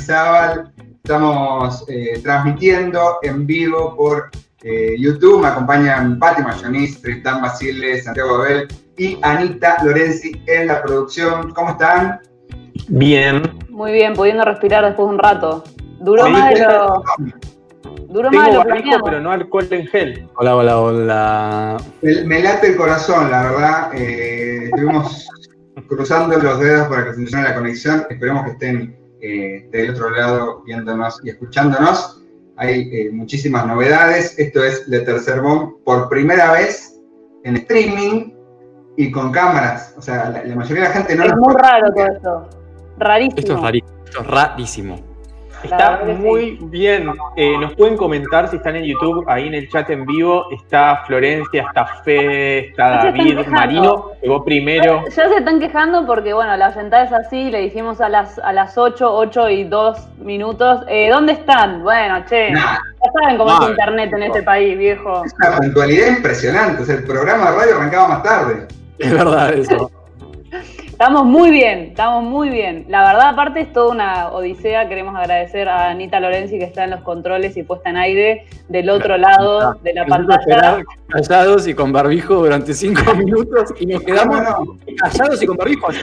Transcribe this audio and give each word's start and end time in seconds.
Mendizábal. 0.00 0.72
Estamos 1.04 1.84
eh, 1.88 2.20
transmitiendo 2.22 3.18
en 3.22 3.46
vivo 3.46 3.94
por 3.96 4.30
eh, 4.62 4.94
YouTube. 4.98 5.42
Me 5.42 5.48
acompañan 5.48 6.18
Patti 6.18 6.42
Mayonis, 6.42 7.02
Tristán 7.02 7.42
Basile, 7.42 8.00
Santiago 8.00 8.36
Abel 8.36 8.66
y 8.96 9.18
Anita 9.22 9.76
Lorenzi 9.84 10.32
en 10.46 10.68
la 10.68 10.82
producción. 10.82 11.52
¿Cómo 11.52 11.70
están? 11.70 12.20
Bien. 12.88 13.42
Muy 13.68 13.92
bien, 13.92 14.14
pudiendo 14.14 14.42
respirar 14.44 14.84
después 14.86 15.06
de 15.08 15.14
un 15.14 15.18
rato. 15.18 15.64
Duró 16.00 16.24
Sí, 16.24 16.32
más 16.32 16.50
de 16.50 16.56
pero- 16.56 16.86
lo, 16.86 18.06
duró 18.08 18.30
más 18.32 18.46
de 18.48 18.54
lo 18.54 19.04
pero 19.04 19.20
no 19.20 19.32
alcohol 19.32 19.66
en 19.70 19.86
gel. 19.86 20.28
Hola, 20.36 20.56
hola, 20.56 20.78
hola. 20.80 21.76
Me, 22.00 22.24
me 22.24 22.40
late 22.42 22.68
el 22.68 22.76
corazón, 22.76 23.30
la 23.30 23.42
verdad. 23.42 23.90
Eh, 23.94 24.64
estuvimos 24.64 25.28
cruzando 25.88 26.38
los 26.38 26.58
dedos 26.58 26.88
para 26.88 27.04
que 27.04 27.12
funcione 27.12 27.44
la 27.44 27.54
conexión. 27.54 28.06
Esperemos 28.08 28.44
que 28.44 28.50
estén 28.52 28.99
eh, 29.22 29.68
del 29.70 29.90
otro 29.90 30.10
lado 30.10 30.62
viéndonos 30.64 31.20
y 31.24 31.30
escuchándonos. 31.30 32.22
Hay 32.56 32.90
eh, 32.92 33.10
muchísimas 33.10 33.66
novedades. 33.66 34.38
Esto 34.38 34.62
es 34.64 34.86
Le 34.88 35.00
Tercer 35.00 35.40
Bomb 35.40 35.82
por 35.84 36.08
primera 36.08 36.52
vez 36.52 37.00
en 37.44 37.56
streaming 37.56 38.32
y 38.96 39.10
con 39.10 39.32
cámaras. 39.32 39.94
O 39.96 40.02
sea, 40.02 40.30
la, 40.30 40.44
la 40.44 40.56
mayoría 40.56 40.82
de 40.82 40.88
la 40.88 40.94
gente 40.94 41.16
no 41.16 41.24
Es 41.24 41.30
lo 41.30 41.36
muy 41.36 41.54
raro 41.54 41.92
todo 41.92 42.06
esto. 42.06 42.48
Rarísimo. 42.98 43.38
Esto 43.38 43.54
es 43.54 43.60
rarísimo. 43.60 44.04
Esto 44.04 44.20
es 44.20 44.26
rarísimo. 44.26 45.09
Está 45.62 46.02
muy 46.04 46.58
bien. 46.62 47.10
Eh, 47.36 47.56
nos 47.58 47.74
pueden 47.74 47.96
comentar 47.96 48.48
si 48.48 48.56
están 48.56 48.76
en 48.76 48.84
YouTube, 48.84 49.24
ahí 49.28 49.48
en 49.48 49.54
el 49.54 49.68
chat 49.68 49.88
en 49.90 50.06
vivo. 50.06 50.46
Está 50.52 51.02
Florencia, 51.06 51.64
está 51.68 51.86
Fede, 52.04 52.68
está 52.68 53.04
David. 53.04 53.46
Marino, 53.48 54.10
llegó 54.22 54.44
primero. 54.44 55.04
Ya 55.04 55.28
se 55.28 55.36
están 55.36 55.60
quejando 55.60 56.06
porque, 56.06 56.32
bueno, 56.32 56.56
la 56.56 56.72
sentada 56.72 57.04
es 57.04 57.12
así, 57.12 57.50
le 57.50 57.60
dijimos 57.60 58.00
a 58.00 58.08
las, 58.08 58.38
a 58.38 58.52
las 58.52 58.76
8, 58.76 59.12
8 59.12 59.50
y 59.50 59.64
2 59.64 60.18
minutos. 60.18 60.82
Eh, 60.88 61.10
¿Dónde 61.10 61.32
están? 61.32 61.82
Bueno, 61.82 62.24
che, 62.28 62.50
Nah, 62.50 62.78
ya 62.78 63.12
saben 63.20 63.38
cómo 63.38 63.62
es 63.62 63.70
internet 63.70 64.12
en 64.12 64.22
este 64.24 64.42
país, 64.42 64.76
viejo. 64.78 65.24
es 65.24 65.34
una 65.34 65.56
puntualidad 65.58 66.08
impresionante. 66.08 66.82
O 66.82 66.84
sea, 66.86 66.96
el 66.96 67.04
programa 67.04 67.50
de 67.50 67.56
radio 67.58 67.76
arrancaba 67.76 68.08
más 68.08 68.22
tarde. 68.22 68.66
Es 68.98 69.12
verdad 69.12 69.54
eso. 69.54 69.90
Estamos 71.00 71.24
muy 71.24 71.50
bien, 71.50 71.78
estamos 71.92 72.22
muy 72.22 72.50
bien. 72.50 72.84
La 72.88 73.02
verdad, 73.02 73.30
aparte, 73.30 73.60
es 73.60 73.72
toda 73.72 73.90
una 73.90 74.28
odisea. 74.28 74.86
Queremos 74.86 75.16
agradecer 75.16 75.66
a 75.66 75.88
Anita 75.88 76.20
Lorenzi, 76.20 76.58
que 76.58 76.66
está 76.66 76.84
en 76.84 76.90
los 76.90 77.00
controles 77.00 77.56
y 77.56 77.62
puesta 77.62 77.88
en 77.88 77.96
aire 77.96 78.44
del 78.68 78.90
otro 78.90 79.16
lado 79.16 79.72
de 79.82 79.94
la 79.94 80.04
pantalla. 80.04 80.82
callados 81.08 81.66
y 81.66 81.72
con 81.72 81.90
barbijo 81.90 82.34
durante 82.34 82.74
cinco 82.74 83.14
minutos 83.16 83.72
y 83.80 83.86
nos 83.86 84.02
quedamos 84.02 84.42
No, 84.42 84.50
no. 84.50 84.78
callados 84.98 85.42
y 85.42 85.46
con 85.46 85.56
barbijo 85.56 85.88
así. 85.88 86.00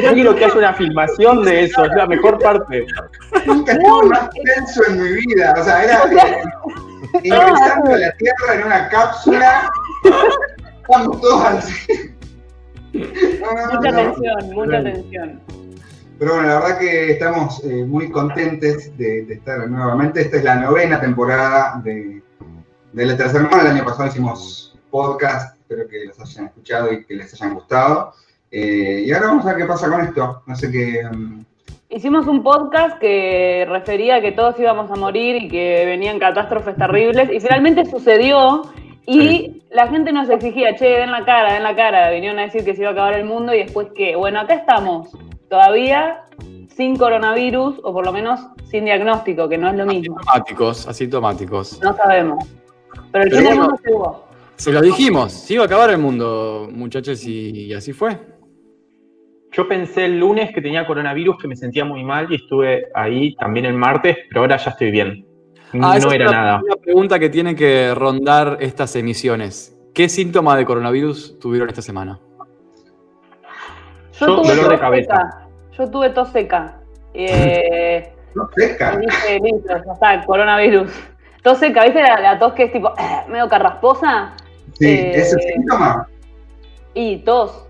Yo 0.00 0.12
quiero 0.12 0.36
que 0.36 0.44
haya 0.44 0.54
una 0.54 0.74
filmación 0.74 1.42
de 1.42 1.64
eso, 1.64 1.84
es 1.84 1.92
la 1.96 2.06
mejor 2.06 2.38
parte. 2.38 2.86
Nunca 3.46 3.72
estuve 3.72 4.10
más 4.10 4.30
tenso 4.30 4.80
en 4.90 5.02
mi 5.02 5.08
vida. 5.26 5.54
O 5.58 5.64
sea, 5.64 5.82
era 5.82 6.02
ingresando 7.24 7.94
a 7.94 7.98
la 7.98 8.12
Tierra 8.12 8.54
en 8.60 8.64
una 8.64 8.88
cápsula. 8.90 9.68
Estamos 10.88 11.20
todos 11.20 11.44
así. 11.46 12.14
No, 12.92 13.74
Mucha 13.74 13.90
no. 13.90 13.96
tensión, 14.14 14.54
mucha 14.54 14.82
tensión. 14.82 15.40
Pero 16.18 16.34
bueno, 16.34 16.48
la 16.48 16.54
verdad 16.60 16.78
que 16.78 17.12
estamos 17.12 17.62
eh, 17.64 17.84
muy 17.84 18.10
contentes 18.10 18.96
de, 18.98 19.24
de 19.24 19.34
estar 19.34 19.68
nuevamente. 19.68 20.20
Esta 20.22 20.38
es 20.38 20.44
la 20.44 20.56
novena 20.56 21.00
temporada 21.00 21.80
de, 21.84 22.22
de 22.92 23.06
La 23.06 23.16
Tercera 23.16 23.44
Mano. 23.44 23.60
El 23.62 23.68
año 23.68 23.84
pasado 23.84 24.08
hicimos 24.08 24.76
podcast. 24.90 25.56
Espero 25.60 25.86
que 25.88 26.06
los 26.06 26.18
hayan 26.20 26.46
escuchado 26.46 26.92
y 26.92 27.04
que 27.04 27.14
les 27.14 27.32
hayan 27.34 27.54
gustado. 27.54 28.14
Eh, 28.50 29.04
y 29.06 29.12
ahora 29.12 29.26
vamos 29.28 29.44
a 29.46 29.50
ver 29.50 29.58
qué 29.58 29.64
pasa 29.66 29.88
con 29.90 30.00
esto. 30.00 30.42
No 30.46 30.56
sé 30.56 30.70
qué. 30.72 31.02
mm, 31.12 31.44
Hicimos 31.90 32.26
un 32.26 32.42
podcast 32.42 32.98
que 32.98 33.64
refería 33.68 34.16
a 34.16 34.20
que 34.20 34.32
todos 34.32 34.58
íbamos 34.58 34.90
a 34.90 34.96
morir 34.96 35.36
y 35.44 35.48
que 35.48 35.84
venían 35.86 36.18
catástrofes 36.18 36.76
terribles 36.76 37.30
y 37.32 37.40
finalmente 37.40 37.86
sucedió 37.86 38.62
y 39.10 39.62
la 39.70 39.88
gente 39.88 40.12
nos 40.12 40.28
exigía, 40.28 40.76
che, 40.76 40.84
den 40.84 41.10
la 41.10 41.24
cara, 41.24 41.54
den 41.54 41.62
la 41.62 41.74
cara, 41.74 42.10
vinieron 42.10 42.38
a 42.38 42.42
decir 42.42 42.62
que 42.62 42.74
se 42.74 42.82
iba 42.82 42.90
a 42.90 42.92
acabar 42.92 43.14
el 43.14 43.24
mundo 43.24 43.54
y 43.54 43.58
después 43.58 43.88
que, 43.94 44.14
bueno, 44.14 44.40
acá 44.40 44.54
estamos, 44.54 45.08
todavía 45.48 46.24
sin 46.68 46.94
coronavirus 46.96 47.80
o 47.82 47.92
por 47.94 48.04
lo 48.04 48.12
menos 48.12 48.38
sin 48.64 48.84
diagnóstico, 48.84 49.48
que 49.48 49.56
no 49.56 49.70
es 49.70 49.76
lo 49.76 49.86
mismo, 49.86 50.16
Asintomáticos, 50.18 50.86
asintomáticos. 50.86 51.80
no 51.82 51.96
sabemos. 51.96 52.44
Pero 53.10 53.24
el 53.24 53.30
fin 53.30 53.44
del 53.44 53.58
mundo 53.58 53.78
llegó. 53.82 54.28
Se 54.56 54.72
lo 54.72 54.82
dijimos, 54.82 55.32
se 55.32 55.54
iba 55.54 55.62
a 55.62 55.66
acabar 55.66 55.88
el 55.88 55.98
mundo, 55.98 56.68
muchachos, 56.70 57.24
y, 57.24 57.66
y 57.66 57.72
así 57.72 57.94
fue. 57.94 58.18
Yo 59.52 59.66
pensé 59.66 60.04
el 60.04 60.18
lunes 60.20 60.50
que 60.52 60.60
tenía 60.60 60.86
coronavirus, 60.86 61.38
que 61.40 61.48
me 61.48 61.56
sentía 61.56 61.86
muy 61.86 62.04
mal 62.04 62.30
y 62.30 62.34
estuve 62.34 62.88
ahí 62.94 63.34
también 63.36 63.64
el 63.64 63.74
martes, 63.74 64.18
pero 64.28 64.42
ahora 64.42 64.58
ya 64.58 64.72
estoy 64.72 64.90
bien. 64.90 65.27
Ah, 65.82 65.96
esa 65.96 66.06
no 66.06 66.12
es 66.12 66.14
era 66.20 66.28
una- 66.30 66.40
nada. 66.42 66.60
Una 66.64 66.76
pregunta 66.76 67.18
que 67.18 67.28
tiene 67.28 67.54
que 67.54 67.94
rondar 67.94 68.56
estas 68.60 68.94
emisiones. 68.96 69.74
¿Qué 69.94 70.08
síntoma 70.08 70.56
de 70.56 70.64
coronavirus 70.64 71.38
tuvieron 71.38 71.68
esta 71.68 71.82
semana? 71.82 72.18
Yo, 74.12 74.26
Yo, 74.26 74.36
tuve 74.42 74.48
dolor 74.50 74.64
tos 74.64 74.72
de 74.72 74.78
cabeza. 74.78 75.14
seca, 75.16 75.48
yo 75.72 75.90
tuve 75.90 76.10
tos 76.10 76.28
seca. 76.30 76.80
Eh, 77.14 78.12
no 78.34 78.48
seca. 78.56 78.94
Y 78.94 79.06
dije, 79.06 79.40
listo, 79.42 79.68
ya 79.86 79.92
está, 79.92 80.24
coronavirus. 80.24 80.90
Tos 81.42 81.58
seca, 81.58 81.84
¿viste 81.84 82.02
la, 82.02 82.18
la 82.20 82.38
tos 82.38 82.52
que 82.54 82.64
es 82.64 82.72
tipo 82.72 82.92
medio 83.28 83.48
carrasposa? 83.48 84.32
Sí, 84.74 84.86
eh, 84.88 85.12
ese 85.16 85.38
síntoma. 85.40 86.08
Y 86.94 87.18
tos, 87.18 87.66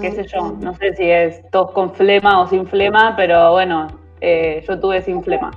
qué 0.00 0.10
sé 0.12 0.24
yo, 0.26 0.56
no 0.60 0.74
sé 0.74 0.94
si 0.94 1.10
es 1.10 1.48
tos 1.50 1.70
con 1.72 1.92
flema 1.94 2.40
o 2.40 2.46
sin 2.48 2.66
flema, 2.66 3.14
pero 3.16 3.52
bueno, 3.52 3.86
eh, 4.20 4.64
yo 4.68 4.78
tuve 4.80 5.00
sin 5.02 5.22
flema. 5.22 5.50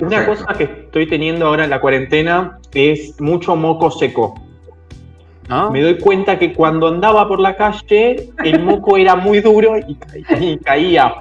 Una 0.00 0.08
Perfecto. 0.10 0.44
cosa 0.46 0.58
que 0.58 0.64
estoy 0.64 1.08
teniendo 1.08 1.46
ahora 1.46 1.64
en 1.64 1.70
la 1.70 1.80
cuarentena 1.80 2.58
es 2.72 3.20
mucho 3.20 3.56
moco 3.56 3.90
seco. 3.90 4.34
¿No? 5.48 5.70
Me 5.70 5.80
doy 5.82 5.98
cuenta 5.98 6.38
que 6.38 6.52
cuando 6.52 6.88
andaba 6.88 7.26
por 7.26 7.40
la 7.40 7.56
calle, 7.56 8.30
el 8.44 8.62
moco 8.62 8.96
era 8.98 9.16
muy 9.16 9.40
duro 9.40 9.76
y, 9.78 9.94
ca- 9.94 10.38
y 10.38 10.58
caía. 10.58 11.14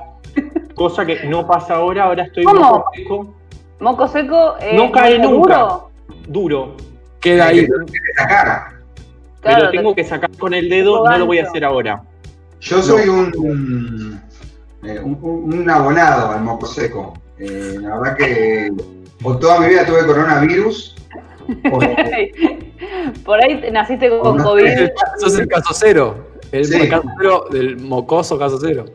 Cosa 0.76 1.06
que 1.06 1.24
no 1.26 1.48
pasa 1.48 1.76
ahora, 1.78 2.04
ahora 2.04 2.24
estoy 2.24 2.44
¿Cómo? 2.44 2.60
moco 2.62 2.90
seco, 2.94 3.34
Moco 3.80 4.08
seco 4.08 4.56
eh, 4.60 4.74
No 4.76 4.92
cae 4.92 5.18
¿no 5.18 5.24
es 5.26 5.30
nunca. 5.32 5.58
duro? 5.60 5.90
duro. 6.28 6.76
Queda 7.22 7.48
ahí. 7.48 7.66
que 7.66 8.14
sacar. 8.18 8.62
Claro, 9.42 9.58
pero 9.60 9.72
tengo 9.72 9.96
que 9.96 10.04
sacar 10.04 10.30
con 10.38 10.54
el 10.54 10.68
dedo, 10.70 11.04
no 11.08 11.18
lo 11.18 11.26
voy 11.26 11.40
a 11.40 11.44
hacer 11.44 11.64
ahora. 11.64 12.02
Yo 12.60 12.82
soy 12.82 13.08
un, 13.08 13.32
un, 13.38 14.22
eh, 14.84 15.00
un- 15.02 15.18
un 15.54 15.70
abonado 15.70 16.32
al 16.32 16.42
moco 16.44 16.66
seco. 16.66 17.14
Eh, 17.40 17.76
la 17.82 17.98
verdad 18.00 18.18
que 18.18 18.72
o 19.24 19.38
toda 19.38 19.60
mi 19.60 19.68
vida 19.70 19.86
tuve 19.86 20.06
coronavirus. 20.06 20.96
o- 21.72 21.80
Por 23.26 23.44
ahí 23.44 23.62
te- 23.62 23.72
naciste 23.72 24.10
con 24.10 24.38
No, 24.38 24.44
COVID. 24.44 24.66
Sos 25.18 25.38
el 25.40 25.48
caso 25.48 25.74
cero. 25.74 26.28
El 26.52 26.66
Sí. 26.66 26.88
caso 26.90 27.04
cero 27.20 27.46
del 27.52 27.78
mocoso 27.80 28.38
caso 28.40 28.58
cero. 28.62 28.86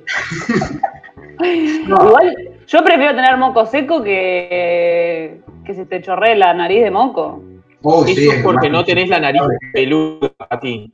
no, 1.39 1.97
Igual, 2.09 2.37
yo 2.67 2.85
prefiero 2.85 3.15
tener 3.15 3.37
moco 3.37 3.67
seco 3.67 4.03
que 4.03 5.41
que 5.65 5.75
se 5.75 5.87
te 5.87 6.03
chorree 6.03 6.35
la 6.37 6.53
nariz 6.55 6.83
de 6.83 6.91
moco. 6.91 7.43
oh, 7.83 8.05
sí, 8.05 8.13
Eso 8.13 8.33
es 8.33 8.39
es 8.39 8.43
porque 8.45 8.69
no 8.69 8.85
tenés 8.85 9.09
la 9.09 9.21
nariz 9.21 9.43
peluda 9.73 10.33
a 10.51 10.59
ti. 10.59 10.93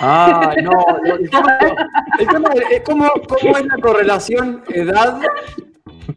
Ah, 0.00 0.54
no. 0.62 0.70
El 1.04 1.28
tema, 1.28 1.58
el 2.18 2.26
tema 2.26 2.48
es 2.70 2.80
cómo, 2.82 3.10
cómo 3.28 3.56
es 3.58 3.66
la 3.66 3.76
correlación 3.82 4.62
edad, 4.70 5.20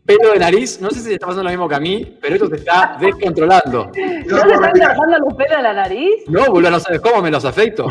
pelo 0.06 0.34
de 0.34 0.40
nariz. 0.40 0.80
No 0.82 0.90
sé 0.92 1.00
si 1.00 1.08
te 1.10 1.14
está 1.14 1.28
pasando 1.28 1.44
lo 1.44 1.50
mismo 1.50 1.68
que 1.70 1.76
a 1.76 1.80
mí, 1.80 2.18
pero 2.22 2.36
esto 2.36 2.50
te 2.50 2.58
está 2.58 2.98
descontrolando. 3.00 3.86
¿No 3.86 3.92
te 3.92 4.54
están 4.54 4.72
cortando 4.96 5.20
los 5.26 5.34
pelos 5.36 5.58
de 5.58 5.64
la 5.64 5.74
nariz? 5.74 6.24
No, 6.28 6.46
boludo, 6.48 6.72
no 6.72 6.80
sabes 6.80 7.02
cómo 7.02 7.22
me 7.22 7.32
los 7.32 7.46
afeito. 7.46 7.88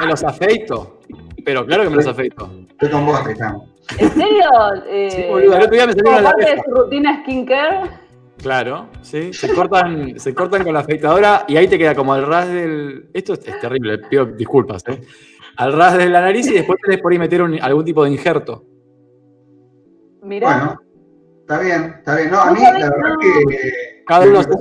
Me 0.00 0.06
los 0.06 0.22
afeito. 0.24 1.00
Pero 1.44 1.64
claro 1.66 1.84
que 1.84 1.90
me 1.90 1.96
los 1.96 2.06
afeito. 2.06 2.50
Estoy 2.70 2.90
con 2.90 3.06
vos, 3.06 3.22
Tristán. 3.24 3.58
¿En 3.98 4.10
serio? 4.12 4.44
Eh, 4.88 5.10
Sí, 5.10 5.22
boludo, 5.28 5.56
el 5.56 5.62
otro 5.62 5.74
día 5.74 5.86
me 5.86 5.92
salió 5.92 6.04
como 6.04 6.16
una 6.18 6.22
la 6.22 6.30
parte 6.30 6.50
de 6.56 6.62
su 6.64 6.70
rutina 6.70 7.22
skincare. 7.22 7.90
Claro, 8.42 8.88
sí. 9.02 9.32
Se 9.32 9.54
cortan, 9.54 10.18
se 10.18 10.34
cortan 10.34 10.64
con 10.64 10.74
la 10.74 10.80
afeitadora 10.80 11.44
y 11.48 11.56
ahí 11.56 11.68
te 11.68 11.78
queda 11.78 11.94
como 11.94 12.12
al 12.14 12.26
ras 12.26 12.48
del. 12.48 13.08
Esto 13.14 13.34
es, 13.34 13.46
es 13.46 13.60
terrible, 13.60 13.98
pido 13.98 14.24
disculpas, 14.26 14.82
¿eh? 14.88 15.00
Al 15.56 15.72
ras 15.72 15.96
de 15.96 16.08
la 16.08 16.20
nariz 16.20 16.46
y 16.48 16.54
después 16.54 16.78
tenés 16.82 17.00
por 17.00 17.12
ahí 17.12 17.18
meter 17.18 17.42
un- 17.42 17.60
algún 17.62 17.84
tipo 17.84 18.04
de 18.04 18.10
injerto. 18.10 18.64
Mirá. 20.24 20.46
Bueno, 20.48 20.80
está 21.40 21.58
bien, 21.60 21.94
está 21.98 22.16
bien. 22.16 22.30
No, 22.30 22.40
a 22.40 22.50
mí 22.50 22.58
sabía- 22.60 22.78
la 22.86 22.90
verdad 22.90 23.08
no. 23.14 23.18
que. 23.18 24.02
Cada 24.06 24.26
uno 24.26 24.40
este. 24.40 24.54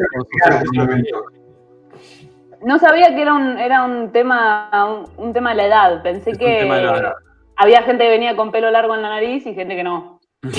No 2.66 2.80
sabía 2.80 3.14
que 3.14 3.22
era 3.22 3.34
un, 3.34 3.58
era 3.58 3.84
un 3.84 4.12
tema 4.14 4.70
un, 5.18 5.26
un 5.28 5.34
tema 5.34 5.50
de 5.52 5.56
la 5.58 5.66
edad. 5.68 6.04
Pensé 6.04 6.32
Es 6.32 6.38
que 6.38 6.62
edad. 6.68 7.14
había 7.58 7.82
gente 7.84 8.04
que 8.06 8.10
venía 8.10 8.36
con 8.38 8.52
pelo 8.52 8.72
largo 8.72 8.96
en 8.96 9.02
la 9.02 9.10
nariz 9.10 9.46
y 9.46 9.54
gente 9.54 9.76
que 9.76 9.84
no. 9.84 10.20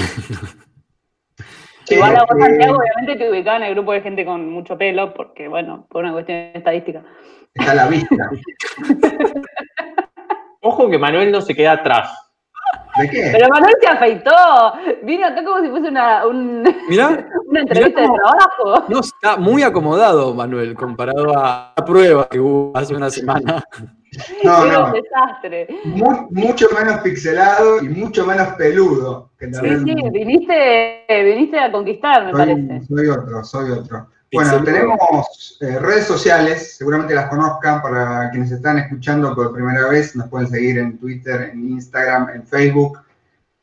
Sí, 1.87 1.97
Igual 1.97 2.17
a 2.17 2.21
vos, 2.21 2.31
eh, 2.39 2.41
Santiago, 2.41 2.79
obviamente 2.79 3.17
te 3.23 3.31
ubicaba 3.31 3.59
en 3.59 3.65
el 3.65 3.75
grupo 3.75 3.93
de 3.93 4.01
gente 4.01 4.25
con 4.25 4.49
mucho 4.49 4.79
pelo, 4.79 5.12
porque, 5.12 5.49
bueno, 5.49 5.87
por 5.91 6.03
una 6.03 6.15
cuestión 6.15 6.39
estadística. 6.55 7.03
Está 7.53 7.73
a 7.73 7.75
la 7.75 7.89
vista. 7.89 8.31
Ojo 10.62 10.89
que 10.89 10.97
Manuel 10.97 11.31
no 11.31 11.43
se 11.43 11.55
queda 11.55 11.73
atrás. 11.73 12.24
¿De 12.99 13.11
qué? 13.11 13.31
Pero 13.32 13.49
Manuel 13.49 13.75
se 13.81 13.88
afeitó. 13.88 14.31
Vino 15.03 15.26
acá 15.26 15.44
como 15.44 15.61
si 15.62 15.69
fuese 15.71 15.88
una, 15.88 16.26
un- 16.26 16.62
Mirá, 16.88 17.09
una 17.49 17.61
entrevista 17.61 18.00
de 18.03 18.06
cómo- 18.06 18.17
trabajo. 18.19 18.85
no, 18.88 19.00
está 19.00 19.37
muy 19.37 19.62
acomodado, 19.62 20.35
Manuel, 20.35 20.75
comparado 20.75 21.37
a 21.38 21.73
la 21.76 21.85
prueba 21.85 22.29
que 22.29 22.38
hubo 22.41 22.73
hace 22.76 22.94
una 22.94 23.11
semana. 23.11 23.65
No, 24.44 24.65
no. 24.67 24.85
un 24.87 24.93
desastre. 24.93 25.67
Mu- 25.87 26.29
mucho 26.31 26.69
menos 26.79 27.00
pixelado 27.00 27.82
y 27.82 27.88
mucho 27.88 28.25
menos 28.25 28.47
peludo. 28.56 29.31
Que 29.37 29.47
Sí, 29.53 29.61
sí, 29.61 29.94
viniste, 30.12 31.05
viniste 31.09 31.59
a 31.59 31.73
conquistar, 31.73 32.27
me 32.27 32.31
parece. 32.32 32.82
soy 32.87 33.09
otro, 33.09 33.43
soy 33.43 33.70
otro. 33.73 34.06
Bueno, 34.35 34.65
tenemos 34.65 35.59
eh, 35.61 35.79
redes 35.79 36.07
sociales, 36.07 36.77
seguramente 36.77 37.15
las 37.15 37.29
conozcan 37.29 37.81
para 37.81 38.31
quienes 38.31 38.51
están 38.51 38.79
escuchando 38.81 39.33
por 39.33 39.55
primera 39.55 39.87
vez, 39.87 40.17
nos 40.17 40.29
pueden 40.29 40.49
seguir 40.49 40.79
en 40.79 40.99
Twitter, 40.99 41.51
en 41.53 41.71
Instagram, 41.71 42.31
en 42.31 42.45
Facebook 42.45 42.99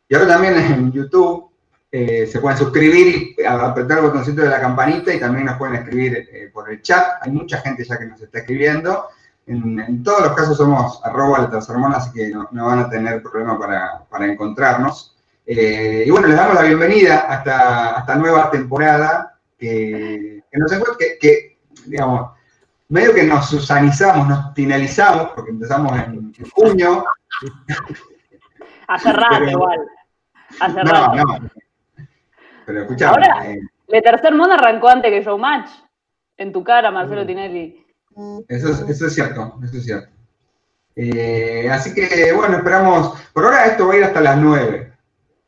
y 0.08 0.16
ahora 0.16 0.28
también 0.28 0.56
en 0.56 0.92
YouTube. 0.94 1.52
Eh, 1.92 2.26
se 2.26 2.40
pueden 2.40 2.58
suscribir 2.58 3.36
y 3.38 3.44
apretar 3.44 3.98
el 3.98 4.06
botoncito 4.06 4.44
de 4.44 4.48
la 4.48 4.62
campanita 4.62 5.14
y 5.14 5.20
también 5.20 5.46
nos 5.46 5.58
pueden 5.58 5.76
escribir 5.76 6.30
eh, 6.32 6.50
por 6.54 6.72
el 6.72 6.82
chat. 6.82 7.22
Hay 7.22 7.32
mucha 7.32 7.58
gente 7.58 7.84
ya 7.84 8.00
que 8.00 8.06
nos 8.06 8.22
está 8.22 8.40
escribiendo. 8.40 9.08
En, 9.48 9.78
en 9.78 10.02
todos 10.02 10.22
los 10.22 10.34
casos 10.34 10.56
somos 10.56 11.02
arroba 11.04 11.50
la 11.52 11.98
así 11.98 12.12
que 12.14 12.30
no, 12.30 12.48
no 12.50 12.68
van 12.68 12.80
a 12.80 12.90
tener 12.90 13.22
problema 13.22 13.60
para, 13.60 14.06
para 14.10 14.26
encontrarnos. 14.26 15.18
Y 15.46 16.10
bueno, 16.10 16.28
les 16.28 16.38
damos 16.38 16.56
la 16.56 16.62
bienvenida 16.62 17.26
a 17.28 17.40
esta, 17.40 17.98
a 17.98 18.00
esta 18.00 18.16
nueva 18.16 18.50
temporada 18.50 19.38
que, 19.58 20.31
que 20.52 20.60
nos 20.60 20.72
que, 20.98 21.18
que, 21.20 21.58
digamos, 21.86 22.32
medio 22.90 23.14
que 23.14 23.24
nos 23.24 23.50
susanizamos, 23.50 24.28
nos 24.28 24.54
finalizamos, 24.54 25.32
porque 25.34 25.52
empezamos 25.52 25.94
en, 25.94 26.34
en 26.38 26.50
junio. 26.52 27.06
Hace 28.88 29.14
rato 29.14 29.36
Pero- 29.40 29.52
igual. 29.52 29.80
Hace 30.60 30.84
No, 30.84 30.92
rato. 30.92 31.16
no. 31.16 31.50
Pero 32.66 32.82
escuchame, 32.82 33.26
Ahora- 33.26 33.52
eh, 33.52 33.60
El 33.88 34.04
tercer 34.04 34.34
mundo 34.34 34.54
arrancó 34.54 34.88
antes 34.90 35.12
que 35.12 35.22
Showmatch. 35.24 35.70
En 36.38 36.52
tu 36.52 36.64
cara, 36.64 36.92
Mm. 36.92 36.94
Marcelo 36.94 37.26
Tinelli. 37.26 37.86
Eso 38.48 38.70
es, 38.72 38.82
eso 38.90 39.08
es 39.08 39.14
cierto, 39.16 39.58
eso 39.64 39.78
es 39.78 39.86
cierto. 39.86 40.10
Eh, 40.96 41.70
así 41.72 41.94
que, 41.94 42.34
bueno, 42.34 42.58
esperamos. 42.58 43.18
Por 43.34 43.46
ahora 43.46 43.66
esto 43.66 43.88
va 43.88 43.94
a 43.94 43.98
ir 43.98 44.04
hasta 44.04 44.20
las 44.22 44.38
9. 44.38 44.94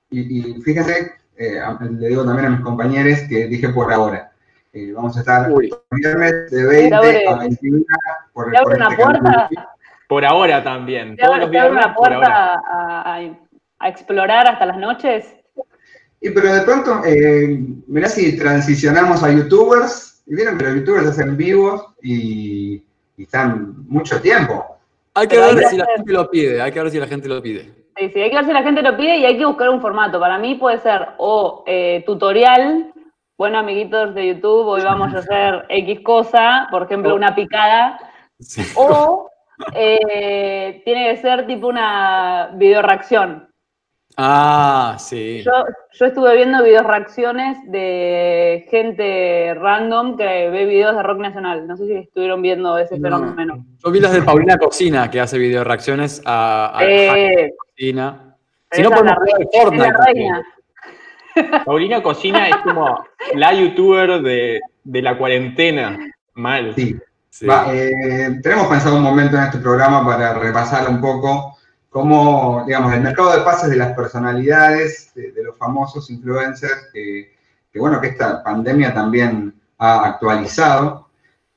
Y, 0.09 0.51
y 0.57 0.61
fíjense, 0.61 1.13
eh, 1.37 1.59
le 1.91 2.07
digo 2.07 2.23
también 2.25 2.47
a 2.47 2.49
mis 2.51 2.61
compañeros 2.61 3.19
que 3.27 3.47
dije 3.47 3.69
por 3.69 3.91
ahora. 3.91 4.31
Eh, 4.73 4.91
vamos 4.91 5.15
a 5.15 5.19
estar 5.19 5.51
Uy. 5.51 5.71
viernes 5.91 6.49
de 6.49 6.65
20 6.65 6.89
Te 6.89 6.95
abre- 6.95 7.27
a 7.27 7.35
21 7.37 7.85
por, 8.33 8.51
¿Te 8.51 8.57
abre 8.57 8.63
por 8.63 8.75
una 8.75 8.89
este 8.89 9.03
puerta? 9.03 9.49
Por 10.07 10.25
ahora 10.25 10.63
también. 10.63 11.15
¿Te 11.15 11.21
Todos 11.21 11.35
abre, 11.35 11.41
los 11.45 11.51
te 11.51 11.59
abre 11.59 11.69
viernes 11.71 11.85
una 11.85 11.95
por 11.95 12.13
ahora. 12.13 12.19
puerta 12.27 12.61
a, 12.71 13.15
a- 13.17 13.37
a 13.79 13.89
explorar 13.89 14.47
hasta 14.47 14.65
las 14.65 14.77
noches? 14.77 15.25
Y 16.21 16.29
pero 16.31 16.53
de 16.53 16.61
pronto, 16.61 17.01
eh, 17.05 17.59
mirá 17.87 18.07
si 18.09 18.37
transicionamos 18.37 19.21
a 19.23 19.31
youtubers, 19.31 20.23
y 20.25 20.35
vieron 20.35 20.57
que 20.57 20.63
los 20.63 20.75
youtubers 20.75 21.07
hacen 21.07 21.35
vivos 21.37 21.85
y, 22.01 22.81
y 23.17 23.23
están 23.23 23.75
mucho 23.89 24.19
tiempo. 24.21 24.65
Hay 25.15 25.27
que 25.27 25.35
Pero 25.35 25.49
hay 25.49 25.55
ver 25.55 25.63
que 25.65 25.69
si 25.69 25.77
la 25.77 25.83
hacer- 25.83 25.95
gente 25.97 26.13
lo 26.13 26.29
pide, 26.31 26.61
hay 26.61 26.71
que 26.71 26.81
ver 26.81 26.91
si 26.91 26.99
la 26.99 27.07
gente 27.07 27.27
lo 27.27 27.41
pide. 27.43 27.65
Sí, 27.97 28.09
sí, 28.09 28.21
hay 28.21 28.29
que 28.31 28.35
ver 28.37 28.45
si 28.45 28.53
la 28.53 28.63
gente 28.63 28.81
lo 28.81 28.97
pide 28.97 29.17
y 29.17 29.25
hay 29.25 29.37
que 29.37 29.45
buscar 29.45 29.69
un 29.69 29.81
formato. 29.81 30.19
Para 30.19 30.39
mí 30.39 30.55
puede 30.55 30.79
ser 30.79 31.09
o 31.17 31.63
eh, 31.67 32.03
tutorial, 32.07 32.91
bueno, 33.37 33.57
amiguitos 33.59 34.13
de 34.15 34.27
YouTube, 34.27 34.67
hoy 34.67 34.81
vamos 34.83 35.13
a 35.13 35.19
hacer 35.19 35.65
X 35.69 36.01
cosa, 36.01 36.67
por 36.71 36.83
ejemplo, 36.83 37.13
O- 37.13 37.15
una 37.15 37.33
picada, 37.35 37.99
Sí. 38.39 38.61
o 38.75 39.29
eh, 39.75 40.81
tiene 40.85 41.09
que 41.13 41.17
ser 41.21 41.45
tipo 41.47 41.67
una 41.67 42.51
video 42.55 42.81
reacción. 42.81 43.49
Ah, 44.15 44.95
sí. 44.99 45.41
Yo, 45.43 45.51
yo 45.93 46.05
estuve 46.05 46.35
viendo 46.35 46.63
videos 46.63 46.85
reacciones 46.85 47.57
de 47.71 48.65
gente 48.69 49.55
random 49.55 50.17
que 50.17 50.49
ve 50.51 50.65
videos 50.65 50.95
de 50.95 51.01
rock 51.01 51.17
nacional. 51.19 51.65
No 51.65 51.75
sé 51.77 51.87
si 51.87 51.93
estuvieron 51.95 52.41
viendo 52.43 52.77
ese 52.77 52.99
No. 52.99 53.03
fenómeno. 53.09 53.65
Yo 53.83 53.91
vi 53.91 53.99
las 53.99 54.13
de 54.13 54.21
Paulina 54.21 54.57
Cocina, 54.57 55.09
que 55.09 55.19
hace 55.19 55.39
video 55.39 55.63
reacciones 55.63 56.21
a, 56.25 56.77
a 56.77 56.85
Eh, 56.85 57.53
Cocina. 57.57 58.35
Si 58.71 58.83
no 58.83 58.89
podemos 58.91 59.13
es 59.25 59.33
la 59.51 59.61
Fortnite. 59.61 59.93
Paulina 61.65 62.01
Cocina 62.03 62.47
es 62.49 62.55
como 62.57 63.05
la 63.35 63.53
youtuber 63.53 64.21
de, 64.21 64.61
de 64.83 65.01
la 65.01 65.17
cuarentena. 65.17 65.97
Mal. 66.35 66.73
Sí. 66.75 66.97
Sí. 67.29 67.47
Va, 67.47 67.65
eh, 67.73 68.39
tenemos 68.43 68.67
pensado 68.67 68.95
un 68.97 69.03
momento 69.03 69.35
en 69.37 69.43
este 69.43 69.57
programa 69.57 70.05
para 70.05 70.35
repasar 70.35 70.87
un 70.87 71.01
poco 71.01 71.57
cómo, 71.89 72.63
digamos, 72.67 72.93
el 72.93 73.01
mercado 73.01 73.35
de 73.35 73.43
pases 73.43 73.69
de 73.71 73.75
las 73.75 73.93
personalidades, 73.93 75.11
de, 75.15 75.31
de 75.31 75.43
los 75.43 75.57
famosos 75.57 76.09
influencers, 76.11 76.89
que, 76.93 77.33
que, 77.71 77.79
bueno, 77.79 77.99
que 77.99 78.07
esta 78.09 78.43
pandemia 78.43 78.93
también 78.93 79.53
ha 79.79 80.05
actualizado. 80.05 81.07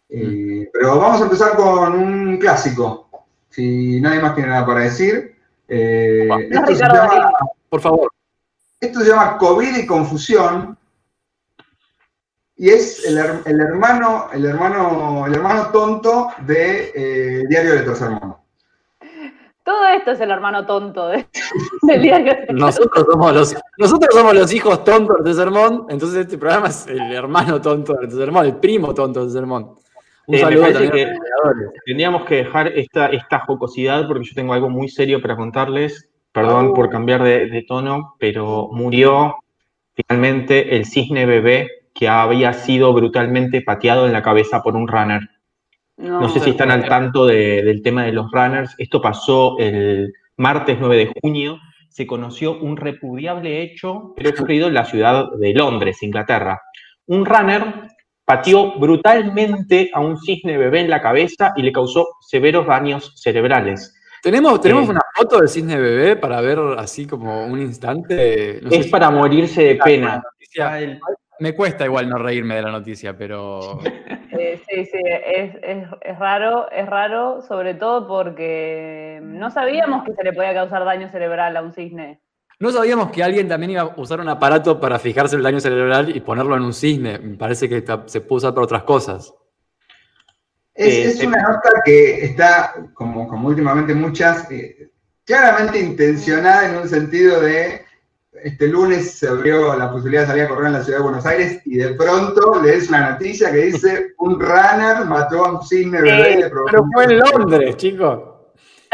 Eh, 0.08 0.68
pero 0.72 0.98
vamos 0.98 1.20
a 1.20 1.24
empezar 1.24 1.56
con 1.56 1.92
un 1.94 2.38
clásico. 2.38 3.08
Si 3.50 4.00
nadie 4.00 4.20
más 4.20 4.34
tiene 4.34 4.50
nada 4.50 4.64
para 4.64 4.80
decir. 4.80 5.36
eh, 5.68 6.28
esto, 6.50 6.74
se 6.74 6.84
llama. 6.86 7.32
Por 7.68 7.80
favor. 7.80 8.08
Esto 8.80 9.00
se 9.00 9.08
llama 9.10 9.38
COVID 9.38 9.76
y 9.76 9.86
confusión. 9.86 10.76
Y 12.58 12.70
es 12.70 13.04
el, 13.06 13.18
el 13.18 13.60
hermano, 13.60 14.28
el 14.32 14.44
hermano, 14.46 15.26
el 15.26 15.34
hermano 15.34 15.70
tonto 15.70 16.28
de 16.46 16.90
eh, 16.94 17.42
Diario 17.48 17.72
de 17.74 17.80
Tercer 17.82 18.10
Mundo. 18.10 18.40
Todo 19.62 19.84
esto 19.88 20.12
es 20.12 20.20
el 20.20 20.30
hermano 20.30 20.64
tonto 20.64 21.08
de, 21.08 21.26
del 21.82 22.02
diario. 22.02 22.34
Nosotros 22.50 23.04
somos 23.10 23.34
los, 23.34 23.54
nosotros 23.78 24.14
somos 24.14 24.34
los 24.34 24.52
hijos 24.54 24.84
tontos 24.84 25.24
de 25.24 25.34
Sermón, 25.34 25.86
entonces 25.90 26.20
este 26.20 26.38
programa 26.38 26.68
es 26.68 26.86
el 26.86 27.00
hermano 27.12 27.60
tonto 27.60 27.94
de 27.94 28.08
Sermón, 28.10 28.46
el 28.46 28.56
primo 28.56 28.94
tonto 28.94 29.26
de 29.26 29.32
Sermón. 29.32 29.74
Un 30.28 30.34
Eh, 30.34 30.38
saludo 30.40 30.62
también 30.72 30.92
a 30.92 30.94
que- 30.94 31.06
los. 31.06 31.72
Tendríamos 31.84 32.24
que 32.26 32.36
dejar 32.36 32.68
esta, 32.68 33.08
esta 33.08 33.40
jocosidad 33.40 34.06
porque 34.06 34.24
yo 34.24 34.34
tengo 34.34 34.52
algo 34.54 34.70
muy 34.70 34.88
serio 34.88 35.20
para 35.20 35.36
contarles. 35.36 36.08
Perdón 36.36 36.68
Oh. 36.68 36.74
por 36.74 36.90
cambiar 36.90 37.22
de, 37.22 37.46
de 37.46 37.62
tono, 37.62 38.14
pero 38.18 38.68
murió 38.72 39.36
finalmente 39.94 40.76
el 40.76 40.84
cisne 40.84 41.24
bebé 41.26 41.68
que 41.94 42.08
había 42.08 42.52
sido 42.52 42.92
brutalmente 42.92 43.62
pateado 43.62 44.06
en 44.06 44.12
la 44.12 44.22
cabeza 44.22 44.62
por 44.62 44.76
un 44.76 44.86
runner. 44.86 45.22
No 45.96 46.28
sé 46.28 46.40
si 46.40 46.50
están 46.50 46.70
al 46.70 46.86
tanto 46.86 47.24
de- 47.24 47.62
del 47.62 47.80
tema 47.82 48.04
de 48.04 48.12
los 48.12 48.30
runners. 48.30 48.74
Esto 48.76 49.00
pasó 49.00 49.56
el 49.58 50.12
martes 50.36 50.76
9 50.78 50.96
de 50.96 51.12
junio. 51.22 51.58
Se 51.88 52.06
conoció 52.06 52.58
un 52.60 52.76
repudiable 52.76 53.62
hecho, 53.62 54.12
pero 54.14 54.28
ocurrido 54.28 54.68
en 54.68 54.74
la 54.74 54.84
ciudad 54.84 55.30
de 55.40 55.54
Londres, 55.54 56.02
Inglaterra. 56.02 56.60
Un 57.06 57.24
runner 57.24 57.64
pateó 58.26 58.78
brutalmente 58.78 59.88
a 59.94 60.00
un 60.00 60.18
cisne 60.18 60.58
bebé 60.58 60.80
en 60.80 60.90
la 60.90 61.00
cabeza 61.00 61.54
y 61.56 61.62
le 61.62 61.72
causó 61.72 62.06
severos 62.20 62.66
daños 62.66 63.12
cerebrales. 63.16 63.94
¿Tenemos, 64.26 64.60
tenemos 64.60 64.88
Eh. 64.88 64.90
una 64.90 65.02
foto 65.14 65.38
del 65.38 65.48
cisne 65.48 65.78
bebé 65.78 66.16
para 66.16 66.40
ver 66.40 66.58
así 66.78 67.06
como 67.06 67.46
un 67.46 67.60
instante. 67.60 68.58
No 68.60 68.70
sé 68.70 68.78
es 68.78 68.84
si- 68.86 68.90
para 68.90 69.08
morirse 69.08 69.62
de 69.62 69.78
Ah, 69.80 69.84
pena. 69.84 70.16
noticia. 70.32 70.98
Me 71.38 71.54
cuesta 71.54 71.84
igual 71.84 72.08
no 72.08 72.18
reírme 72.18 72.56
de 72.56 72.62
la 72.62 72.72
noticia, 72.72 73.16
pero. 73.16 73.78
Eh, 73.84 74.60
sí, 74.68 74.84
sí, 74.86 74.98
es, 75.04 75.54
es- 75.62 75.88
es 76.02 76.18
raro, 76.18 76.68
es 76.72 76.86
raro, 76.86 77.40
sobre 77.42 77.74
todo 77.74 78.08
porque 78.08 79.20
no 79.22 79.48
sabíamos 79.52 80.02
que 80.04 80.12
se 80.12 80.24
le 80.24 80.32
podía 80.32 80.54
causar 80.54 80.84
daño 80.84 81.08
cerebral 81.08 81.56
a 81.56 81.62
un 81.62 81.72
cisne. 81.72 82.20
No 82.58 82.70
sabíamos 82.70 83.12
que 83.12 83.22
alguien 83.22 83.46
también 83.46 83.70
iba 83.70 83.82
a 83.82 83.94
usar 83.96 84.18
un 84.20 84.28
aparato 84.28 84.80
para 84.80 84.98
fijarse 84.98 85.36
el 85.36 85.42
daño 85.44 85.60
cerebral 85.60 86.08
y 86.16 86.18
ponerlo 86.20 86.56
en 86.56 86.62
un 86.64 86.72
cisne. 86.74 87.20
Me 87.20 87.36
parece 87.36 87.68
que 87.68 87.84
se 88.06 88.20
puede 88.22 88.38
usar 88.38 88.54
para 88.54 88.64
otras 88.64 88.82
cosas. 88.82 89.32
Es, 90.76 90.94
Eh, 90.94 91.04
es 91.08 91.24
una 91.24 91.40
nota 91.42 91.70
que 91.84 92.24
está, 92.24 92.74
como, 92.94 93.26
como 93.26 93.48
últimamente 93.48 93.94
muchas, 93.94 94.50
eh, 94.50 94.90
claramente 95.24 95.78
intencionada 95.80 96.68
en 96.68 96.76
un 96.76 96.88
sentido 96.88 97.40
de 97.40 97.82
este 98.44 98.66
lunes 98.68 99.12
se 99.18 99.26
abrió 99.28 99.74
la 99.76 99.90
posibilidad 99.90 100.22
de 100.22 100.26
salir 100.28 100.42
a 100.44 100.48
correr 100.48 100.66
en 100.66 100.72
la 100.74 100.84
ciudad 100.84 100.98
de 100.98 101.04
Buenos 101.04 101.24
Aires 101.24 101.62
y 101.64 101.76
de 101.78 101.94
pronto 101.94 102.60
lees 102.62 102.90
una 102.90 103.12
noticia 103.12 103.50
que 103.50 103.56
dice 103.56 104.08
un 104.18 104.38
runner 104.38 105.06
mató 105.06 105.46
a 105.46 105.52
un 105.52 105.66
cisne 105.66 106.02
bebé 106.02 106.50
provocó 106.50 106.70
Pero 106.70 106.82
un- 106.82 106.92
fue 106.92 107.04
en 107.04 107.18
Londres, 107.18 107.76
chicos. 107.78 108.20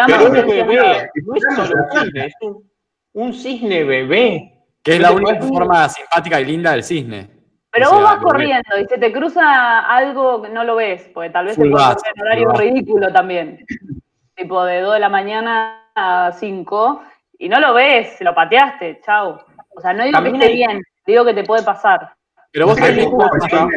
Pero 0.07 0.17
es 0.27 0.31
pero- 0.31 0.47
bebé, 0.47 1.11
no 1.25 1.35
es 1.35 1.43
solo 1.57 1.75
un 1.75 2.01
cisne, 2.01 2.27
es 2.27 2.35
un, 2.41 2.71
un 3.15 3.35
cisne 3.35 3.85
bebé. 3.85 4.49
Que 4.85 4.95
es 4.95 5.01
la 5.01 5.11
única 5.13 5.41
forma 5.43 5.89
simpática 5.89 6.41
y 6.41 6.45
linda 6.45 6.71
del 6.71 6.85
cisne. 6.85 7.32
Pero 7.73 7.89
O 7.89 7.95
vos 7.95 8.03
vas 8.03 8.15
ves. 8.17 8.23
corriendo 8.25 8.79
y 8.81 8.85
se 8.87 8.99
te 8.99 9.13
cruza 9.13 9.81
algo 9.81 10.43
que 10.43 10.51
no 10.51 10.63
lo 10.65 10.77
ves, 10.77 11.11
porque 11.15 11.31
tal 11.31 11.47
vez 11.47 11.55
se 11.55 11.63
Full 11.63 11.71
puede 11.71 11.85
gas, 11.85 11.97
hacer 11.97 12.13
en 12.17 12.23
horario 12.23 12.53
ridículo 12.53 13.13
también. 13.13 13.65
Tipo 14.37 14.65
de 14.65 14.81
2 14.81 14.95
de 14.95 15.01
la 15.01 15.09
mañana 15.09 15.89
a 15.95 16.33
5 16.33 17.03
y 17.39 17.49
no 17.49 17.61
lo 17.61 17.75
ves, 17.75 18.17
lo 18.21 18.35
pateaste, 18.35 19.01
chau. 19.05 19.39
O 19.75 19.81
sea, 19.81 19.93
no 19.93 20.05
digo 20.05 20.13
También 20.17 20.39
que 20.39 20.45
esté 20.47 20.55
bien, 20.57 20.83
digo 21.07 21.25
que 21.25 21.35
te 21.35 21.45
puede 21.45 21.63
pasar. 21.63 22.13
Pero 22.51 22.67
vos 22.67 22.77
¿Sabés 22.79 22.95
tenés, 22.97 23.11
funciona? 23.11 23.69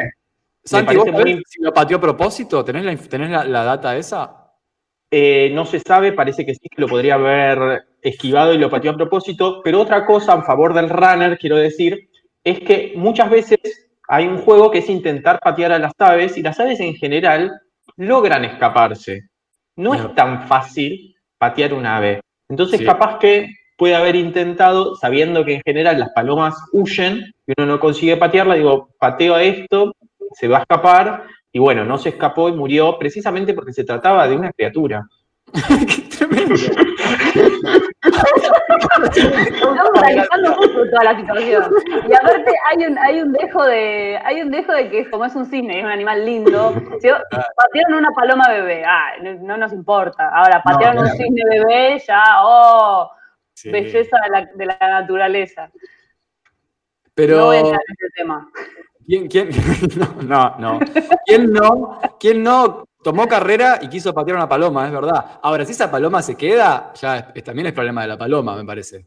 Santi, 0.63 0.95
¿vos 0.95 1.07
muy- 1.11 1.43
si 1.47 1.61
lo 1.61 1.73
pateó 1.73 1.97
a 1.97 2.01
propósito? 2.01 2.65
¿Tenés 2.65 2.83
la, 2.85 2.95
tenés 2.97 3.29
la, 3.29 3.43
la 3.45 3.63
data 3.63 3.95
esa? 3.95 4.41
Eh, 5.11 5.51
no 5.53 5.65
se 5.65 5.79
sabe, 5.79 6.11
parece 6.11 6.45
que 6.45 6.53
sí 6.55 6.67
que 6.67 6.81
lo 6.81 6.87
podría 6.87 7.13
haber 7.15 7.85
esquivado 8.01 8.53
y 8.53 8.57
lo 8.57 8.69
pateó 8.69 8.91
a 8.91 8.95
propósito, 8.97 9.61
pero 9.63 9.79
otra 9.81 10.05
cosa 10.05 10.33
a 10.33 10.41
favor 10.41 10.73
del 10.73 10.89
runner, 10.89 11.37
quiero 11.37 11.55
decir, 11.57 12.09
es 12.43 12.59
que 12.59 12.93
muchas 12.95 13.29
veces 13.29 13.84
hay 14.07 14.27
un 14.27 14.37
juego 14.37 14.71
que 14.71 14.79
es 14.79 14.89
intentar 14.89 15.39
patear 15.39 15.71
a 15.71 15.79
las 15.79 15.93
aves 15.97 16.37
y 16.37 16.41
las 16.41 16.59
aves 16.59 16.79
en 16.79 16.95
general 16.95 17.51
logran 17.97 18.45
escaparse. 18.45 19.29
No 19.75 19.93
es 19.93 20.15
tan 20.15 20.47
fácil 20.47 21.15
patear 21.37 21.73
un 21.73 21.85
ave. 21.85 22.21
Entonces, 22.49 22.79
Sí. 22.79 22.85
capaz 22.85 23.19
que 23.19 23.49
puede 23.77 23.95
haber 23.95 24.15
intentado, 24.15 24.95
sabiendo 24.95 25.43
que 25.43 25.55
en 25.55 25.61
general 25.65 25.99
las 25.99 26.09
palomas 26.11 26.55
huyen 26.71 27.33
y 27.45 27.53
uno 27.57 27.73
no 27.73 27.79
consigue 27.79 28.15
patearla, 28.17 28.55
digo, 28.55 28.89
pateo 28.99 29.35
a 29.35 29.43
esto, 29.43 29.93
se 30.33 30.47
va 30.47 30.59
a 30.59 30.61
escapar, 30.61 31.23
y 31.51 31.59
bueno, 31.59 31.83
no 31.85 31.97
se 31.97 32.09
escapó 32.09 32.49
y 32.49 32.53
murió 32.53 32.97
precisamente 32.99 33.53
porque 33.53 33.73
se 33.73 33.83
trataba 33.83 34.27
de 34.27 34.35
una 34.35 34.51
criatura. 34.51 35.07
Qué 35.87 36.01
tremendo. 36.17 36.55
Estamos 38.05 39.89
analizando 39.95 40.55
mucho 40.55 40.89
toda 40.91 41.03
la 41.03 41.15
situación. 41.17 41.71
Y 42.07 42.13
aparte 42.13 42.53
hay 42.69 42.85
un, 42.85 42.97
hay 42.97 43.21
un 43.21 43.31
dejo 43.33 43.63
de, 43.65 44.19
hay 44.23 44.41
un 44.41 44.51
dejo 44.51 44.71
de 44.71 44.89
que 44.89 45.09
como 45.09 45.25
es 45.25 45.35
un 45.35 45.45
cisne, 45.45 45.79
es 45.79 45.85
un 45.85 45.91
animal 45.91 46.25
lindo, 46.25 46.73
patearon 47.55 47.93
una 47.95 48.11
paloma 48.11 48.49
bebé, 48.49 48.83
ah, 48.85 49.13
no, 49.21 49.33
no 49.35 49.57
nos 49.57 49.73
importa. 49.73 50.29
Ahora, 50.29 50.61
patearon 50.63 50.95
No, 50.97 51.01
un 51.03 51.09
cisne 51.09 51.43
bebé, 51.49 51.99
ya, 52.07 52.23
oh, 52.43 53.11
Sí. 53.53 53.71
belleza 53.71 54.17
de 54.25 54.29
la, 54.29 54.49
de 54.53 54.65
la 54.65 54.77
naturaleza. 54.81 55.71
Pero, 57.13 57.37
No 57.37 57.45
voy 57.45 57.55
a 57.55 57.59
entrar 57.61 57.79
en 57.87 57.95
ese 57.97 58.13
tema. 58.17 58.49
¿quién, 59.07 59.27
quién? 59.29 59.49
No, 59.97 60.21
no, 60.21 60.55
no. 60.59 60.79
¿Quién 61.25 61.53
no? 61.53 62.01
¿Quién 62.19 62.43
no 62.43 62.85
tomó 63.05 63.27
carrera 63.27 63.77
y 63.83 63.87
quiso 63.87 64.11
patear 64.15 64.35
una 64.35 64.49
paloma? 64.49 64.87
Es 64.87 64.91
verdad. 64.91 65.23
Ahora, 65.43 65.63
si 65.63 65.73
esa 65.73 65.91
paloma 65.91 66.23
se 66.23 66.33
queda, 66.35 66.91
ya 66.99 67.17
es- 67.17 67.25
es- 67.35 67.43
también 67.43 67.67
es 67.67 67.73
problema 67.73 68.01
de 68.01 68.07
la 68.07 68.17
paloma, 68.17 68.55
me 68.55 68.65
parece. 68.65 69.05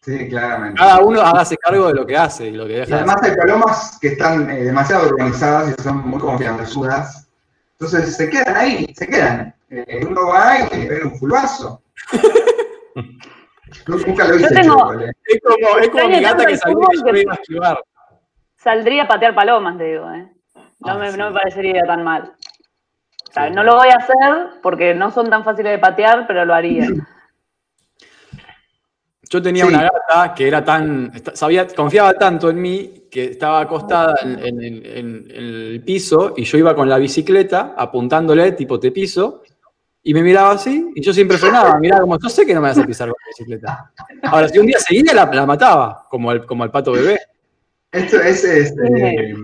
Sí, 0.00 0.30
claramente. 0.30 0.78
Cada 0.78 1.00
uno 1.00 1.20
hágase 1.20 1.58
cargo 1.58 1.88
de 1.88 1.94
lo 1.94 2.06
que 2.06 2.16
hace 2.16 2.46
y 2.46 2.52
lo 2.52 2.66
que 2.66 2.72
Y 2.72 2.76
deja. 2.76 2.86
de 2.86 2.94
además 2.94 3.16
hay 3.22 3.36
palomas 3.36 3.98
que 4.00 4.08
están 4.08 4.48
eh, 4.48 4.64
demasiado 4.64 5.08
organizadas 5.10 5.74
y 5.78 5.82
son 5.82 6.08
muy 6.08 6.18
confianzudas. 6.18 7.28
Entonces 7.78 8.16
se 8.16 8.30
quedan 8.30 8.56
ahí, 8.56 8.94
se 8.96 9.06
quedan. 9.06 9.54
Eh, 9.68 10.06
uno 10.08 10.26
va 10.28 10.58
y 10.74 10.88
ve 10.88 11.02
un 11.04 11.18
fulbazo. 11.18 11.82
Nunca 13.86 14.24
lo 14.26 14.36
hice, 14.36 14.48
Yo 14.54 14.60
tengo- 14.60 14.90
chico, 14.92 15.00
eh. 15.00 15.12
Es 15.26 15.40
como, 15.44 15.78
es 15.78 15.88
como 15.90 16.08
mi 16.08 16.20
gata 16.22 16.46
que 16.46 16.56
sabía 16.56 16.74
fútbol 16.76 17.12
que 17.14 17.30
a 17.30 17.34
esquivar. 17.34 17.84
Saldría 18.56 19.02
a 19.04 19.08
patear 19.08 19.34
palomas, 19.34 19.76
te 19.78 19.84
digo, 19.84 20.10
¿eh? 20.12 20.32
No, 20.80 20.92
Ah, 20.92 20.98
me, 20.98 21.12
sí. 21.12 21.18
no 21.18 21.28
me 21.30 21.34
parecería 21.38 21.82
tan 21.84 22.02
mal. 22.04 22.32
O 23.30 23.32
sea, 23.32 23.46
Sí. 23.48 23.54
no 23.54 23.62
lo 23.62 23.76
voy 23.76 23.88
a 23.88 23.94
hacer 23.96 24.60
porque 24.62 24.92
no 24.94 25.10
son 25.12 25.30
tan 25.30 25.44
fáciles 25.44 25.72
de 25.72 25.78
patear, 25.78 26.26
pero 26.26 26.44
lo 26.44 26.52
haría. 26.52 26.88
Yo 29.30 29.40
tenía 29.40 29.64
Sí. 29.64 29.72
una 29.72 29.82
gata 29.84 30.34
que 30.34 30.48
era 30.48 30.64
tan, 30.64 31.12
sabía, 31.34 31.66
confiaba 31.68 32.14
tanto 32.14 32.50
en 32.50 32.60
mí 32.60 33.04
que 33.10 33.26
estaba 33.26 33.60
acostada 33.60 34.14
en, 34.22 34.40
en- 34.44 34.62
en- 34.84 34.84
en 35.30 35.44
el 35.44 35.82
piso 35.86 36.34
y 36.36 36.42
yo 36.44 36.58
iba 36.58 36.74
con 36.74 36.88
la 36.88 36.98
bicicleta 36.98 37.74
apuntándole 37.76 38.50
tipo 38.52 38.80
te 38.80 38.90
piso 38.90 39.42
y 40.02 40.14
me 40.14 40.22
miraba 40.22 40.52
así 40.52 40.90
y 40.96 41.00
yo 41.00 41.12
siempre 41.12 41.38
frenaba, 41.38 41.78
miraba 41.78 42.00
como 42.00 42.18
yo 42.18 42.28
sé 42.28 42.44
que 42.44 42.54
no 42.54 42.60
me 42.60 42.68
vas 42.68 42.78
a 42.78 42.84
pisar 42.86 43.08
con 43.08 43.16
la 43.20 43.28
bicicleta. 43.28 43.92
Ahora, 44.24 44.48
si 44.48 44.58
un 44.58 44.66
día 44.66 44.78
seguía 44.80 45.14
la, 45.14 45.26
la 45.26 45.46
mataba, 45.46 46.06
como 46.10 46.32
el, 46.32 46.44
como 46.44 46.64
el 46.64 46.70
pato 46.72 46.90
bebé. 46.92 47.20
Esto 47.92 48.20
es, 48.20 48.42
es, 48.44 48.72
eh, 48.78 49.34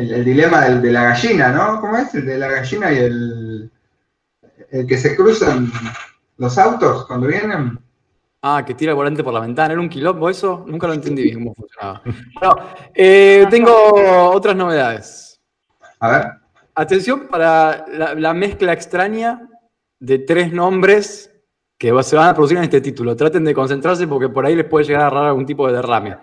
el, 0.00 0.12
el 0.12 0.24
dilema 0.24 0.64
del- 0.64 0.82
de 0.82 0.92
la 0.92 1.02
gallina, 1.04 1.50
¿no? 1.50 1.80
¿Cómo 1.80 1.96
es? 1.96 2.14
El 2.14 2.26
de 2.26 2.38
la 2.38 2.48
gallina 2.48 2.92
y 2.92 2.96
el, 2.98 3.70
el 4.70 4.86
que 4.86 4.96
se 4.96 5.16
cruzan 5.16 5.70
los 6.36 6.56
autos 6.58 7.06
cuando 7.06 7.26
vienen. 7.26 7.78
Ah, 8.42 8.62
que 8.64 8.74
tira 8.74 8.92
el 8.92 8.96
volante 8.96 9.24
por 9.24 9.34
la 9.34 9.40
ventana. 9.40 9.72
¿Era 9.72 9.80
un 9.80 9.88
quilombo 9.88 10.28
eso? 10.30 10.64
Nunca 10.66 10.86
lo 10.86 10.92
entendí 10.94 11.22
bien 11.24 11.38
cómo 11.40 11.54
funcionaba. 11.54 12.02
Bueno, 12.40 12.56
eh, 12.94 13.46
tengo 13.50 13.72
otras 14.32 14.54
novedades. 14.54 15.40
A 16.00 16.10
ver. 16.10 16.26
Atención 16.74 17.26
para 17.26 17.84
la, 17.92 18.14
la 18.14 18.32
mezcla 18.34 18.72
extraña 18.72 19.48
de 19.98 20.20
tres 20.20 20.52
nombres 20.52 21.32
que 21.76 21.88
se 22.04 22.14
van 22.16 22.28
a 22.28 22.34
producir 22.34 22.56
en 22.58 22.62
este 22.64 22.80
título. 22.80 23.16
Traten 23.16 23.44
de 23.44 23.52
concentrarse 23.54 24.06
porque 24.06 24.28
por 24.28 24.46
ahí 24.46 24.54
les 24.54 24.66
puede 24.66 24.84
llegar 24.84 25.02
a 25.02 25.06
agarrar 25.08 25.26
algún 25.30 25.44
tipo 25.46 25.66
de 25.66 25.72
derrame. 25.74 26.16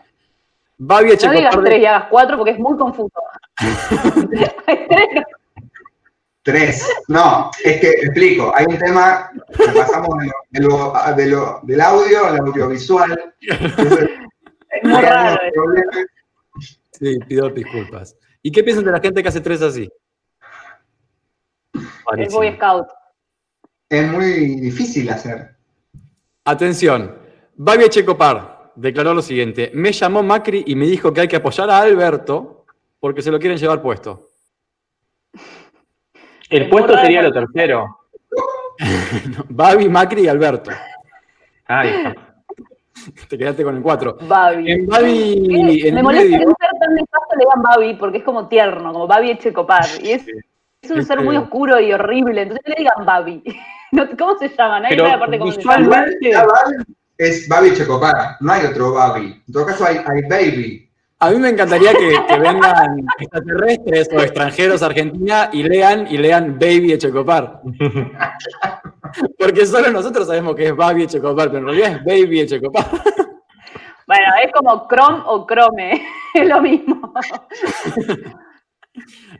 Babi 0.77 1.09
No 1.25 1.31
digas 1.33 1.57
tres 1.63 1.81
y 1.81 1.85
hagas 1.85 2.07
cuatro 2.09 2.37
porque 2.37 2.51
es 2.51 2.59
muy 2.59 2.77
confuso. 2.77 3.19
Hay 3.57 4.87
tres. 4.89 5.23
Tres. 6.43 6.89
No, 7.07 7.49
es 7.63 7.81
que 7.81 7.89
explico. 7.89 8.53
Hay 8.55 8.65
un 8.67 8.77
tema 8.77 9.31
que 9.57 9.67
pasamos 9.69 10.17
de 10.19 10.27
lo, 10.27 10.33
de 10.51 10.59
lo- 10.61 10.93
de 11.15 11.25
lo- 11.27 11.59
del 11.63 11.81
audio 11.81 12.25
al 12.25 12.37
audiovisual. 12.37 13.33
Entonces, 13.41 14.09
Es 14.69 14.83
muy 14.83 15.01
raro. 15.01 15.39
Sí, 16.91 17.17
pido 17.27 17.49
disculpas. 17.49 18.15
¿Y 18.43 18.51
qué 18.51 18.63
piensan 18.63 18.85
de 18.85 18.91
la 18.91 18.99
gente 18.99 19.23
que 19.23 19.29
hace 19.29 19.41
tres 19.41 19.61
así? 19.61 19.89
Es 21.73 21.81
Buenísimo. 22.05 22.37
Boy 22.37 22.53
Scout. 22.55 22.87
Es 23.89 24.07
muy 24.11 24.59
difícil 24.59 25.09
hacer. 25.09 25.55
Atención, 26.45 27.17
Babi 27.55 27.85
Echecopar 27.85 28.71
declaró 28.75 29.13
lo 29.13 29.21
siguiente: 29.21 29.71
Me 29.73 29.91
llamó 29.91 30.21
Macri 30.23 30.63
y 30.67 30.75
me 30.75 30.85
dijo 30.85 31.11
que 31.13 31.21
hay 31.21 31.27
que 31.27 31.35
apoyar 31.37 31.69
a 31.69 31.79
Alberto 31.79 32.54
porque 33.05 33.21
se 33.21 33.29
lo 33.29 33.37
quieren 33.37 33.59
llevar 33.59 33.83
puesto. 33.83 34.29
El 36.49 36.63
Es 36.63 36.69
puesto 36.69 36.93
muy 36.93 37.01
sería 37.03 37.21
lo 37.21 37.31
tercero. 37.31 37.99
Babi, 39.49 39.87
Macri 39.87 40.23
y 40.23 40.27
Alberto. 40.27 40.71
Ahí 41.67 41.89
está. 41.89 42.15
Te 43.29 43.37
quedaste 43.37 43.63
con 43.63 43.75
el 43.77 43.83
4. 43.83 44.17
Babi. 44.27 44.71
En 44.71 44.87
Babi, 44.87 45.87
en 45.87 45.93
Me 45.93 46.01
molesta 46.01 46.35
que 46.39 46.45
un 46.47 46.55
ser 46.59 46.71
tan 46.79 46.95
nefasto 46.95 47.35
le 47.35 47.45
digan 47.45 47.61
Babi 47.61 47.93
porque 47.93 48.17
es 48.17 48.23
como 48.23 48.47
tierno, 48.47 48.91
como 48.91 49.05
Babi 49.05 49.29
Echecopar. 49.29 49.85
Y 50.01 50.13
es, 50.13 50.25
es 50.81 50.89
un 50.89 50.97
Es 50.97 51.05
ser 51.05 51.21
muy 51.21 51.35
feo. 51.35 51.43
oscuro 51.43 51.79
y 51.79 51.93
horrible. 51.93 52.41
Entonces 52.41 52.63
no 52.65 52.73
le 52.73 52.79
digan 52.79 53.05
Babi. 53.05 53.43
No, 53.91 54.07
¿Cómo 54.17 54.35
se 54.39 54.49
llama? 54.49 54.79
Nadie 54.79 54.95
Pero 54.95 55.03
sabe 55.03 55.15
aparte 55.15 55.37
cómo 55.37 55.51
se 55.51 55.61
llama. 55.61 55.77
visualmente, 55.77 56.31
es 57.19 57.47
Babi 57.47 57.71
Checopara, 57.75 58.37
no 58.39 58.51
hay 58.51 58.65
otro 58.65 58.93
Babi. 58.93 59.43
En 59.47 59.53
todo 59.53 59.67
caso 59.67 59.85
hay, 59.85 59.97
hay 59.97 60.21
Baby. 60.27 60.84
A 61.25 61.31
mí 61.31 61.39
me 61.39 61.49
encantaría 61.49 61.93
que, 61.93 62.15
que 62.27 62.39
vengan 62.39 63.05
extraterrestres 63.19 64.09
o 64.13 64.21
extranjeros 64.21 64.83
a 64.83 64.85
Argentina 64.87 65.49
y 65.51 65.63
lean 65.63 66.07
y 66.09 66.17
lean 66.17 66.59
Baby 66.59 66.93
Echecopar. 66.93 67.61
Porque 69.39 69.65
solo 69.65 69.91
nosotros 69.91 70.27
sabemos 70.27 70.55
que 70.55 70.67
es 70.67 70.75
Babi 70.75 71.03
Echecopar, 71.03 71.47
pero 71.47 71.59
en 71.59 71.65
realidad 71.65 71.91
es 71.93 72.05
Baby 72.05 72.41
Echecopar. 72.41 72.85
Bueno, 74.07 74.25
es 74.43 74.51
como 74.53 74.87
Chrome 74.87 75.23
o 75.25 75.47
Chrome. 75.47 76.05
Es 76.35 76.47
lo 76.49 76.61
mismo. 76.61 77.13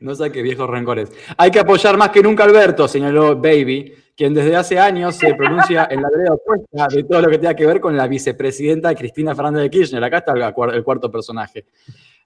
No 0.05 0.13
saque 0.13 0.43
viejos 0.43 0.69
rencores. 0.69 1.11
Hay 1.35 1.49
que 1.49 1.59
apoyar 1.59 1.97
más 1.97 2.09
que 2.09 2.21
nunca 2.21 2.43
a 2.43 2.45
Alberto, 2.45 2.87
señaló 2.87 3.35
Baby, 3.35 3.91
quien 4.15 4.35
desde 4.35 4.55
hace 4.55 4.77
años 4.79 5.15
se 5.15 5.33
pronuncia 5.33 5.87
en 5.89 6.01
la 6.01 6.09
vereda 6.09 6.33
opuesta 6.35 6.87
de 6.95 7.03
todo 7.03 7.21
lo 7.21 7.29
que 7.29 7.39
tenga 7.39 7.55
que 7.55 7.65
ver 7.65 7.81
con 7.81 7.97
la 7.97 8.07
vicepresidenta 8.07 8.93
Cristina 8.93 9.33
Fernández 9.33 9.63
de 9.63 9.69
Kirchner. 9.71 10.03
Acá 10.03 10.19
está 10.19 10.33
el, 10.33 10.41
cuar- 10.53 10.75
el 10.75 10.83
cuarto 10.83 11.09
personaje. 11.09 11.65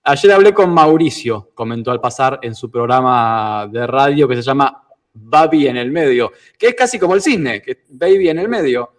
Ayer 0.04 0.32
hablé 0.34 0.54
con 0.54 0.74
Mauricio, 0.74 1.52
comentó 1.54 1.92
al 1.92 2.02
pasar 2.02 2.40
en 2.42 2.54
su 2.54 2.70
programa 2.70 3.68
de 3.72 3.88
radio 3.88 4.28
que 4.28 4.36
se 4.36 4.42
llama 4.42 4.84
Babi 5.14 5.68
en 5.68 5.78
el 5.78 5.90
medio, 5.90 6.32
que 6.58 6.68
es 6.68 6.76
casi 6.76 7.00
como 7.00 7.16
el 7.16 7.22
cisne, 7.22 7.62
que 7.62 7.84
Baby 7.90 8.28
en 8.30 8.40
el 8.40 8.50
medio. 8.50 8.92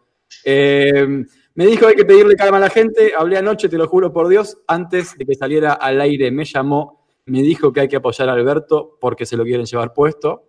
Eh, 0.43 1.07
me 1.55 1.67
dijo 1.67 1.87
hay 1.87 1.95
que 1.95 2.05
pedirle 2.07 2.35
calma 2.35 2.57
a 2.57 2.61
la 2.61 2.71
gente, 2.71 3.13
hablé 3.17 3.37
anoche, 3.37 3.69
te 3.69 3.77
lo 3.77 3.87
juro 3.89 4.11
por 4.13 4.27
Dios, 4.29 4.57
antes 4.67 5.17
de 5.19 5.27
que 5.27 5.35
saliera 5.35 5.75
al 5.75 6.01
aire, 6.01 6.31
me 6.31 6.45
llamó, 6.45 7.00
me 7.27 7.43
dijo 7.43 7.73
que 7.73 7.81
hay 7.81 7.89
que 7.89 7.97
apoyar 7.97 8.29
a 8.29 8.33
Alberto 8.33 8.97
porque 9.01 9.27
se 9.27 9.37
lo 9.37 9.45
quieren 9.45 9.67
llevar 9.67 9.93
puesto. 9.93 10.45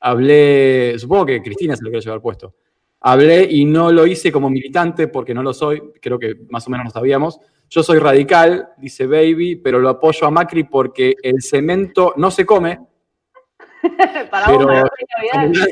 Hablé, 0.00 0.94
supongo 0.98 1.26
que 1.26 1.42
Cristina 1.42 1.76
se 1.76 1.82
lo 1.84 1.90
quiere 1.90 2.04
llevar 2.04 2.20
puesto. 2.20 2.54
Hablé 3.00 3.46
y 3.50 3.64
no 3.64 3.92
lo 3.92 4.06
hice 4.06 4.32
como 4.32 4.50
militante 4.50 5.08
porque 5.08 5.34
no 5.34 5.42
lo 5.42 5.52
soy, 5.52 5.92
creo 6.00 6.18
que 6.18 6.34
más 6.50 6.66
o 6.66 6.70
menos 6.70 6.86
lo 6.86 6.90
sabíamos. 6.90 7.38
Yo 7.68 7.82
soy 7.82 7.98
radical, 7.98 8.68
dice 8.78 9.06
Baby, 9.06 9.56
pero 9.56 9.78
lo 9.78 9.88
apoyo 9.88 10.26
a 10.26 10.30
Macri 10.30 10.64
porque 10.64 11.14
el 11.22 11.42
cemento 11.42 12.14
no 12.16 12.30
se 12.30 12.46
come. 12.46 12.78
Para 14.30 14.46
Pero- 14.46 14.58
vos, 14.66 14.68
María 14.68 15.48
Vidal. 15.50 15.66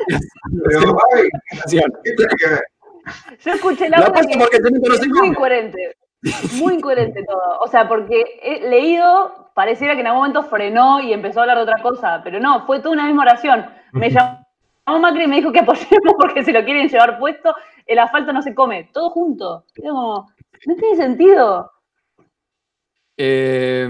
Pero 0.68 0.80
Babi, 0.94 1.28
Gracias. 1.52 1.84
¿qué 2.04 2.12
tiene 2.12 2.32
que? 2.38 3.44
Yo 3.44 3.52
escuché 3.52 3.84
el 3.86 3.90
La 3.92 3.98
apuesto 3.98 4.32
y 4.34 4.38
porque 4.40 4.56
el 4.56 4.62
cemento 4.64 4.88
no 4.88 4.94
es 4.94 5.00
se 5.00 5.06
muy 5.08 5.16
come. 5.18 5.28
incoherente. 5.28 5.96
Muy 6.54 6.74
incoherente 6.76 7.22
todo. 7.24 7.58
O 7.60 7.68
sea, 7.68 7.86
porque 7.86 8.24
he 8.42 8.66
leído, 8.70 9.43
pareciera 9.54 9.94
que 9.94 10.00
en 10.00 10.08
algún 10.08 10.22
momento 10.22 10.42
frenó 10.42 11.00
y 11.00 11.12
empezó 11.12 11.38
a 11.38 11.42
hablar 11.44 11.58
de 11.58 11.62
otra 11.62 11.80
cosa, 11.80 12.20
pero 12.22 12.40
no, 12.40 12.66
fue 12.66 12.80
toda 12.80 12.94
una 12.94 13.06
misma 13.06 13.22
oración. 13.22 13.64
Me 13.92 14.10
llamó 14.10 15.00
Macri 15.00 15.24
y 15.24 15.28
me 15.28 15.36
dijo 15.36 15.52
que 15.52 15.60
apoyemos 15.60 16.14
porque 16.18 16.44
se 16.44 16.52
lo 16.52 16.64
quieren 16.64 16.88
llevar 16.88 17.18
puesto, 17.18 17.54
el 17.86 17.98
asfalto 17.98 18.32
no 18.32 18.42
se 18.42 18.54
come, 18.54 18.90
todo 18.92 19.10
junto. 19.10 19.64
Como, 19.80 20.28
no 20.66 20.74
tiene 20.74 20.96
sentido. 20.96 21.70
Eh, 23.16 23.88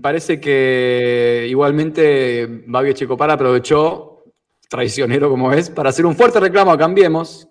parece 0.00 0.40
que 0.40 1.46
igualmente 1.48 2.62
Babi 2.66 2.94
Checopar 2.94 3.30
aprovechó, 3.30 4.24
traicionero 4.70 5.28
como 5.28 5.52
es, 5.52 5.68
para 5.68 5.90
hacer 5.90 6.06
un 6.06 6.16
fuerte 6.16 6.40
reclamo 6.40 6.72
a 6.72 6.78
Cambiemos, 6.78 7.48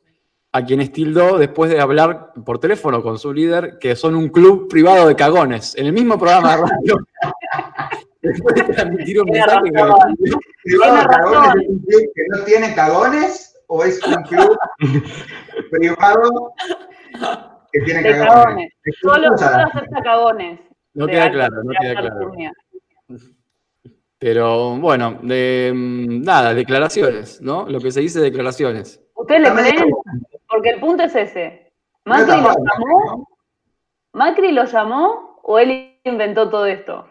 a 0.55 0.63
quienes 0.63 0.91
tildó 0.91 1.39
después 1.39 1.71
de 1.71 1.79
hablar 1.79 2.31
por 2.45 2.59
teléfono 2.59 3.01
con 3.01 3.17
su 3.17 3.33
líder 3.33 3.79
que 3.79 3.95
son 3.95 4.15
un 4.15 4.29
club 4.29 4.69
privado 4.69 5.07
de 5.07 5.15
cagones. 5.15 5.75
En 5.75 5.87
el 5.87 5.93
mismo 5.93 6.17
programa 6.17 6.55
de 6.55 6.61
radio. 6.61 7.07
después 8.21 8.55
de 8.55 8.63
transmitir 8.73 9.19
un 9.19 9.29
mensaje. 9.31 9.71
¿Privado 10.63 10.97
de 10.97 11.05
cagones 11.07 11.63
es 11.63 11.69
un 11.69 11.79
club 11.79 12.01
que 12.13 12.21
no 12.29 12.43
tiene 12.45 12.75
cagones 12.75 13.59
o 13.67 13.83
es 13.83 13.99
un 14.05 14.13
club 14.23 14.57
privado 15.71 16.53
que 17.71 17.81
tiene 17.81 18.03
cagones? 18.03 18.27
cagones. 18.27 18.73
Es 18.85 18.95
Solo, 19.01 19.37
solo 19.37 19.57
acepta 19.65 20.03
cagones. 20.03 20.59
no 20.93 21.07
queda 21.07 21.31
claro, 21.31 21.63
no 21.63 21.71
queda 21.81 21.95
claro. 21.95 22.31
Pero 24.19 24.77
bueno, 24.77 25.19
de, 25.23 25.71
mm, 25.73 26.21
nada, 26.21 26.53
declaraciones, 26.53 27.41
¿no? 27.41 27.67
Lo 27.67 27.79
que 27.79 27.91
se 27.91 28.01
dice 28.01 28.21
declaraciones. 28.21 29.01
¿Ustedes 29.15 29.41
le 29.41 29.51
creen? 29.51 29.91
Porque 30.63 30.75
el 30.75 30.79
punto 30.79 31.03
es 31.03 31.13
ese. 31.13 31.73
¿Macri 32.05 32.37
lo 32.41 32.47
llamó? 32.53 33.27
¿Macri 34.13 34.51
lo 34.53 34.63
llamó 34.63 35.39
o 35.43 35.59
él 35.59 35.99
inventó 36.05 36.49
todo 36.49 36.65
esto? 36.67 37.05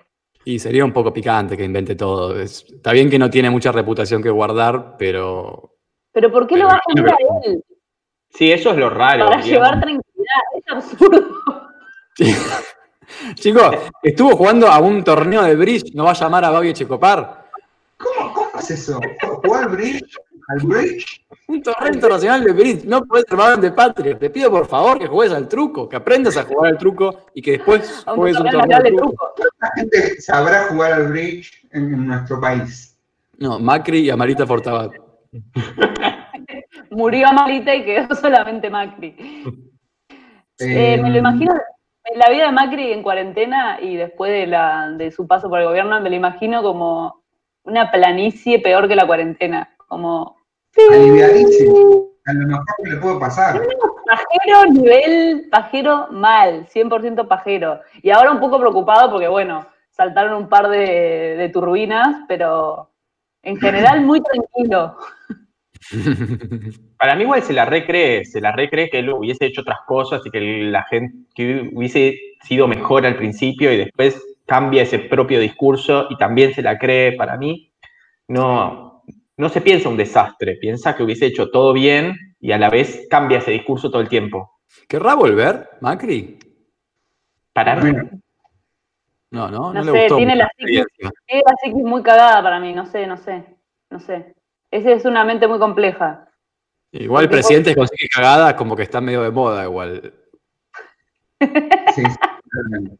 Y 0.47 0.59
sería 0.59 0.87
un 0.87 0.93
poco 0.93 1.13
picante 1.13 1.55
que 1.55 1.63
invente 1.65 1.95
todo. 1.95 2.41
Es- 2.41 2.65
está 2.73 2.93
bien 2.93 3.11
que 3.11 3.19
no 3.19 3.29
tiene 3.29 3.51
mucha 3.51 3.71
reputación 3.71 4.23
que 4.23 4.31
guardar, 4.31 4.97
pero 4.97 5.75
¿Pero 6.13 6.33
por 6.33 6.47
qué 6.47 6.55
Pero 6.55 6.65
lo 6.65 6.69
va 6.71 6.77
a 6.77 6.81
llamar 6.95 7.17
que- 7.17 7.25
a 7.25 7.51
él? 7.53 7.65
Sí, 8.31 8.51
eso 8.53 8.71
es 8.71 8.77
lo 8.79 8.89
raro. 8.89 9.27
Para 9.27 9.43
digamos. 9.43 9.47
llevar 9.47 9.81
tranquilidad. 9.83 10.43
Es 10.57 10.65
absurdo. 10.73 11.69
Chicos, 13.35 13.77
estuvo 14.03 14.35
jugando 14.37 14.69
a 14.69 14.79
un 14.79 15.05
torneo 15.05 15.43
de 15.43 15.57
bridge, 15.57 15.93
¿no 15.95 16.05
va 16.05 16.13
a 16.13 16.15
llamar 16.15 16.47
a 16.47 16.51
Babi 16.51 16.71
Echecopar? 16.71 17.51
¿Cómo, 17.99 18.33
¿Cómo 18.33 18.51
es 18.59 18.71
eso? 18.71 18.99
¿Jugar 19.45 19.65
al 19.65 19.69
bridge? 19.69 20.17
¿Al 20.49 20.67
bridge? 20.67 21.22
Un 21.53 21.63
torneo 21.63 21.93
internacional 21.93 22.43
de 22.45 22.53
bridge, 22.53 22.85
no 22.85 23.05
puedes 23.05 23.27
ser 23.29 23.59
de 23.61 23.71
patria. 23.73 24.19
Te 24.19 24.31
pido 24.31 24.51
por 24.51 24.67
favor 24.67 24.99
que 24.99 25.07
juegues 25.07 25.35
al 25.37 25.49
truco, 25.49 25.87
que 25.89 25.97
aprendas 25.97 26.37
a 26.39 26.45
jugar 26.45 26.73
al 26.73 26.79
truco 26.79 27.27
y 27.35 27.43
que 27.43 27.53
después 27.53 28.05
juegues 28.07 28.41
un 28.41 28.49
torneo 28.51 28.81
de 28.83 28.93
truco. 28.93 29.33
La 29.61 29.71
gente 29.77 30.21
sabrá 30.23 30.65
jugar 30.69 30.93
al 30.95 31.09
bridge 31.09 31.51
en, 31.73 31.93
en 31.93 32.07
nuestro 32.07 32.41
país. 32.41 32.99
No, 33.39 33.59
Macri 33.59 33.99
y 34.01 34.11
Amarita 34.11 34.47
Fortabat. 34.47 34.93
Murió 36.91 37.29
Amalita 37.29 37.75
y 37.75 37.85
quedó 37.85 38.15
solamente 38.21 38.71
Macri. 38.71 39.15
Eh, 40.59 40.99
me 41.03 41.11
lo 41.11 41.17
Eh, 41.17 41.19
imagino, 41.19 41.55
la 42.15 42.31
vida 42.31 42.47
de 42.47 42.53
Macri 42.53 42.93
en 42.93 43.03
cuarentena 43.03 43.79
y 43.81 43.97
después 43.97 44.33
de, 44.33 44.47
la, 44.47 44.91
de 44.91 45.11
su 45.11 45.27
paso 45.27 45.49
por 45.49 45.61
el 45.61 45.67
gobierno, 45.67 46.01
me 46.01 46.09
lo 46.11 46.17
imagino 46.17 46.63
como 46.63 47.23
una 47.65 47.91
planicie 47.91 48.59
peor 48.59 48.89
que 48.89 48.97
la 48.97 49.07
cuarentena. 49.07 49.69
Como 49.89 50.37
Aliviadísimo. 50.91 52.09
A 52.25 52.33
lo 52.35 52.47
mejor 52.47 52.65
que 52.83 52.91
le 52.91 52.97
puede 52.97 53.19
pasar. 53.19 53.61
pajero, 54.07 54.73
nivel 54.73 55.49
pajero 55.51 56.09
mal, 56.11 56.69
100% 56.69 57.27
pajero. 57.27 57.81
Y 58.03 58.11
ahora 58.11 58.31
un 58.31 58.41
poco 58.41 58.61
preocupado 58.61 59.11
porque, 59.11 59.29
bueno, 59.29 59.67
saltaron 59.91 60.35
un 60.35 60.49
par 60.49 60.69
de, 60.69 61.37
de 61.37 61.49
turbinas, 61.49 62.25
pero 62.29 62.91
en 63.43 63.57
general 63.59 64.03
muy 64.03 64.23
tranquilo. 64.57 64.97
Para 66.97 67.17
mí 67.17 67.23
igual 67.23 67.43
se 67.43 67.53
la 67.53 67.65
recree, 67.65 68.25
se 68.25 68.41
la 68.41 68.53
recree 68.53 68.89
que 68.89 69.01
él 69.01 69.11
hubiese 69.11 69.47
hecho 69.47 69.63
otras 69.63 69.81
cosas 69.87 70.23
y 70.25 70.31
que 70.31 70.41
la 70.41 70.85
gente 70.85 71.27
que 71.35 71.71
hubiese 71.73 72.17
sido 72.43 72.69
mejor 72.69 73.05
al 73.05 73.17
principio 73.17 73.73
y 73.73 73.77
después 73.77 74.23
cambia 74.47 74.83
ese 74.83 74.99
propio 75.01 75.41
discurso 75.41 76.07
y 76.11 76.17
también 76.17 76.55
se 76.55 76.63
la 76.63 76.79
cree. 76.79 77.13
Para 77.13 77.37
mí 77.37 77.73
no, 78.29 78.92
no 79.37 79.49
se 79.49 79.61
piensa 79.61 79.89
un 79.89 79.97
desastre, 79.97 80.57
piensa 80.57 80.95
que 80.95 81.03
hubiese 81.03 81.27
hecho 81.27 81.51
todo 81.51 81.73
bien 81.73 82.37
y 82.41 82.53
a 82.53 82.59
la 82.59 82.71
vez 82.71 83.07
cambia 83.09 83.39
ese 83.39 83.51
discurso 83.51 83.91
todo 83.91 84.03
el 84.03 84.09
tiempo. 84.09 84.59
¿Querrá 84.89 85.15
volver, 85.15 85.71
Macri? 85.81 86.39
Para 87.53 87.81
Bueno, 87.81 88.11
No, 89.31 89.49
no, 89.49 89.73
no, 89.73 89.73
No 89.73 89.85
le 89.85 89.93
sé, 89.93 89.99
gustó 90.01 90.17
tiene 90.17 90.37
la 90.37 90.45
experiencia. 90.45 91.11
Es 91.27 91.43
la 91.47 91.55
psiquis 91.63 91.85
muy 91.85 92.03
cagada 92.03 92.43
para 92.43 92.61
mí, 92.61 92.73
no 92.73 92.87
sé, 92.87 93.07
no 93.07 93.17
sé, 93.17 93.45
no 93.91 94.01
sé. 94.01 94.35
Esa 94.71 94.91
es 94.93 95.05
una 95.05 95.25
mente 95.25 95.47
muy 95.49 95.59
compleja. 95.59 96.29
Igual 96.93 97.25
el 97.25 97.29
Porque 97.31 97.43
presidente 97.43 97.75
consigue 97.75 98.09
cagadas 98.09 98.55
como 98.55 98.77
que 98.77 98.83
está 98.83 99.01
medio 99.01 99.23
de 99.23 99.31
moda 99.31 99.65
igual. 99.65 100.13
sí, 101.41 101.49
sí, 101.95 102.03
realmente. 102.51 102.99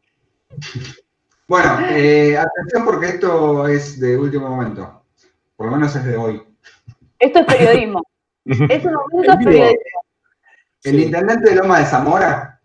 Bueno, 1.47 1.79
eh, 1.91 2.37
atención 2.37 2.85
porque 2.85 3.07
esto 3.07 3.67
es 3.67 3.99
de 3.99 4.17
último 4.17 4.49
momento. 4.49 5.02
Por 5.63 5.71
lo 5.71 5.77
menos 5.77 5.95
es 5.95 6.03
de 6.03 6.17
hoy. 6.17 6.43
Esto 7.19 7.39
es 7.39 7.45
periodismo. 7.45 8.03
Es 8.45 8.83
un 8.83 8.91
momento 8.95 9.31
En 9.31 9.39
vivo. 9.39 9.49
periodismo. 9.51 10.01
El 10.83 10.99
intendente 10.99 11.49
de 11.51 11.55
Loma 11.55 11.79
de 11.79 11.85
Zamora, 11.85 12.59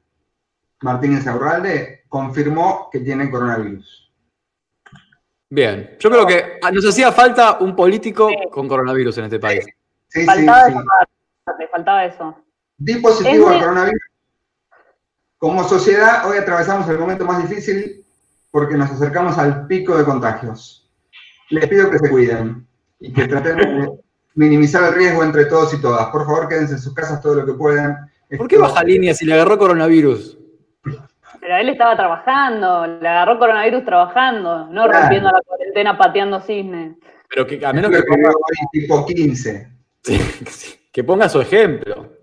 Martínez 0.83 1.25
Aurralde, 1.29 2.03
confirmó 2.09 2.89
que 2.91 2.99
tiene 2.99 3.31
coronavirus. 3.31 4.13
Bien, 5.49 5.97
yo 6.01 6.11
creo 6.11 6.27
que 6.27 6.59
ah, 6.61 6.73
nos 6.73 6.85
hacía 6.87 7.13
falta 7.13 7.59
un 7.61 7.77
político 7.77 8.29
con 8.51 8.67
coronavirus 8.67 9.19
en 9.19 9.25
este 9.27 9.39
país. 9.39 9.65
Sí, 10.09 10.23
sí, 10.23 10.27
Faltaba 10.27 10.67
sí. 10.67 10.75
parte, 11.47 11.69
faltaba 11.69 12.05
eso. 12.05 12.37
Di 12.79 12.97
positivo 12.97 13.45
Es 13.47 13.53
al 13.53 13.61
de- 13.61 13.61
coronavirus. 13.65 14.01
Como 15.39 15.63
sociedad, 15.63 16.29
hoy 16.29 16.37
atravesamos 16.39 16.89
el 16.89 16.99
momento 16.99 17.25
más 17.25 17.49
difícil 17.49 18.05
porque 18.51 18.75
nos 18.77 18.91
acercamos 18.91 19.39
al 19.39 19.69
pico 19.69 19.97
de 19.97 20.05
contagios. 20.05 20.91
Les 21.51 21.69
pido 21.69 21.89
que 21.93 21.99
se 22.01 22.11
cuiden 22.11 22.67
y 23.01 23.13
que 23.13 23.29
tratemos 23.29 23.67
de 23.67 23.91
minimizar 24.35 24.85
el 24.85 24.95
riesgo 24.95 25.23
entre 25.23 25.47
todos 25.47 25.75
y 25.75 25.81
todas. 25.81 26.07
Por 26.09 26.25
favor, 26.25 26.49
quédense 26.49 26.75
en 26.75 26.79
sus 26.81 26.95
casas 26.95 27.21
todo 27.21 27.35
lo 27.37 27.47
que 27.47 27.53
puedan. 27.53 28.11
¿Por 28.37 28.49
qué 28.49 28.59
baja 28.59 28.85
línea 28.85 29.15
si 29.15 29.25
le 29.25 29.35
agarró 29.35 29.59
coronavirus? 29.59 30.39
Pero 31.41 31.57
él 31.57 31.69
estaba 31.69 31.97
trabajando, 31.97 32.87
le 32.87 33.09
agarró 33.09 33.39
coronavirus 33.39 33.85
trabajando, 33.85 34.67
no 34.67 34.85
Claro. 34.85 35.01
rompiendo 35.01 35.31
la 35.31 35.41
cuarentena 35.41 35.97
pateando 35.97 36.41
cisnes. 36.41 36.97
Pero 37.29 37.47
que 37.47 37.65
a 37.65 37.73
menos 37.73 37.91
que 37.91 37.99
lo 37.99 38.05
ponga, 38.05 38.31
tipo 38.73 39.07
15. 39.07 39.69
que 40.93 41.05
ponga 41.05 41.29
su 41.29 41.41
ejemplo. 41.41 42.19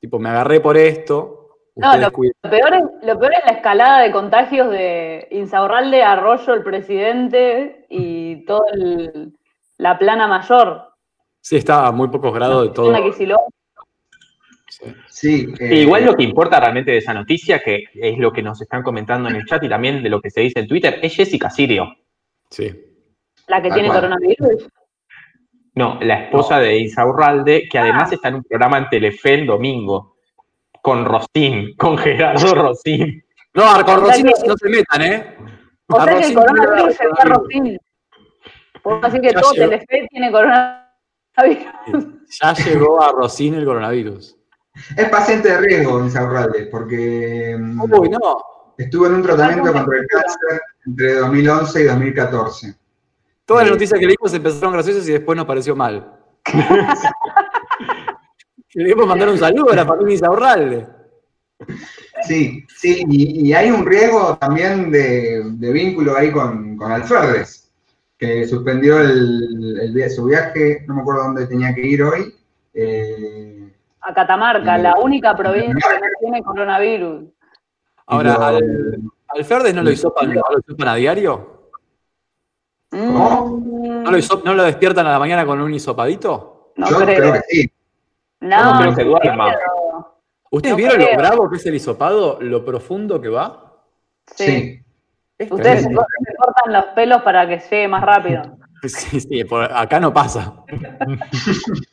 Tipo, 0.00 0.18
me 0.18 0.28
agarré 0.28 0.60
por 0.60 0.76
esto. 0.76 1.34
No, 1.76 1.96
lo, 1.96 2.10
peor 2.10 2.74
es, 2.74 2.82
lo 3.06 3.18
peor 3.20 3.32
es 3.34 3.44
la 3.44 3.56
escalada 3.56 4.00
de 4.02 4.10
contagios 4.10 4.70
de 4.70 5.28
Insaurralde, 5.30 6.02
Arroyo, 6.02 6.54
el 6.54 6.64
presidente 6.64 7.86
y 7.88 8.44
toda 8.46 8.64
la 9.78 9.98
plana 9.98 10.26
mayor. 10.26 10.92
Sí, 11.40 11.56
está 11.56 11.86
a 11.86 11.92
muy 11.92 12.08
pocos 12.08 12.34
grados 12.34 12.64
de 12.68 12.74
todo. 12.74 12.88
Una 12.90 13.02
Kicillof. 13.02 13.40
Sí. 14.68 14.94
Sí. 15.08 15.54
E 15.58 15.66
eh, 15.78 15.82
igual 15.82 16.04
lo 16.04 16.14
que 16.14 16.22
importa 16.22 16.60
realmente 16.60 16.90
de 16.92 16.98
esa 16.98 17.14
noticia, 17.14 17.60
que 17.60 17.84
es 17.94 18.18
lo 18.18 18.32
que 18.32 18.42
nos 18.42 18.60
están 18.60 18.82
comentando 18.82 19.28
en 19.28 19.36
el 19.36 19.44
chat 19.46 19.62
y 19.64 19.68
también 19.68 20.02
de 20.02 20.08
lo 20.10 20.20
que 20.20 20.30
se 20.30 20.42
dice 20.42 20.60
en 20.60 20.68
Twitter, 20.68 20.98
es 21.02 21.14
Jessica 21.16 21.50
Sirio. 21.50 21.96
Sí. 22.50 22.72
La 23.48 23.62
que 23.62 23.70
tiene 23.70 23.88
cual. 23.88 24.00
coronavirus. 24.02 24.68
No, 25.74 25.98
la 26.00 26.24
esposa 26.24 26.58
de 26.58 26.78
Insaurralde, 26.78 27.68
que 27.70 27.78
además 27.78 28.12
está 28.12 28.28
en 28.28 28.36
un 28.36 28.44
programa 28.44 28.78
en 28.78 28.88
Telefe 28.88 29.34
el 29.34 29.46
domingo, 29.46 30.16
con 30.82 31.04
Rosín, 31.04 31.74
con 31.76 31.96
Gerardo 31.98 32.54
Rosín. 32.54 33.24
No, 33.54 33.84
con 33.84 34.00
Rosín 34.00 34.26
no, 34.26 34.32
que- 34.32 34.48
no 34.48 34.56
se 34.56 34.68
metan, 34.68 35.02
¿eh? 35.02 35.36
O 35.88 35.98
A 35.98 36.04
sea 36.04 36.18
que 36.18 36.26
el 36.26 36.34
coronavirus 36.34 36.96
tiene 36.98 37.12
llegó 37.12 37.20
a 37.20 37.24
Rosín. 37.24 37.78
Puedo 38.88 39.00
decir 39.02 39.20
que 39.20 39.32
Ya 39.32 39.40
todo 39.40 39.52
llegó. 39.52 39.70
Telefe 39.70 40.06
tiene 40.10 40.32
coronavirus. 40.32 40.78
Ya 42.40 42.52
llegó 42.54 43.02
a 43.02 43.12
Rosín 43.12 43.54
el 43.54 43.64
coronavirus. 43.64 44.36
Es 44.96 45.08
paciente 45.08 45.48
de 45.48 45.58
riesgo, 45.60 46.00
Insaurralde, 46.00 46.66
porque 46.66 47.56
mm, 47.58 47.80
Uy, 47.92 48.08
no. 48.10 48.20
estuvo 48.76 49.06
en 49.06 49.14
un 49.14 49.22
tratamiento 49.22 49.70
Ah, 49.70 49.72
contra 49.72 49.98
el 49.98 50.06
cáncer 50.06 50.60
entre 50.86 51.14
2011 51.14 51.80
y 51.80 51.84
2014. 51.84 52.74
Todas 53.46 53.62
las 53.62 53.68
Sí. 53.68 53.72
noticias 53.74 53.98
que 54.00 54.06
leímos 54.06 54.34
empezaron 54.34 54.72
graciosas 54.74 55.08
y 55.08 55.12
después 55.12 55.36
nos 55.36 55.46
pareció 55.46 55.74
mal. 55.74 56.12
Queremos 58.68 59.06
mandar 59.06 59.28
un 59.30 59.38
saludo 59.38 59.72
a 59.72 59.76
la 59.76 59.86
familia 59.86 60.14
Isaurralde. 60.14 60.86
Sí, 62.22 62.64
sí, 62.76 63.02
y, 63.08 63.48
y 63.48 63.52
hay 63.54 63.70
un 63.70 63.84
riesgo 63.86 64.36
también 64.36 64.90
de, 64.90 65.42
de 65.44 65.72
vínculo 65.72 66.14
ahí 66.16 66.30
con, 66.30 66.76
con 66.76 66.92
Alferdes, 66.92 67.67
que 68.18 68.46
suspendió 68.48 69.00
el, 69.00 69.78
el 69.80 69.92
vi- 69.94 70.10
su 70.10 70.24
viaje, 70.24 70.84
no 70.88 70.94
me 70.94 71.02
acuerdo 71.02 71.22
dónde 71.24 71.46
tenía 71.46 71.72
que 71.74 71.86
ir 71.86 72.02
hoy. 72.02 72.34
eh, 72.74 73.72
a 74.00 74.12
Catamarca, 74.14 74.76
la 74.78 74.96
única 74.98 75.36
provincia 75.36 75.88
que 75.90 76.00
no 76.00 76.06
tiene 76.20 76.42
coronavirus. 76.42 77.24
Ahora, 78.06 78.34
Lo- 78.34 78.42
al, 78.44 79.02
al 79.28 79.44
Ferdes 79.44 79.74
no 79.74 79.82
lo 79.82 79.90
hisopan, 79.90 80.28
no 80.34 80.42
lo 80.50 80.58
hisopan 80.58 80.88
a 80.88 80.94
diario. 80.94 81.58
¿Cómo? 82.90 83.58
Mm, 83.58 84.02
¿No 84.04 84.10
lo, 84.10 84.16
hisop- 84.18 84.42
no 84.44 84.54
lo 84.54 84.62
despiertan 84.64 85.06
a 85.06 85.10
la 85.12 85.18
mañana 85.18 85.44
con 85.44 85.60
un 85.60 85.72
hisopadito? 85.74 86.72
no 86.76 86.88
Yo 86.88 86.96
creo. 86.98 87.16
creo 87.18 87.32
que 87.34 87.40
sí. 87.48 87.70
No, 88.40 88.72
No 88.74 88.80
creo 88.80 88.94
que 88.94 89.04
duerma. 89.04 89.52
creo. 89.52 90.14
¿Ustedes 90.50 90.72
No 90.72 90.76
vieron 90.78 90.96
creo. 90.96 91.10
lo 91.12 91.18
bravo 91.18 91.50
que 91.50 91.56
es 91.56 91.66
el 91.66 91.74
hisopado? 91.74 92.38
¿Lo 92.40 92.64
profundo 92.64 93.20
que 93.20 93.28
va? 93.28 93.74
Sí. 94.26 94.46
Sí. 94.46 94.82
Es 95.38 95.50
Ustedes 95.50 95.84
se, 95.84 95.94
cortan 95.94 96.72
los 96.72 96.84
pelos 96.94 97.22
para 97.22 97.46
que 97.48 97.58
llegue 97.58 97.88
más 97.88 98.02
rápido. 98.02 98.58
Sí, 98.84 99.18
sí, 99.20 99.42
por 99.42 99.64
acá 99.64 99.98
no 99.98 100.14
pasa. 100.14 100.54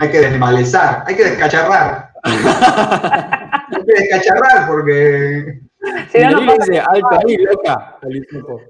Hay 0.00 0.10
que 0.10 0.20
desmalezar, 0.20 1.04
hay 1.06 1.16
que 1.16 1.24
descacharrar. 1.24 2.10
hay 2.24 3.84
que 3.84 3.92
descacharrar 4.02 4.66
porque. 4.68 5.60
Si 6.10 6.18
no, 6.20 6.30
Y 6.30 6.34
no 6.34 6.46
pasa 6.46 6.64
dice, 6.70 6.80
alto 6.80 7.08
ahí, 7.26 7.36
loca. 7.36 7.98
al 8.02 8.16
hisopo. 8.16 8.60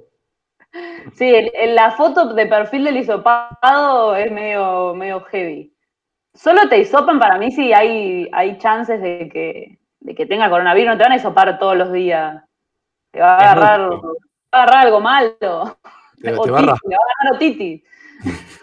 Sí, 1.15 1.33
el- 1.33 1.53
el- 1.55 1.75
la 1.77 1.93
foto 1.93 2.35
de 2.35 2.47
perfil 2.47 2.85
del 2.85 2.97
hisopado 2.97 4.17
es 4.17 4.33
medio, 4.33 4.95
medio 4.95 5.21
heavy. 5.25 5.77
Solo 6.35 6.69
te 6.69 6.79
hisopan 6.79 7.21
para 7.21 7.39
mí 7.39 7.53
si 7.53 7.73
hay, 7.73 8.29
hay 8.33 8.59
chances 8.59 9.01
de 9.01 9.29
que, 9.29 9.79
de 10.01 10.15
que 10.15 10.27
tenga 10.27 10.49
coronavirus. 10.51 10.93
No 10.93 10.97
te 10.99 11.05
van 11.05 11.13
a 11.13 11.17
hisopar 11.17 11.59
todos 11.59 11.77
los 11.77 11.93
días. 11.93 12.43
Te 13.13 13.21
va 13.21 13.35
a 13.37 13.53
agarrar, 13.53 13.91
te 13.91 13.97
va 13.97 14.11
a 14.53 14.63
agarrar 14.63 14.87
algo 14.87 15.01
malo. 15.01 15.79
Te, 16.21 16.33
O 16.35 16.43
te 16.43 16.51
va 16.51 16.59
a 16.61 16.63
titi, 16.63 16.89
le 16.89 16.97
va 16.97 17.03
a 17.03 17.15
ganar 17.23 17.35
otitis. 17.37 17.83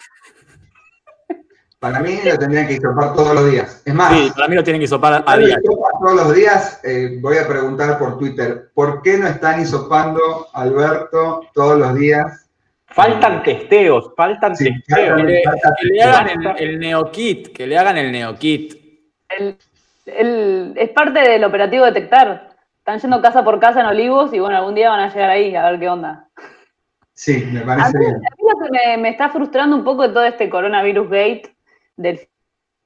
Para 1.80 2.00
mí 2.02 2.20
lo 2.26 2.38
tendrían 2.38 2.68
que 2.68 2.74
hisopar 2.74 3.14
todos 3.16 3.34
los 3.34 3.50
días. 3.52 3.82
Es 3.86 3.94
más, 3.94 4.12
Sí, 4.12 4.30
para 4.36 4.50
mí 4.50 4.56
lo 4.56 4.64
tienen 4.66 4.82
que 4.82 4.86
hisopar 4.86 5.24
a 5.26 5.38
diario. 5.38 5.62
todos 6.02 6.14
los 6.14 6.36
días, 6.36 6.82
eh, 6.84 7.18
voy 7.22 7.38
a 7.38 7.48
preguntar 7.48 7.98
por 7.98 8.18
Twitter, 8.18 8.70
¿por 8.74 9.02
qué 9.02 9.18
no 9.18 9.28
están 9.28 9.62
hisopando 9.62 10.48
a 10.54 10.62
Alberto 10.64 11.40
todos 11.54 11.80
los 11.80 11.96
días? 11.96 12.50
Faltan 12.88 13.44
testeos, 13.44 14.12
faltan 14.18 14.58
Sí, 14.58 14.70
testeos. 14.86 15.16
Que 15.22 15.24
le, 15.24 15.44
falta- 15.44 15.74
que 15.80 15.88
le 15.88 16.04
hagan 16.04 16.30
el, 16.58 16.64
el 16.70 16.80
neokit, 16.80 17.54
que 17.54 17.66
le 17.68 17.78
hagan 17.78 17.96
el 17.98 18.12
neokit. 18.12 18.74
El- 19.30 19.58
el- 20.06 20.74
es 20.76 20.90
parte 20.90 21.22
del 21.22 21.46
operativo 21.46 21.86
detectar. 21.86 22.49
Están 22.90 23.02
yendo 23.02 23.22
casa 23.22 23.44
por 23.44 23.60
casa 23.60 23.82
en 23.82 23.86
Olivos 23.86 24.34
y 24.34 24.40
bueno, 24.40 24.58
algún 24.58 24.74
día 24.74 24.90
van 24.90 25.02
a 25.02 25.14
llegar 25.14 25.30
ahí 25.30 25.56
a 25.56 25.70
ver 25.70 25.80
qué 25.80 25.90
onda. 25.90 26.28
Sí, 27.14 27.48
me 27.52 27.60
A 27.60 27.66
parece 27.66 27.96
mí, 28.00 28.06
bien. 28.06 28.16
a 28.16 28.36
mí 28.36 28.44
lo 28.52 28.66
que 28.66 28.72
me, 28.72 28.98
me 28.98 29.10
está 29.10 29.30
frustrando 29.30 29.76
un 29.76 29.84
poco 29.84 30.08
de 30.08 30.10
todo 30.10 30.24
este 30.24 30.50
coronavirus 30.50 31.08
gate 31.08 31.56
del 31.98 32.20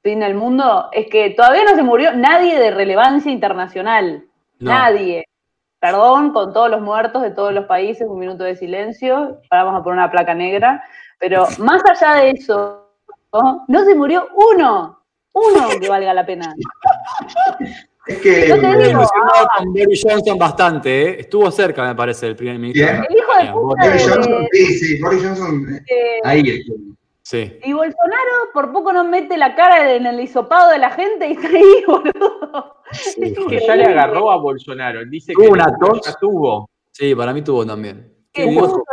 fin 0.01 0.19
del 0.19 0.35
mundo 0.35 0.89
es 0.91 1.07
que 1.09 1.29
todavía 1.29 1.63
no 1.63 1.75
se 1.75 1.83
murió 1.83 2.11
nadie 2.17 2.59
de 2.59 2.71
relevancia 2.71 3.31
internacional. 3.31 4.25
No. 4.59 4.71
Nadie. 4.71 5.25
Perdón 5.79 6.33
con 6.33 6.51
todos 6.51 6.69
los 6.69 6.81
muertos 6.81 7.21
de 7.21 7.31
todos 7.31 7.53
los 7.53 7.63
países, 7.65 8.05
un 8.05 8.19
minuto 8.19 8.43
de 8.43 8.57
silencio, 8.57 9.39
ahora 9.49 9.63
vamos 9.63 9.79
a 9.79 9.83
poner 9.85 9.99
una 9.99 10.11
placa 10.11 10.33
negra, 10.33 10.83
pero 11.17 11.47
más 11.59 11.81
allá 11.89 12.15
de 12.15 12.31
eso, 12.31 12.89
¿no? 13.31 13.63
no 13.69 13.85
se 13.85 13.95
murió 13.95 14.27
uno, 14.35 14.99
uno 15.31 15.69
que 15.79 15.87
valga 15.87 16.13
la 16.13 16.25
pena. 16.25 16.53
Es 18.05 18.17
que 18.17 18.47
Yo 18.49 18.59
te 18.59 18.67
eh, 18.67 18.71
digo, 18.71 19.01
Emocionado 19.01 19.47
con 19.57 19.73
Boris 19.73 20.03
Johnson 20.05 20.37
bastante, 20.37 21.01
¿eh? 21.03 21.15
Estuvo 21.21 21.49
cerca, 21.51 21.87
me 21.87 21.95
parece, 21.95 22.27
el 22.27 22.35
primer 22.35 22.59
ministro. 22.59 22.87
El 22.87 23.15
hijo 23.17 23.33
de 23.39 23.51
puta 23.51 23.85
Boris 23.87 24.09
Johnson, 24.09 24.47
sí, 24.51 24.65
sí, 24.65 25.01
Boris 25.01 25.23
Johnson, 25.23 25.81
eh, 25.87 26.19
ahí 26.23 26.41
estuvo. 26.41 26.93
Sí. 27.21 27.57
Y 27.63 27.71
Bolsonaro 27.71 28.51
por 28.53 28.73
poco 28.73 28.91
no 28.91 29.05
mete 29.05 29.37
la 29.37 29.55
cara 29.55 29.95
en 29.95 30.05
el 30.05 30.19
hisopado 30.19 30.69
de 30.71 30.77
la 30.77 30.91
gente 30.91 31.29
y 31.29 31.31
está 31.31 31.47
ahí, 31.47 31.83
boludo. 31.87 32.75
Es 32.91 33.15
Que 33.15 33.59
ya 33.65 33.75
le 33.77 33.85
agarró 33.85 34.29
a 34.29 34.35
Bolsonaro. 34.35 34.99
Él 34.99 35.09
dice 35.09 35.31
Tuvo 35.31 35.45
que 35.45 35.51
una 35.51 35.77
tos. 35.79 36.17
tuvo. 36.19 36.69
Sí, 36.91 37.15
para 37.15 37.33
mí 37.33 37.41
tuvo 37.41 37.65
también. 37.65 38.13
¿Qué 38.33 38.45
¿Qué 38.45 38.53
tuvo? 38.53 38.83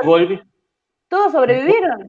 ¿Todos 1.09 1.33
sobrevivieron? 1.33 2.07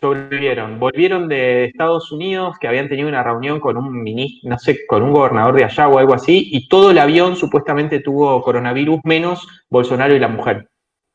Sobrevivieron. 0.00 0.78
Volvieron 0.78 1.28
de 1.28 1.66
Estados 1.66 2.10
Unidos, 2.12 2.56
que 2.60 2.68
habían 2.68 2.88
tenido 2.88 3.08
una 3.08 3.22
reunión 3.22 3.60
con 3.60 3.76
un 3.76 4.02
ministro, 4.02 4.50
no 4.50 4.58
sé, 4.58 4.86
con 4.86 5.02
un 5.02 5.12
gobernador 5.12 5.54
de 5.54 5.64
allá 5.64 5.88
o 5.88 5.98
algo 5.98 6.14
así, 6.14 6.48
y 6.52 6.68
todo 6.68 6.90
el 6.90 6.98
avión 6.98 7.36
supuestamente 7.36 8.00
tuvo 8.00 8.42
coronavirus, 8.42 9.00
menos 9.04 9.46
Bolsonaro 9.68 10.14
y 10.14 10.18
la 10.18 10.28
mujer. 10.28 10.68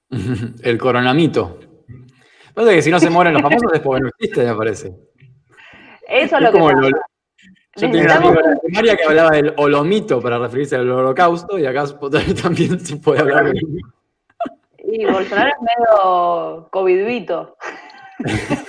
El 0.63 0.77
coronamito. 0.77 1.59
Pasa 2.53 2.71
que 2.71 2.81
si 2.81 2.89
no 2.89 2.99
se 2.99 3.09
mueren 3.09 3.33
los 3.33 3.41
famosos 3.43 3.71
es 3.73 3.79
porque 3.81 4.01
no 4.01 4.07
existe, 4.07 4.43
me 4.43 4.55
parece. 4.55 4.93
Eso 6.07 6.37
es 6.37 6.41
lo 6.41 6.51
que 6.51 6.59
pasa. 6.59 6.89
Yo 7.75 7.91
tenía 7.91 8.05
un 8.05 8.11
amigo 8.11 8.39
en 8.43 8.49
la 8.49 8.59
primaria 8.59 8.97
que 8.97 9.03
hablaba 9.03 9.29
del 9.29 9.53
holomito 9.57 10.19
para 10.19 10.39
referirse 10.39 10.75
al 10.75 10.89
holocausto 10.89 11.59
y 11.59 11.65
acá 11.67 11.85
también 12.41 12.79
se 12.79 12.97
puede 12.97 13.19
hablar 13.19 13.53
de 13.53 13.61
Y 14.79 15.05
Bolsonaro 15.05 15.49
es 15.49 15.61
medio 15.61 16.67
covidvito. 16.71 17.55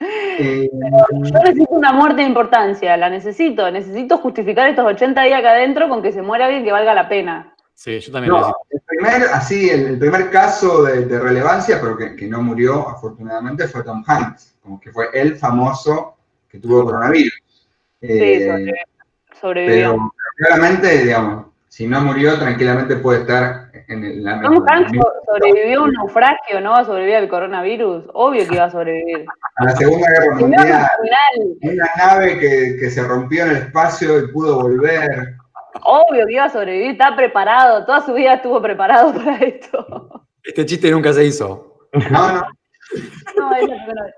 Eh, 0.00 0.68
Yo 0.72 1.18
necesito 1.40 1.66
una 1.70 1.92
muerte 1.92 2.20
de 2.22 2.28
importancia, 2.28 2.96
la 2.96 3.08
necesito. 3.08 3.70
Necesito 3.70 4.18
justificar 4.18 4.68
estos 4.68 4.84
80 4.84 5.22
días 5.22 5.40
acá 5.40 5.52
adentro 5.52 5.88
con 5.88 6.02
que 6.02 6.12
se 6.12 6.22
muera 6.22 6.46
alguien 6.46 6.64
que 6.64 6.72
valga 6.72 6.94
la 6.94 7.08
pena. 7.08 7.54
Sí, 7.72 7.98
yo 8.00 8.10
también 8.12 8.32
lo 8.32 8.40
no, 8.40 8.54
el 8.70 8.80
primer, 8.86 9.22
así, 9.34 9.68
el, 9.68 9.86
el 9.86 9.98
primer 9.98 10.30
caso 10.30 10.82
de, 10.82 11.04
de 11.04 11.18
relevancia, 11.20 11.78
pero 11.80 11.96
que, 11.96 12.16
que 12.16 12.26
no 12.26 12.40
murió 12.42 12.88
afortunadamente, 12.88 13.68
fue 13.68 13.82
Tom 13.84 14.02
Hanks, 14.06 14.56
como 14.62 14.80
que 14.80 14.90
fue 14.92 15.08
el 15.12 15.36
famoso 15.36 16.16
que 16.48 16.58
tuvo 16.58 16.84
coronavirus. 16.84 17.34
Sí, 18.00 18.06
Eh, 18.08 18.46
sobrevivió. 18.46 18.74
sobrevivió. 19.40 19.90
pero 19.92 20.12
claramente, 20.38 20.98
digamos, 21.04 21.46
si 21.76 21.86
no 21.86 22.00
murió, 22.00 22.38
tranquilamente 22.38 22.96
puede 22.96 23.20
estar 23.20 23.68
en 23.88 24.02
el- 24.02 24.24
la 24.24 24.40
Tom 24.40 24.64
Hanks 24.66 24.92
sobrevivió 25.26 25.80
a 25.80 25.82
un 25.84 25.92
naufragio, 25.92 26.58
¿no? 26.62 26.82
Sobrevivió 26.86 27.18
al 27.18 27.28
coronavirus. 27.28 28.04
Obvio 28.14 28.48
que 28.48 28.54
iba 28.54 28.64
a 28.64 28.70
sobrevivir. 28.70 29.26
la 29.60 29.76
Segunda 29.76 30.08
Guerra 30.08 30.36
Mundial. 30.36 30.88
Una 31.60 31.86
nave 31.98 32.38
que, 32.38 32.76
que 32.80 32.90
se 32.90 33.02
rompió 33.06 33.44
en 33.44 33.50
el 33.50 33.56
espacio 33.58 34.18
y 34.20 34.28
pudo 34.32 34.62
volver. 34.62 35.34
obvio 35.82 36.26
que 36.26 36.32
iba 36.32 36.44
a 36.44 36.48
sobrevivir, 36.48 36.92
está 36.92 37.14
preparado, 37.14 37.84
toda 37.84 38.00
su 38.00 38.14
vida 38.14 38.32
estuvo 38.32 38.62
preparado 38.62 39.12
para 39.14 39.36
esto. 39.36 40.24
Este 40.44 40.64
chiste 40.64 40.90
nunca 40.90 41.12
se 41.12 41.24
hizo. 41.26 41.76
No, 42.10 42.32
no. 42.32 42.46
No, 43.36 43.54
es 43.56 43.68
la 43.68 43.76
primera 43.84 44.02
vez. 44.04 44.14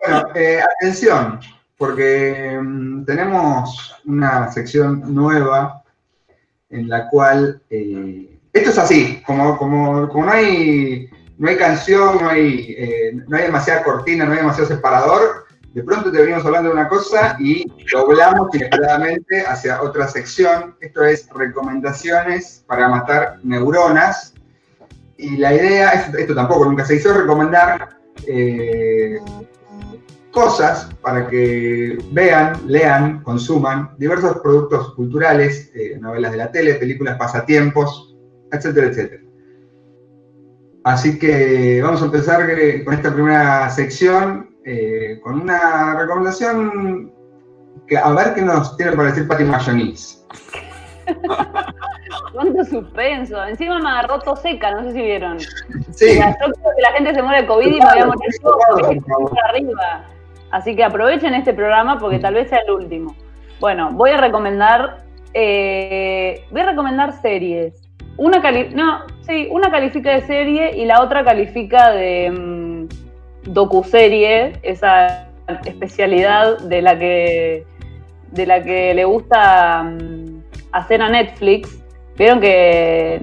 Bueno, 0.00 0.22
eh, 0.34 0.60
atención, 0.60 1.38
porque 1.76 2.58
mm, 2.60 3.04
tenemos 3.04 3.94
una 4.06 4.50
sección 4.50 5.14
nueva 5.14 5.77
en 6.70 6.88
la 6.88 7.08
cual 7.08 7.60
eh, 7.70 8.38
esto 8.52 8.70
es 8.70 8.78
así, 8.78 9.22
como, 9.26 9.56
como, 9.56 10.08
como 10.08 10.26
no 10.26 10.32
hay 10.32 11.08
no 11.38 11.48
hay 11.48 11.56
canción, 11.56 12.18
no 12.20 12.28
hay, 12.28 12.74
eh, 12.76 13.12
no 13.28 13.36
hay 13.36 13.44
demasiada 13.44 13.84
cortina, 13.84 14.24
no 14.24 14.32
hay 14.32 14.38
demasiado 14.38 14.68
separador, 14.68 15.46
de 15.72 15.84
pronto 15.84 16.10
te 16.10 16.20
venimos 16.20 16.44
hablando 16.44 16.70
de 16.70 16.74
una 16.74 16.88
cosa 16.88 17.36
y 17.38 17.64
doblamos 17.92 18.52
inesperadamente 18.54 19.42
hacia 19.46 19.80
otra 19.82 20.08
sección. 20.08 20.74
Esto 20.80 21.04
es 21.04 21.28
recomendaciones 21.32 22.64
para 22.66 22.88
matar 22.88 23.38
neuronas. 23.44 24.34
Y 25.18 25.36
la 25.36 25.54
idea, 25.54 25.90
esto, 25.90 26.34
tampoco 26.34 26.64
nunca 26.64 26.84
se 26.84 26.96
hizo, 26.96 27.12
recomendar 27.12 27.90
eh, 28.26 29.20
cosas 30.32 30.90
para 31.02 31.26
que 31.28 31.98
vean, 32.12 32.60
lean, 32.66 33.22
consuman 33.22 33.90
diversos 33.98 34.38
productos 34.38 34.94
culturales, 34.94 35.70
eh, 35.74 35.98
novelas 36.00 36.32
de 36.32 36.38
la 36.38 36.52
tele, 36.52 36.74
películas, 36.74 37.16
pasatiempos, 37.16 38.16
etcétera, 38.52 38.88
etcétera. 38.88 39.22
Así 40.84 41.18
que 41.18 41.80
vamos 41.82 42.00
a 42.02 42.06
empezar 42.06 42.48
eh, 42.50 42.84
con 42.84 42.94
esta 42.94 43.12
primera 43.12 43.68
sección 43.70 44.48
eh, 44.70 45.18
con 45.22 45.40
una 45.40 45.98
recomendación 45.98 47.10
que 47.86 47.96
a 47.96 48.10
ver 48.10 48.34
qué 48.34 48.42
nos 48.42 48.76
tiene 48.76 48.92
para 48.92 49.08
decir 49.08 49.26
Pati 49.26 49.44
Mayonís. 49.44 50.26
Cuánto 52.34 52.64
suspenso. 52.66 53.42
Encima 53.46 53.78
me 53.78 53.88
agarró 53.88 54.18
tos 54.20 54.42
seca, 54.42 54.70
no 54.72 54.84
sé 54.84 54.92
si 54.92 55.00
vieron. 55.00 55.40
Sí, 55.40 56.18
yo 56.18 56.22
creo 56.36 56.52
que 56.76 56.82
la 56.82 56.92
gente 56.92 57.14
se 57.14 57.22
muere 57.22 57.42
de 57.42 57.48
COVID 57.48 57.66
y 57.66 57.80
me 57.80 57.86
voy 57.86 57.98
a 57.98 58.06
morir 58.06 58.28
estoy 58.28 59.00
por 59.00 59.44
arriba. 59.48 60.04
Así 60.50 60.74
que 60.74 60.84
aprovechen 60.84 61.34
este 61.34 61.52
programa 61.52 61.98
porque 61.98 62.18
tal 62.18 62.34
vez 62.34 62.48
sea 62.48 62.60
el 62.66 62.70
último. 62.72 63.14
Bueno, 63.60 63.90
voy 63.92 64.10
a 64.10 64.16
recomendar. 64.18 65.04
eh, 65.34 66.44
voy 66.50 66.60
a 66.62 66.66
recomendar 66.66 67.12
series. 67.20 67.88
Una 68.16 68.40
cali 68.40 68.70
no, 68.74 69.00
sí, 69.20 69.48
una 69.50 69.70
califica 69.70 70.12
de 70.12 70.22
serie 70.22 70.76
y 70.76 70.86
la 70.86 71.02
otra 71.02 71.22
califica 71.24 71.92
de 71.92 72.30
mm, 72.30 72.88
docuserie, 73.52 74.54
esa 74.62 75.28
especialidad 75.64 76.58
de 76.58 76.82
la 76.82 76.98
que 76.98 77.64
de 78.32 78.46
la 78.46 78.62
que 78.62 78.92
le 78.94 79.04
gusta 79.04 79.82
mm, 79.84 80.42
hacer 80.72 81.02
a 81.02 81.08
Netflix. 81.08 81.82
Vieron 82.16 82.40
que, 82.40 83.22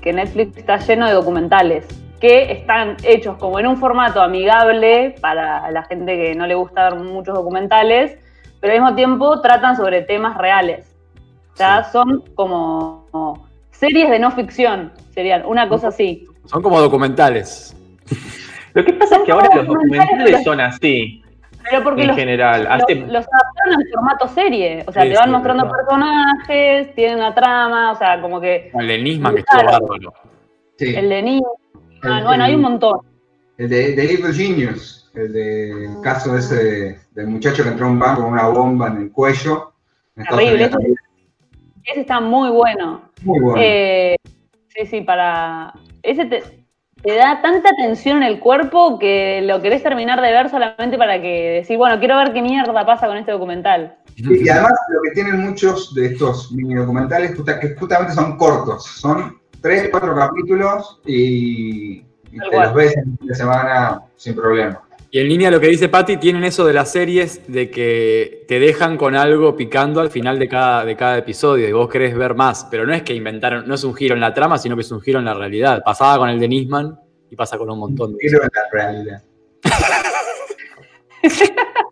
que 0.00 0.12
Netflix 0.12 0.56
está 0.56 0.78
lleno 0.78 1.06
de 1.06 1.12
documentales. 1.12 1.86
Que 2.20 2.50
están 2.52 2.96
hechos 3.04 3.36
como 3.38 3.58
en 3.58 3.66
un 3.66 3.76
formato 3.76 4.20
amigable 4.20 5.14
para 5.20 5.70
la 5.70 5.84
gente 5.84 6.16
que 6.16 6.34
no 6.34 6.46
le 6.46 6.54
gusta 6.54 6.90
ver 6.90 6.98
muchos 7.00 7.34
documentales, 7.34 8.18
pero 8.60 8.72
al 8.74 8.80
mismo 8.80 8.96
tiempo 8.96 9.40
tratan 9.40 9.76
sobre 9.76 10.02
temas 10.02 10.36
reales. 10.36 10.94
O 11.52 11.56
sea, 11.56 11.84
son 11.84 12.22
como, 12.34 13.06
como 13.10 13.46
series 13.70 14.10
de 14.10 14.18
no 14.18 14.30
ficción, 14.32 14.92
serían 15.12 15.44
una 15.46 15.68
cosa 15.68 15.88
así. 15.88 16.24
Son 16.46 16.62
como 16.62 16.80
documentales. 16.80 17.74
Lo 18.74 18.84
que 18.84 18.92
pasa 18.94 19.16
es 19.16 19.22
que 19.22 19.32
ahora 19.32 19.48
los 19.56 19.66
documentales 19.66 20.44
son 20.44 20.60
así, 20.60 21.22
Pero 21.68 21.82
porque 21.82 22.02
en 22.02 22.08
los, 22.08 22.16
general. 22.16 22.62
los, 22.64 22.72
Hace- 22.82 22.94
los 22.94 23.26
adaptaron 23.26 23.80
en 23.80 23.92
formato 23.92 24.28
serie. 24.28 24.84
O 24.86 24.92
sea, 24.92 25.02
Sí, 25.02 25.08
te 25.10 25.14
van 25.16 25.24
sí, 25.26 25.30
mostrando 25.30 25.64
verdad. 25.64 25.76
personajes, 25.78 26.94
tienen 26.94 27.16
una 27.18 27.34
trama, 27.34 27.92
o 27.92 27.96
sea, 27.96 28.20
como 28.20 28.40
que 28.40 28.70
Con 28.72 28.82
el 28.82 28.88
de 28.88 28.98
Nisman, 28.98 29.34
que 29.34 29.40
estuvo 29.40 29.64
bárbaro. 29.64 30.12
Sí. 30.76 30.94
el 30.94 31.08
de 31.08 31.22
niños. 31.22 31.50
El- 32.02 32.24
bueno, 32.24 32.44
hay 32.44 32.54
un 32.54 32.62
montón. 32.62 33.00
El 33.56 33.68
de, 33.68 33.94
de 33.96 34.04
Evil 34.12 34.32
Genius, 34.32 35.10
el 35.14 35.32
de 35.32 35.84
el 35.86 36.00
caso 36.02 36.36
ese 36.36 36.54
de- 36.54 36.98
del 37.12 37.26
muchacho 37.26 37.62
que 37.64 37.70
entró 37.70 37.86
a 37.86 37.90
un 37.90 37.98
banco 37.98 38.22
con 38.22 38.32
una 38.32 38.46
bomba 38.48 38.88
en 38.88 38.98
el 38.98 39.10
cuello. 39.12 39.72
Terrible. 40.14 40.70
Ese 41.84 42.00
está 42.00 42.20
muy 42.20 42.50
bueno. 42.50 43.10
Muy 43.22 43.40
bueno. 43.40 43.60
Eh, 43.60 44.16
sí, 44.68 44.86
sí, 44.86 45.00
para. 45.00 45.72
Ese 46.02 46.26
te, 46.26 46.42
te 47.02 47.14
da 47.14 47.40
tanta 47.42 47.70
tensión 47.76 48.18
en 48.18 48.24
el 48.24 48.38
cuerpo 48.40 48.98
que 48.98 49.40
lo 49.42 49.60
querés 49.62 49.82
terminar 49.82 50.20
de 50.20 50.32
ver 50.32 50.50
solamente 50.50 50.98
para 50.98 51.20
que 51.20 51.62
decís, 51.62 51.76
bueno, 51.76 51.98
quiero 51.98 52.16
ver 52.16 52.32
qué 52.32 52.42
mierda 52.42 52.84
pasa 52.86 53.06
con 53.06 53.16
este 53.16 53.32
documental. 53.32 53.96
Y, 54.16 54.44
y 54.44 54.48
además 54.48 54.72
lo 54.90 55.00
que 55.02 55.10
tienen 55.12 55.40
muchos 55.40 55.94
de 55.94 56.06
estos 56.06 56.52
mini 56.52 56.74
documentales 56.74 57.36
que 57.60 57.74
justamente 57.76 58.12
son 58.14 58.36
cortos, 58.36 58.84
son 58.84 59.37
tres, 59.60 59.88
cuatro 59.90 60.14
capítulos 60.14 61.00
y, 61.06 62.00
te 62.00 62.06
los 62.52 62.74
ves 62.74 62.96
en 62.96 63.18
fin 63.18 63.26
de 63.26 63.34
semana 63.34 64.02
sin 64.16 64.34
problema. 64.34 64.82
Y 65.10 65.20
en 65.20 65.28
línea 65.28 65.50
lo 65.50 65.58
que 65.58 65.68
dice 65.68 65.88
Patti, 65.88 66.18
tienen 66.18 66.44
eso 66.44 66.66
de 66.66 66.74
las 66.74 66.92
series 66.92 67.50
de 67.50 67.70
que 67.70 68.44
te 68.46 68.60
dejan 68.60 68.98
con 68.98 69.16
algo 69.16 69.56
picando 69.56 70.00
al 70.00 70.10
final 70.10 70.38
de 70.38 70.48
cada, 70.48 70.84
de 70.84 70.96
cada 70.96 71.16
episodio 71.16 71.66
y 71.66 71.72
vos 71.72 71.88
querés 71.88 72.14
ver 72.14 72.34
más. 72.34 72.66
Pero 72.70 72.86
no 72.86 72.92
es 72.92 73.02
que 73.02 73.14
inventaron, 73.14 73.66
no 73.66 73.74
es 73.74 73.84
un 73.84 73.94
giro 73.94 74.14
en 74.14 74.20
la 74.20 74.34
trama, 74.34 74.58
sino 74.58 74.76
que 74.76 74.82
es 74.82 74.90
un 74.90 75.00
giro 75.00 75.18
en 75.18 75.24
la 75.24 75.32
realidad. 75.32 75.80
Pasaba 75.82 76.18
con 76.18 76.28
el 76.28 76.38
de 76.38 76.48
Nisman 76.48 76.98
y 77.30 77.36
pasa 77.36 77.56
con 77.56 77.70
un 77.70 77.78
montón 77.78 78.12
de 78.12 78.18
Quiero 78.18 78.42
en 78.42 78.50
la 78.52 78.62
realidad. 78.70 79.22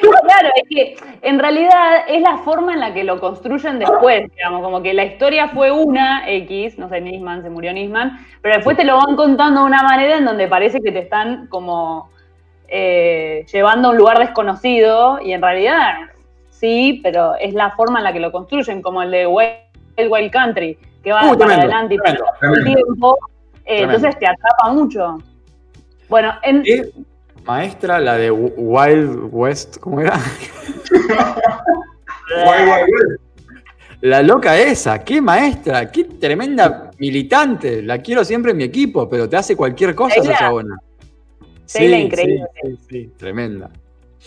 Claro, 0.00 0.48
es 0.54 0.68
que 0.68 0.96
en 1.22 1.38
realidad 1.38 2.04
es 2.08 2.22
la 2.22 2.38
forma 2.38 2.72
en 2.72 2.80
la 2.80 2.94
que 2.94 3.04
lo 3.04 3.20
construyen 3.20 3.78
después, 3.78 4.30
digamos, 4.36 4.62
como 4.62 4.82
que 4.82 4.94
la 4.94 5.04
historia 5.04 5.48
fue 5.48 5.70
una 5.70 6.28
X, 6.30 6.78
no 6.78 6.88
sé, 6.88 7.00
Nisman, 7.00 7.42
se 7.42 7.50
murió 7.50 7.72
Nisman, 7.72 8.18
pero 8.42 8.56
después 8.56 8.76
te 8.76 8.84
lo 8.84 8.96
van 8.96 9.16
contando 9.16 9.60
de 9.60 9.66
una 9.66 9.82
manera 9.82 10.16
en 10.16 10.24
donde 10.24 10.48
parece 10.48 10.80
que 10.80 10.92
te 10.92 11.00
están 11.00 11.46
como 11.48 12.10
eh, 12.68 13.44
llevando 13.52 13.88
a 13.88 13.90
un 13.92 13.96
lugar 13.96 14.18
desconocido 14.18 15.20
y 15.20 15.32
en 15.32 15.42
realidad 15.42 15.94
sí, 16.50 17.00
pero 17.02 17.34
es 17.36 17.54
la 17.54 17.70
forma 17.72 17.98
en 17.98 18.04
la 18.04 18.12
que 18.12 18.20
lo 18.20 18.32
construyen, 18.32 18.82
como 18.82 19.02
el 19.02 19.10
de 19.10 19.26
Wild 19.26 19.58
Wild 20.08 20.30
Country, 20.30 20.78
que 21.02 21.12
va 21.12 21.22
Uh, 21.24 21.38
para 21.38 21.56
tremendo, 21.56 21.62
adelante 21.62 21.94
y 21.94 21.98
para 21.98 22.16
tremendo, 22.38 22.70
el 22.70 22.74
tiempo, 22.74 23.18
eh, 23.64 23.82
entonces 23.82 24.18
te 24.18 24.26
atrapa 24.26 24.72
mucho. 24.72 25.18
Bueno, 26.08 26.32
en, 26.42 26.62
¿Qué 26.62 26.90
maestra, 27.44 28.00
la 28.00 28.16
de 28.16 28.30
Wild 28.30 29.28
West, 29.30 29.78
¿cómo 29.78 30.00
era? 30.00 30.18
Guay, 32.44 32.64
guay. 32.64 32.82
La 34.02 34.22
loca 34.22 34.58
esa, 34.58 35.04
qué 35.04 35.20
maestra, 35.20 35.90
qué 35.90 36.04
tremenda 36.04 36.90
militante. 36.98 37.82
La 37.82 37.98
quiero 37.98 38.24
siempre 38.24 38.52
en 38.52 38.56
mi 38.56 38.64
equipo, 38.64 39.08
pero 39.08 39.28
te 39.28 39.36
hace 39.36 39.56
cualquier 39.56 39.94
cosa 39.94 40.20
esa 40.20 40.38
chabona. 40.38 40.78
Sheila 41.66 41.98
increíble. 41.98 42.46
Sí, 42.62 42.68
sí, 42.70 42.78
sí, 42.88 43.10
tremenda. 43.18 43.70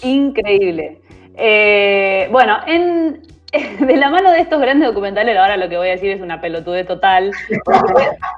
Increíble. 0.03 1.01
Eh, 1.35 2.27
bueno, 2.31 2.57
en, 2.67 3.21
de 3.79 3.97
la 3.97 4.09
mano 4.09 4.31
de 4.31 4.41
estos 4.41 4.61
grandes 4.61 4.87
documentales, 4.87 5.35
ahora 5.37 5.57
lo 5.57 5.69
que 5.69 5.77
voy 5.77 5.87
a 5.87 5.91
decir 5.91 6.11
es 6.11 6.21
una 6.21 6.39
pelotudez 6.39 6.85
total, 6.85 7.31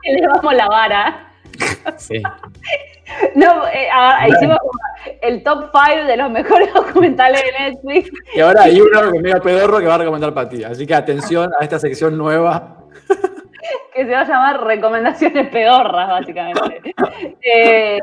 elevamos 0.03 0.53
la 0.55 0.67
vara. 0.67 1.31
Sí. 1.97 2.21
No, 3.35 3.67
eh, 3.67 3.87
a- 3.93 4.27
hicimos 4.27 4.57
como 4.57 4.71
el 5.21 5.43
top 5.43 5.69
5 5.71 6.05
de 6.05 6.17
los 6.17 6.31
mejores 6.31 6.73
documentales 6.73 7.41
de 7.43 7.51
Netflix. 7.51 8.09
Y 8.35 8.39
ahora 8.39 8.63
hay 8.63 8.81
uno 8.81 9.11
que 9.11 9.19
medio 9.19 9.41
pedorro 9.41 9.79
que 9.79 9.85
va 9.85 9.95
a 9.95 9.99
recomendar 9.99 10.33
para 10.33 10.49
ti. 10.49 10.63
Así 10.63 10.87
que 10.87 10.95
atención 10.95 11.51
a 11.59 11.63
esta 11.63 11.77
sección 11.77 12.17
nueva. 12.17 12.77
que 13.93 14.05
se 14.05 14.11
va 14.11 14.21
a 14.21 14.27
llamar 14.27 14.63
Recomendaciones 14.63 15.47
Pedorras, 15.49 16.09
básicamente. 16.09 16.93
Eh, 17.41 17.99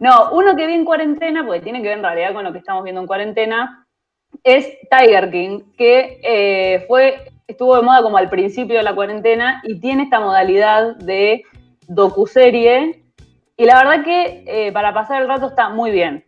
no, 0.00 0.32
uno 0.32 0.56
que 0.56 0.66
vi 0.66 0.74
en 0.74 0.84
cuarentena, 0.84 1.46
porque 1.46 1.60
tiene 1.60 1.80
que 1.80 1.88
ver 1.88 1.98
en 1.98 2.04
realidad 2.04 2.34
con 2.34 2.44
lo 2.44 2.52
que 2.52 2.58
estamos 2.58 2.82
viendo 2.82 3.00
en 3.00 3.06
cuarentena, 3.06 3.86
es 4.42 4.66
Tiger 4.90 5.30
King, 5.30 5.60
que 5.78 6.20
eh, 6.22 6.84
fue, 6.88 7.30
estuvo 7.46 7.76
de 7.76 7.82
moda 7.82 8.02
como 8.02 8.16
al 8.16 8.28
principio 8.28 8.76
de 8.76 8.82
la 8.82 8.94
cuarentena 8.94 9.62
y 9.64 9.78
tiene 9.80 10.02
esta 10.02 10.18
modalidad 10.20 10.96
de 10.96 11.44
docuserie. 11.88 13.02
Y 13.56 13.64
la 13.64 13.76
verdad 13.76 14.04
que 14.04 14.44
eh, 14.46 14.72
para 14.72 14.92
pasar 14.94 15.22
el 15.22 15.28
rato 15.28 15.48
está 15.48 15.68
muy 15.68 15.90
bien. 15.90 16.24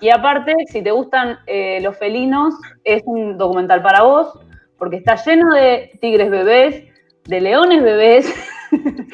Y 0.00 0.10
aparte, 0.10 0.54
si 0.68 0.80
te 0.82 0.90
gustan 0.92 1.38
eh, 1.46 1.80
los 1.82 1.96
felinos, 1.96 2.54
es 2.84 3.02
un 3.06 3.36
documental 3.36 3.82
para 3.82 4.02
vos, 4.02 4.38
porque 4.78 4.96
está 4.96 5.16
lleno 5.16 5.52
de 5.54 5.98
tigres 6.00 6.30
bebés, 6.30 6.84
de 7.24 7.40
leones 7.40 7.82
bebés 7.82 8.32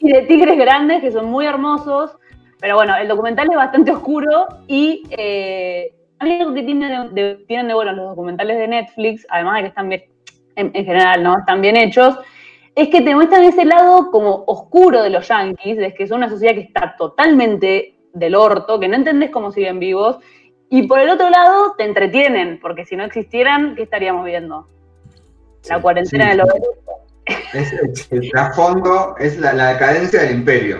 y 0.00 0.12
de 0.12 0.22
tigres 0.22 0.56
grandes 0.56 1.00
que 1.00 1.10
son 1.10 1.26
muy 1.26 1.46
hermosos. 1.46 2.16
Pero 2.60 2.76
bueno, 2.76 2.94
el 2.96 3.08
documental 3.08 3.48
es 3.50 3.56
bastante 3.56 3.90
oscuro 3.90 4.46
y 4.68 5.02
eh, 5.10 5.92
algo 6.20 6.54
que 6.54 6.62
tiene 6.62 6.88
de- 6.88 7.08
de- 7.10 7.34
tienen 7.46 7.66
de 7.68 7.74
bueno 7.74 7.92
los 7.92 8.10
documentales 8.10 8.56
de 8.56 8.68
Netflix, 8.68 9.26
además 9.30 9.56
de 9.56 9.60
que 9.62 9.68
están 9.68 9.88
bien, 9.88 10.04
en, 10.56 10.70
en 10.74 10.84
general, 10.84 11.22
¿no? 11.24 11.38
Están 11.38 11.60
bien 11.60 11.76
hechos, 11.76 12.16
es 12.74 12.88
que 12.88 13.02
te 13.02 13.14
muestran 13.14 13.44
ese 13.44 13.64
lado 13.64 14.10
como 14.10 14.44
oscuro 14.46 15.02
de 15.02 15.10
los 15.10 15.28
yankees, 15.28 15.76
de 15.76 15.94
que 15.94 16.06
son 16.06 16.18
una 16.18 16.28
sociedad 16.30 16.54
que 16.54 16.60
está 16.62 16.96
totalmente 16.98 17.94
del 18.12 18.34
orto, 18.34 18.80
que 18.80 18.88
no 18.88 18.96
entendés 18.96 19.30
cómo 19.30 19.52
siguen 19.52 19.78
vivos, 19.78 20.18
y 20.70 20.86
por 20.88 20.98
el 20.98 21.08
otro 21.10 21.30
lado 21.30 21.74
te 21.78 21.84
entretienen, 21.84 22.58
porque 22.60 22.84
si 22.84 22.96
no 22.96 23.04
existieran, 23.04 23.76
¿qué 23.76 23.82
estaríamos 23.84 24.24
viendo? 24.24 24.66
La 25.68 25.76
Sí, 25.76 25.82
cuarentena 25.82 26.24
sí, 26.24 26.30
de 26.30 26.36
los. 26.36 26.48
Es, 27.54 27.72
es- 27.72 28.12
el 28.12 28.30
trasfondo 28.30 29.14
es 29.18 29.38
la, 29.38 29.52
la 29.52 29.68
decadencia 29.74 30.22
del 30.22 30.34
imperio. 30.36 30.78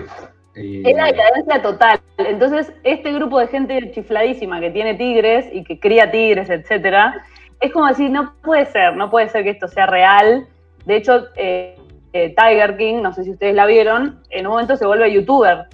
Y- 0.55 0.87
Es 0.89 0.95
la 0.95 1.05
decadencia 1.05 1.61
total. 1.61 1.99
Entonces, 2.17 2.71
este 2.83 3.11
grupo 3.13 3.39
de 3.39 3.47
gente 3.47 3.91
chifladísima 3.91 4.59
que 4.59 4.69
tiene 4.71 4.93
tigres 4.95 5.45
y 5.51 5.63
que 5.63 5.79
cría 5.79 6.11
tigres, 6.11 6.49
etcétera, 6.49 7.23
es 7.61 7.71
como 7.71 7.87
decir, 7.87 8.09
no 8.11 8.33
puede 8.43 8.65
ser, 8.67 8.95
no 8.95 9.09
puede 9.09 9.29
ser 9.29 9.43
que 9.43 9.51
esto 9.51 9.67
sea 9.67 9.85
real. 9.85 10.47
De 10.85 10.97
hecho, 10.97 11.25
eh, 11.35 11.77
eh, 12.15 12.33
Tiger 12.35 12.77
King, 12.77 13.01
no 13.01 13.13
sé 13.13 13.25
si 13.25 13.31
ustedes 13.31 13.53
la 13.53 13.65
vieron, 13.65 14.21
en 14.29 14.47
un 14.47 14.53
momento 14.53 14.77
se 14.77 14.85
vuelve 14.85 15.11
youtuber. 15.11 15.65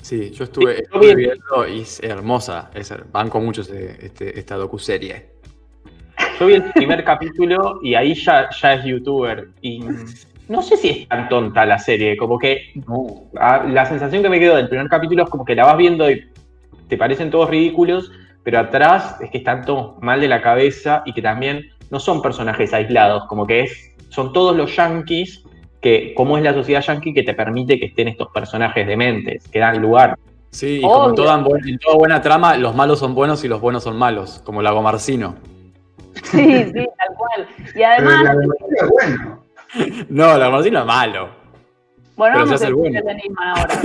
Sí, 0.00 0.30
yo 0.30 0.44
estuve, 0.44 0.84
viendo 1.00 1.66
y 1.68 1.80
es 1.80 2.00
hermosa. 2.04 2.70
Es, 2.72 2.94
banco 3.10 3.40
mucho 3.40 3.62
ese- 3.62 3.96
este, 4.06 4.38
esta 4.38 4.54
docuserie. 4.54 5.26
Yo 6.38 6.46
vi 6.46 6.54
el 6.54 6.62
primer 6.72 7.02
capítulo 7.02 7.80
y 7.82 7.94
ahí 7.96 8.14
ya, 8.14 8.48
ya 8.50 8.74
es 8.74 8.84
youtuber. 8.84 9.48
Y 9.60 9.82
no 10.48 10.62
sé 10.62 10.76
si 10.76 10.90
es 10.90 11.08
tan 11.08 11.28
tonta 11.28 11.66
la 11.66 11.80
serie, 11.80 12.16
como 12.16 12.38
que 12.38 12.72
la 13.66 13.86
sensación 13.86 14.22
que 14.22 14.28
me 14.28 14.38
quedó 14.38 14.54
del 14.54 14.68
primer 14.68 14.88
capítulo 14.88 15.24
es 15.24 15.30
como 15.30 15.44
que 15.44 15.56
la 15.56 15.64
vas 15.64 15.76
viendo 15.76 16.08
y 16.08 16.24
te 16.88 16.96
parecen 16.96 17.30
todos 17.30 17.50
ridículos, 17.50 18.12
pero 18.44 18.60
atrás 18.60 19.16
es 19.20 19.30
que 19.30 19.38
están 19.38 19.64
todos 19.64 20.00
mal 20.00 20.20
de 20.20 20.28
la 20.28 20.42
cabeza 20.42 21.02
y 21.06 21.12
que 21.12 21.22
también 21.22 21.70
no 21.90 21.98
son 21.98 22.22
personajes 22.22 22.72
aislados, 22.72 23.24
como 23.26 23.46
que 23.46 23.62
es, 23.62 23.93
son 24.14 24.32
todos 24.32 24.56
los 24.56 24.74
yankees, 24.76 25.42
que 25.80 26.14
como 26.14 26.38
es 26.38 26.44
la 26.44 26.54
sociedad 26.54 26.80
yankee 26.82 27.12
que 27.12 27.24
te 27.24 27.34
permite 27.34 27.80
que 27.80 27.86
estén 27.86 28.08
estos 28.08 28.28
personajes 28.28 28.86
dementes, 28.86 29.48
que 29.48 29.58
dan 29.58 29.82
lugar. 29.82 30.16
Sí, 30.50 30.78
y 30.78 30.82
como 30.82 31.08
en 31.10 31.14
toda, 31.16 31.44
en 31.66 31.78
toda 31.80 31.96
buena 31.96 32.22
trama, 32.22 32.56
los 32.56 32.76
malos 32.76 33.00
son 33.00 33.14
buenos 33.14 33.42
y 33.44 33.48
los 33.48 33.60
buenos 33.60 33.82
son 33.82 33.96
malos, 33.98 34.40
como 34.44 34.62
Lago 34.62 34.82
Marcino. 34.82 35.34
Sí, 36.22 36.64
sí, 36.64 36.72
tal 36.72 37.16
cual. 37.16 37.48
Y 37.58 37.72
Pero 37.72 37.86
además, 37.88 38.22
la 38.22 38.34
democracia 38.36 38.76
es 38.82 38.88
bueno. 38.88 39.44
No, 40.08 40.38
Lago 40.38 40.52
Marcino 40.52 40.80
es 40.80 40.86
malo. 40.86 41.28
bueno, 42.14 42.34
pero 42.36 42.46
vamos 42.46 42.62
a 42.62 42.66
el 42.68 42.74
bueno. 42.74 43.00
de 43.04 43.14
Nisman 43.14 43.48
ahora. 43.48 43.74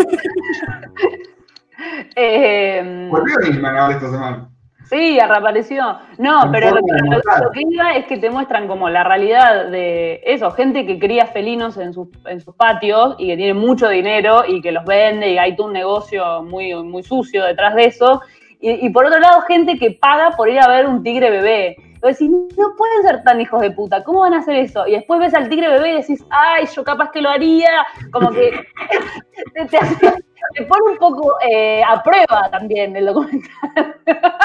Eh, 2.17 3.07
Volvió 3.09 3.37
Nisman 3.37 3.77
ahora 3.77 3.95
esta 3.95 4.11
semana. 4.11 4.49
Sí, 4.89 5.19
reapareció. 5.19 5.97
No, 6.17 6.49
pero 6.51 6.71
lo, 6.71 6.75
de 6.81 7.15
lo- 7.15 7.51
que 7.51 7.61
iba 7.69 7.91
es 7.93 8.05
que 8.07 8.17
te 8.17 8.29
muestran 8.29 8.67
como 8.67 8.89
la 8.89 9.03
realidad 9.03 9.67
de 9.67 10.19
eso, 10.25 10.49
gente 10.51 10.85
que 10.85 10.97
cría 10.97 11.27
felinos 11.27 11.77
en 11.77 11.93
sus, 11.93 12.07
en 12.25 12.41
sus 12.41 12.55
patios 12.55 13.15
y 13.19 13.27
que 13.27 13.37
tiene 13.37 13.53
mucho 13.53 13.87
dinero 13.89 14.43
y 14.47 14.61
que 14.61 14.71
los 14.71 14.83
vende 14.85 15.29
y 15.31 15.37
hay 15.37 15.55
todo 15.55 15.67
un 15.67 15.73
negocio 15.73 16.41
muy, 16.43 16.73
muy 16.83 17.03
sucio 17.03 17.45
detrás 17.45 17.75
de 17.75 17.85
eso. 17.85 18.21
Y, 18.59 18.87
y 18.87 18.89
por 18.89 19.05
otro 19.05 19.19
lado, 19.19 19.41
gente 19.41 19.77
que 19.77 19.91
paga 19.91 20.31
por 20.35 20.49
ir 20.49 20.59
a 20.59 20.67
ver 20.67 20.87
un 20.87 21.03
tigre 21.03 21.29
bebé. 21.29 21.75
Vos 22.01 22.11
decís, 22.11 22.29
no 22.29 22.75
pueden 22.77 23.03
ser 23.03 23.23
tan 23.23 23.41
hijos 23.41 23.61
de 23.61 23.71
puta, 23.71 24.03
¿cómo 24.03 24.21
van 24.21 24.33
a 24.33 24.39
hacer 24.39 24.55
eso? 24.55 24.87
Y 24.87 24.93
después 24.93 25.19
ves 25.19 25.33
al 25.33 25.49
tigre 25.49 25.69
bebé 25.69 25.91
y 25.91 25.97
decís, 25.97 26.23
ay, 26.29 26.65
yo 26.73 26.83
capaz 26.83 27.11
que 27.11 27.21
lo 27.21 27.29
haría, 27.29 27.69
como 28.11 28.31
que 28.31 28.51
te, 29.53 29.65
te 29.65 30.63
pone 30.63 30.91
un 30.91 30.97
poco 30.97 31.35
eh, 31.41 31.81
a 31.83 32.01
prueba 32.01 32.49
también 32.51 32.95
el 32.95 33.07
documental. 33.07 33.95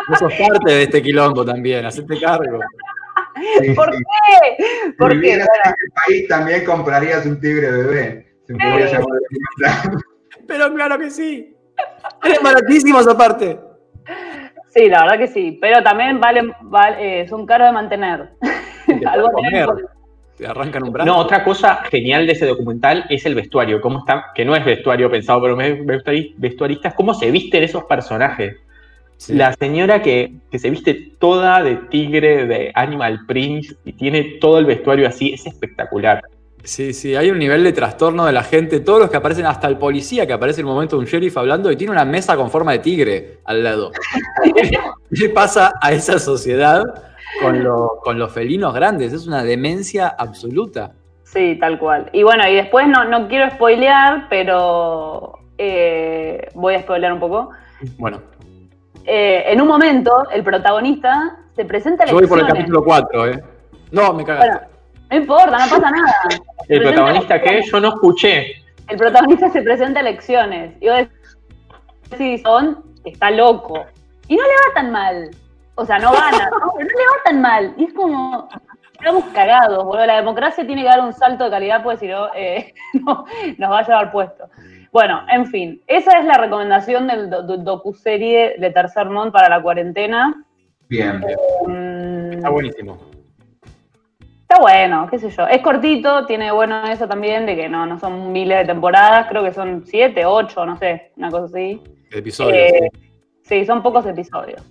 Vos 0.08 0.18
sos 0.18 0.32
parte 0.34 0.72
de 0.72 0.82
este 0.82 1.02
quilombo 1.02 1.44
también, 1.44 1.84
hacete 1.86 2.18
cargo. 2.20 2.58
¿Por 3.74 3.92
sí. 3.94 4.02
qué? 4.02 4.64
Si 4.64 4.92
Porque, 4.92 5.16
bueno, 5.16 5.44
en 5.64 5.70
el 5.70 5.92
país 6.06 6.28
también 6.28 6.64
comprarías 6.64 7.26
un 7.26 7.40
tigre 7.40 7.70
bebé. 7.70 8.34
Se 8.46 8.54
podría 8.54 8.88
Sí. 8.88 9.88
Pero 10.46 10.74
claro 10.74 10.98
que 10.98 11.10
sí. 11.10 11.56
Eres 12.22 12.42
baratísimos 12.42 13.06
aparte. 13.08 13.58
Sí, 14.74 14.88
la 14.88 15.02
verdad 15.02 15.18
que 15.18 15.28
sí, 15.28 15.58
pero 15.60 15.82
también 15.82 16.20
valen, 16.20 16.52
val- 16.62 16.96
eh, 16.98 17.26
son 17.28 17.46
caros 17.46 17.68
de 17.68 17.72
mantener. 17.72 18.30
Te 18.86 19.00
Algo 19.06 19.30
comer. 19.30 19.68
Te 20.36 20.46
arrancan 20.48 20.82
un 20.82 20.92
brazo. 20.92 21.06
No, 21.06 21.18
otra 21.18 21.44
cosa 21.44 21.76
genial 21.90 22.26
de 22.26 22.32
ese 22.32 22.44
documental 22.46 23.04
es 23.08 23.24
el 23.24 23.36
vestuario, 23.36 23.80
cómo 23.80 24.00
está, 24.00 24.32
que 24.34 24.44
no 24.44 24.56
es 24.56 24.64
vestuario 24.64 25.08
pensado 25.08 25.40
por 25.40 25.52
un 25.52 25.58
vestuari- 25.60 26.34
vestuarista, 26.36 26.88
es 26.88 26.94
cómo 26.94 27.14
se 27.14 27.30
visten 27.30 27.62
esos 27.62 27.84
personajes. 27.84 28.56
Sí. 29.16 29.34
La 29.34 29.52
señora 29.52 30.02
que, 30.02 30.32
que 30.50 30.58
se 30.58 30.70
viste 30.70 31.12
toda 31.20 31.62
de 31.62 31.76
tigre, 31.76 32.46
de 32.46 32.72
Animal 32.74 33.20
Prince, 33.28 33.76
y 33.84 33.92
tiene 33.92 34.38
todo 34.40 34.58
el 34.58 34.66
vestuario 34.66 35.06
así, 35.06 35.32
es 35.32 35.46
espectacular. 35.46 36.20
Sí, 36.64 36.94
sí, 36.94 37.14
hay 37.14 37.30
un 37.30 37.38
nivel 37.38 37.62
de 37.62 37.72
trastorno 37.72 38.24
de 38.24 38.32
la 38.32 38.42
gente. 38.42 38.80
Todos 38.80 38.98
los 39.00 39.10
que 39.10 39.18
aparecen, 39.18 39.44
hasta 39.46 39.68
el 39.68 39.76
policía 39.76 40.26
que 40.26 40.32
aparece 40.32 40.60
en 40.62 40.66
el 40.66 40.72
momento 40.72 40.96
de 40.96 41.00
un 41.00 41.06
sheriff 41.06 41.36
hablando 41.36 41.70
y 41.70 41.76
tiene 41.76 41.92
una 41.92 42.04
mesa 42.06 42.36
con 42.36 42.50
forma 42.50 42.72
de 42.72 42.78
tigre 42.78 43.38
al 43.44 43.62
lado. 43.62 43.92
¿Qué 45.14 45.28
pasa 45.28 45.74
a 45.80 45.92
esa 45.92 46.18
sociedad 46.18 46.82
con, 47.42 47.62
lo- 47.62 48.00
con 48.02 48.18
los 48.18 48.32
felinos 48.32 48.72
grandes? 48.74 49.12
Es 49.12 49.26
una 49.26 49.44
demencia 49.44 50.08
absoluta. 50.08 50.92
Sí, 51.22 51.56
tal 51.60 51.78
cual. 51.78 52.08
Y 52.12 52.22
bueno, 52.22 52.48
y 52.48 52.54
después 52.54 52.86
no, 52.88 53.04
no 53.04 53.28
quiero 53.28 53.50
spoilear, 53.50 54.26
pero 54.30 55.38
eh, 55.58 56.48
voy 56.54 56.74
a 56.76 56.80
spoilear 56.82 57.12
un 57.12 57.20
poco. 57.20 57.50
Bueno, 57.98 58.22
Eh, 59.06 59.44
en 59.52 59.60
un 59.60 59.68
momento, 59.68 60.10
el 60.32 60.42
protagonista 60.42 61.36
se 61.54 61.66
presenta 61.66 62.04
a 62.04 62.06
yo 62.06 62.14
voy 62.14 62.26
por 62.26 62.38
el 62.38 62.44
elecciones. 62.46 62.62
capítulo 62.64 62.84
4, 62.84 63.28
¿eh? 63.28 63.44
No, 63.90 64.14
me 64.14 64.24
cagaste. 64.24 64.50
Bueno, 64.50 64.66
no 65.14 65.20
importa, 65.20 65.50
no 65.50 65.70
pasa 65.70 65.90
nada. 65.90 66.14
¿El 66.68 66.82
protagonista 66.82 67.40
qué? 67.40 67.62
Yo 67.70 67.80
no 67.80 67.88
escuché. 67.88 68.56
El 68.88 68.96
protagonista 68.98 69.50
se 69.50 69.62
presenta 69.62 70.00
a 70.00 70.02
elecciones. 70.02 70.74
Y 70.80 70.88
vos 70.88 71.06
decís, 72.10 72.42
son, 72.42 72.82
está 73.04 73.30
loco. 73.30 73.84
Y 74.28 74.36
no 74.36 74.42
le 74.42 74.48
va 74.48 74.74
tan 74.74 74.90
mal. 74.90 75.30
O 75.76 75.84
sea, 75.84 75.98
no 75.98 76.12
gana, 76.12 76.50
¿no? 76.50 76.72
pero 76.76 76.88
no 76.88 76.98
le 76.98 77.06
va 77.06 77.22
tan 77.24 77.40
mal. 77.40 77.74
Y 77.76 77.84
es 77.84 77.92
como, 77.94 78.48
estamos 78.92 79.24
cagados, 79.32 79.84
boludo. 79.84 80.06
La 80.06 80.16
democracia 80.16 80.66
tiene 80.66 80.82
que 80.82 80.88
dar 80.88 81.00
un 81.00 81.12
salto 81.12 81.44
de 81.44 81.50
calidad, 81.50 81.82
porque 81.82 81.98
si 82.00 82.08
no, 82.08 82.28
eh, 82.34 82.72
no, 82.94 83.24
nos 83.58 83.70
va 83.70 83.78
a 83.80 83.86
llevar 83.86 84.12
puesto. 84.12 84.48
Bueno, 84.92 85.22
en 85.30 85.46
fin, 85.46 85.82
esa 85.88 86.18
es 86.18 86.24
la 86.24 86.34
recomendación 86.38 87.06
del 87.08 87.28
do- 87.28 87.42
do- 87.42 87.56
docuserie 87.58 88.54
de 88.58 88.70
Tercer 88.70 89.06
Mont 89.10 89.32
para 89.32 89.48
la 89.48 89.60
cuarentena. 89.60 90.44
Bien. 90.88 91.20
Mm, 91.66 92.32
Está 92.34 92.48
buenísimo. 92.50 92.98
Está 94.44 94.60
bueno, 94.60 95.08
qué 95.10 95.18
sé 95.18 95.30
yo. 95.30 95.46
Es 95.46 95.62
cortito, 95.62 96.26
tiene 96.26 96.52
bueno 96.52 96.84
eso 96.84 97.08
también, 97.08 97.46
de 97.46 97.56
que 97.56 97.66
no, 97.66 97.86
no 97.86 97.98
son 97.98 98.30
miles 98.30 98.58
de 98.58 98.66
temporadas, 98.66 99.26
creo 99.30 99.42
que 99.42 99.54
son 99.54 99.84
siete, 99.86 100.26
ocho, 100.26 100.66
no 100.66 100.76
sé, 100.76 101.12
una 101.16 101.30
cosa 101.30 101.46
así. 101.46 101.82
Episodio. 102.10 102.54
Eh, 102.54 102.90
sí, 103.42 103.64
son 103.64 103.82
pocos 103.82 104.04
episodios. 104.04 104.62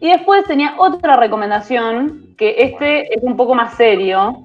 Y 0.00 0.10
después 0.10 0.44
tenía 0.46 0.74
otra 0.76 1.16
recomendación, 1.16 2.34
que 2.36 2.56
este 2.58 3.14
es 3.14 3.22
un 3.22 3.36
poco 3.36 3.54
más 3.54 3.74
serio, 3.74 4.42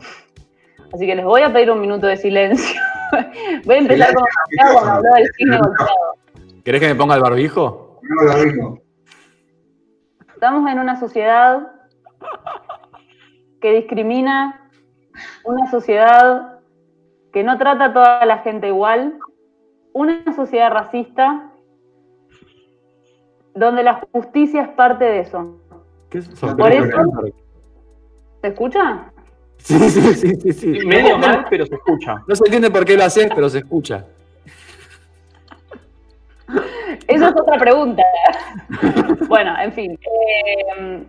así 0.93 1.07
que 1.07 1.15
les 1.15 1.25
voy 1.25 1.41
a 1.41 1.51
pedir 1.51 1.71
un 1.71 1.81
minuto 1.81 2.05
de 2.05 2.15
silencio. 2.15 2.79
voy 3.65 3.75
a 3.77 3.79
empezar 3.79 4.13
con 4.13 4.23
cuando 4.73 4.91
habló 4.91 5.13
del 5.15 5.27
cine 5.37 5.57
golpeado. 5.57 6.13
¿Querés 6.63 6.81
que 6.81 6.87
me 6.89 6.95
ponga 6.95 7.15
el 7.15 7.21
barbijo? 7.21 7.99
No 8.03 8.23
lo 8.31 8.45
mismo. 8.45 8.79
Estamos 10.35 10.69
en 10.69 10.77
una 10.77 10.99
sociedad 10.99 11.63
que 13.59 13.73
discrimina, 13.73 14.66
una 15.43 15.69
sociedad 15.69 16.59
que 17.31 17.43
no 17.43 17.57
trata 17.57 17.85
a 17.85 17.93
toda 17.93 18.25
la 18.25 18.39
gente 18.39 18.67
igual, 18.67 19.17
una 19.93 20.23
sociedad 20.35 20.71
racista 20.71 21.51
donde 23.53 23.83
la 23.83 24.01
justicia 24.11 24.61
es 24.61 24.69
parte 24.69 25.05
de 25.05 25.19
eso. 25.21 25.57
¿Qué 26.09 26.19
es 26.19 26.29
Por 26.29 26.71
eso- 26.71 26.87
¿Se 28.41 28.47
escucha? 28.49 29.11
Sí, 29.57 29.77
sí, 29.89 30.01
sí, 30.13 30.35
sí, 30.35 30.51
sí. 30.53 30.67
Medio 30.85 31.17
mal, 31.17 31.45
pero 31.49 31.65
se 31.65 31.75
escucha. 31.75 32.23
No 32.27 32.35
se 32.35 32.43
entiende 32.45 32.69
por 32.69 32.85
qué 32.85 32.95
lo 32.95 33.03
haces, 33.03 33.29
pero 33.33 33.49
se 33.49 33.59
escucha. 33.59 34.05
Esa 37.07 37.29
es 37.29 37.35
otra 37.35 37.57
pregunta. 37.57 38.03
bueno, 39.27 39.53
en 39.59 39.73
fin. 39.73 39.91
eh, 39.99 41.05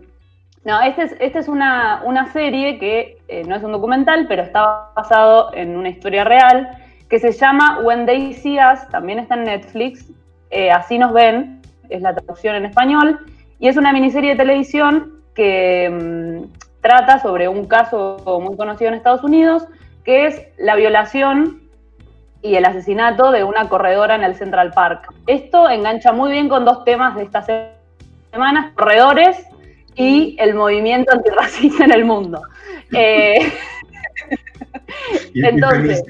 no, 0.65 0.81
esta 0.83 1.03
es, 1.05 1.17
esta 1.21 1.39
es 1.39 1.49
una, 1.49 2.03
una 2.05 2.33
serie 2.33 2.79
que 2.79 3.19
eh, 3.29 3.45
no 3.47 3.57
es 3.57 3.63
un 3.63 3.73
documental, 3.73 4.27
pero 4.29 4.43
está 4.43 4.91
basado 4.95 5.53
en 5.55 5.77
una 5.77 5.89
historia 5.89 6.25
real, 6.25 6.69
que 7.09 7.19
se 7.19 7.33
llama 7.33 7.81
When 7.83 8.05
They 8.07 8.35
See 8.35 8.59
Us, 8.59 8.87
también 8.89 9.19
está 9.19 9.35
en 9.35 9.45
Netflix, 9.45 10.07
eh, 10.51 10.71
Así 10.71 10.99
nos 10.99 11.13
ven, 11.13 11.63
es 11.89 12.03
la 12.03 12.15
traducción 12.15 12.57
en 12.57 12.67
español, 12.67 13.19
y 13.59 13.69
es 13.69 13.77
una 13.77 13.93
miniserie 13.93 14.31
de 14.31 14.37
televisión 14.37 15.15
que 15.35 15.89
mm, 15.91 16.81
trata 16.83 17.19
sobre 17.21 17.49
un 17.49 17.67
caso 17.67 18.41
muy 18.43 18.57
conocido 18.57 18.89
en 18.89 18.95
Estados 18.95 19.25
Unidos, 19.25 19.67
que 20.05 20.27
es 20.27 20.43
la 20.59 20.75
violación 20.77 21.61
y 22.43 22.55
el 22.55 22.65
asesinato 22.65 23.31
de 23.33 23.43
una 23.45 23.69
corredora 23.69 24.15
en 24.15 24.23
el 24.23 24.35
Central 24.37 24.73
Park. 24.73 25.13
Esto 25.27 25.69
engancha 25.69 26.13
muy 26.13 26.31
bien 26.31 26.49
con 26.49 26.65
dos 26.65 26.85
temas 26.85 27.15
de 27.17 27.23
esta 27.25 27.43
se- 27.43 27.73
semana, 28.31 28.73
corredores 28.75 29.45
y 29.99 30.37
el 30.39 30.55
movimiento 30.55 31.13
antirracista 31.13 31.85
en 31.85 31.93
el 31.93 32.05
mundo. 32.05 32.41
Eh, 32.93 33.53
Entonces, 35.35 36.03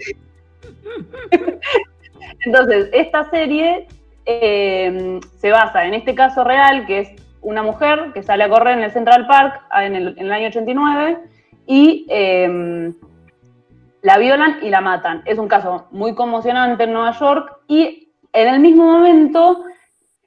entonces, 2.44 2.90
esta 2.92 3.28
serie 3.30 3.86
eh, 4.26 5.20
se 5.38 5.50
basa 5.50 5.86
en 5.86 5.94
este 5.94 6.14
caso 6.14 6.44
real, 6.44 6.86
que 6.86 7.00
es 7.00 7.08
una 7.40 7.62
mujer 7.62 8.12
que 8.12 8.22
sale 8.22 8.44
a 8.44 8.48
correr 8.48 8.78
en 8.78 8.84
el 8.84 8.90
Central 8.90 9.26
Park 9.26 9.62
ah, 9.70 9.84
en 9.84 9.94
el, 9.94 10.08
en 10.18 10.26
el 10.26 10.32
año 10.32 10.48
89 10.48 11.18
y 11.66 12.06
eh, 12.08 12.92
la 14.02 14.18
violan 14.18 14.58
y 14.62 14.68
la 14.68 14.80
matan. 14.80 15.22
Es 15.24 15.38
un 15.38 15.48
caso 15.48 15.86
muy 15.90 16.14
conmocionante 16.14 16.84
en 16.84 16.92
Nueva 16.92 17.18
York 17.18 17.60
y 17.68 18.12
en 18.32 18.48
el 18.48 18.60
mismo 18.60 18.84
momento 18.84 19.64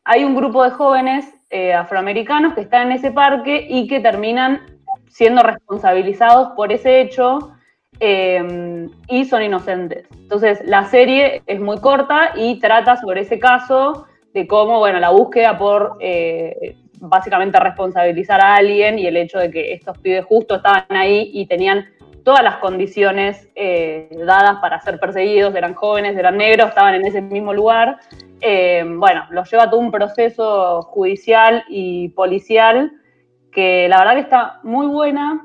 hay 0.04 0.24
un 0.24 0.36
grupo 0.36 0.64
de 0.64 0.72
jóvenes 0.72 1.26
eh, 1.52 1.74
afroamericanos 1.74 2.54
que 2.54 2.62
están 2.62 2.88
en 2.88 2.94
ese 2.94 3.12
parque 3.12 3.68
y 3.70 3.88
que 3.88 4.00
terminan 4.00 4.62
siendo 5.10 5.44
responsabilizados 5.44 6.54
por 6.56 6.72
ese 6.72 7.02
hecho 7.02 7.52
eh, 8.00 8.88
y 9.08 9.26
son 9.26 9.44
inocentes. 9.44 10.08
Entonces, 10.12 10.62
la 10.66 10.86
serie 10.86 11.44
es 11.46 11.60
muy 11.60 11.78
corta 11.80 12.32
y 12.36 12.60
trata 12.60 12.98
sobre 12.98 13.22
ese 13.22 13.38
caso 13.38 14.08
de 14.34 14.48
cómo, 14.48 14.80
bueno, 14.80 15.00
la 15.00 15.10
búsqueda 15.10 15.58
por 15.58 15.98
eh, 16.00 16.78
básicamente 17.00 17.60
responsabilizar 17.60 18.40
a 18.42 18.56
alguien 18.56 18.98
y 18.98 19.06
el 19.06 19.18
hecho 19.18 19.40
de 19.40 19.52
que 19.52 19.74
estos 19.74 19.98
pibes 19.98 20.26
justo 20.26 20.56
estaban 20.56 20.86
ahí 20.90 21.32
y 21.34 21.46
tenían 21.48 21.86
todas 22.24 22.44
las 22.44 22.58
condiciones 22.58 23.50
eh, 23.56 24.10
dadas 24.26 24.60
para 24.62 24.80
ser 24.82 25.00
perseguidos, 25.00 25.56
eran 25.56 25.74
jóvenes, 25.74 26.18
eran 26.18 26.38
negros, 26.38 26.70
estaban 26.70 26.96
en 26.96 27.06
ese 27.06 27.22
mismo 27.22 27.54
lugar. 27.54 28.00
Eh, 28.42 28.84
bueno, 28.88 29.26
los 29.30 29.50
lleva 29.50 29.70
todo 29.70 29.80
un 29.80 29.92
proceso 29.92 30.82
judicial 30.84 31.64
y 31.70 32.10
policial 32.10 32.92
que 33.52 33.88
la 33.90 34.00
verdad 34.00 34.14
que 34.14 34.22
está 34.22 34.60
muy 34.64 34.88
buena, 34.88 35.42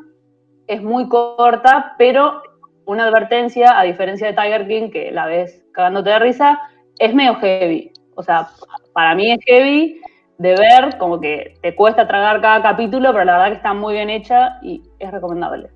es 0.67 0.83
muy 0.83 1.09
corta, 1.09 1.95
pero 1.99 2.43
una 2.85 3.05
advertencia, 3.05 3.79
a 3.79 3.83
diferencia 3.83 4.29
de 4.29 4.33
Tiger 4.33 4.67
King, 4.69 4.91
que 4.91 5.11
la 5.11 5.27
ves 5.27 5.65
cagándote 5.73 6.11
de 6.11 6.19
risa, 6.21 6.61
es 6.99 7.15
medio 7.15 7.35
heavy. 7.37 7.93
O 8.15 8.23
sea, 8.23 8.49
para 8.93 9.15
mí 9.15 9.31
es 9.31 9.39
heavy 9.45 10.01
de 10.39 10.55
ver, 10.55 10.97
como 10.99 11.21
que 11.21 11.55
te 11.63 11.75
cuesta 11.75 12.07
tragar 12.07 12.41
cada 12.41 12.63
capítulo, 12.63 13.13
pero 13.13 13.25
la 13.25 13.33
verdad 13.33 13.49
que 13.49 13.57
está 13.57 13.75
muy 13.75 13.95
bien 13.95 14.11
hecha 14.11 14.59
y 14.63 14.83
es 14.99 15.11
recomendable. 15.11 15.76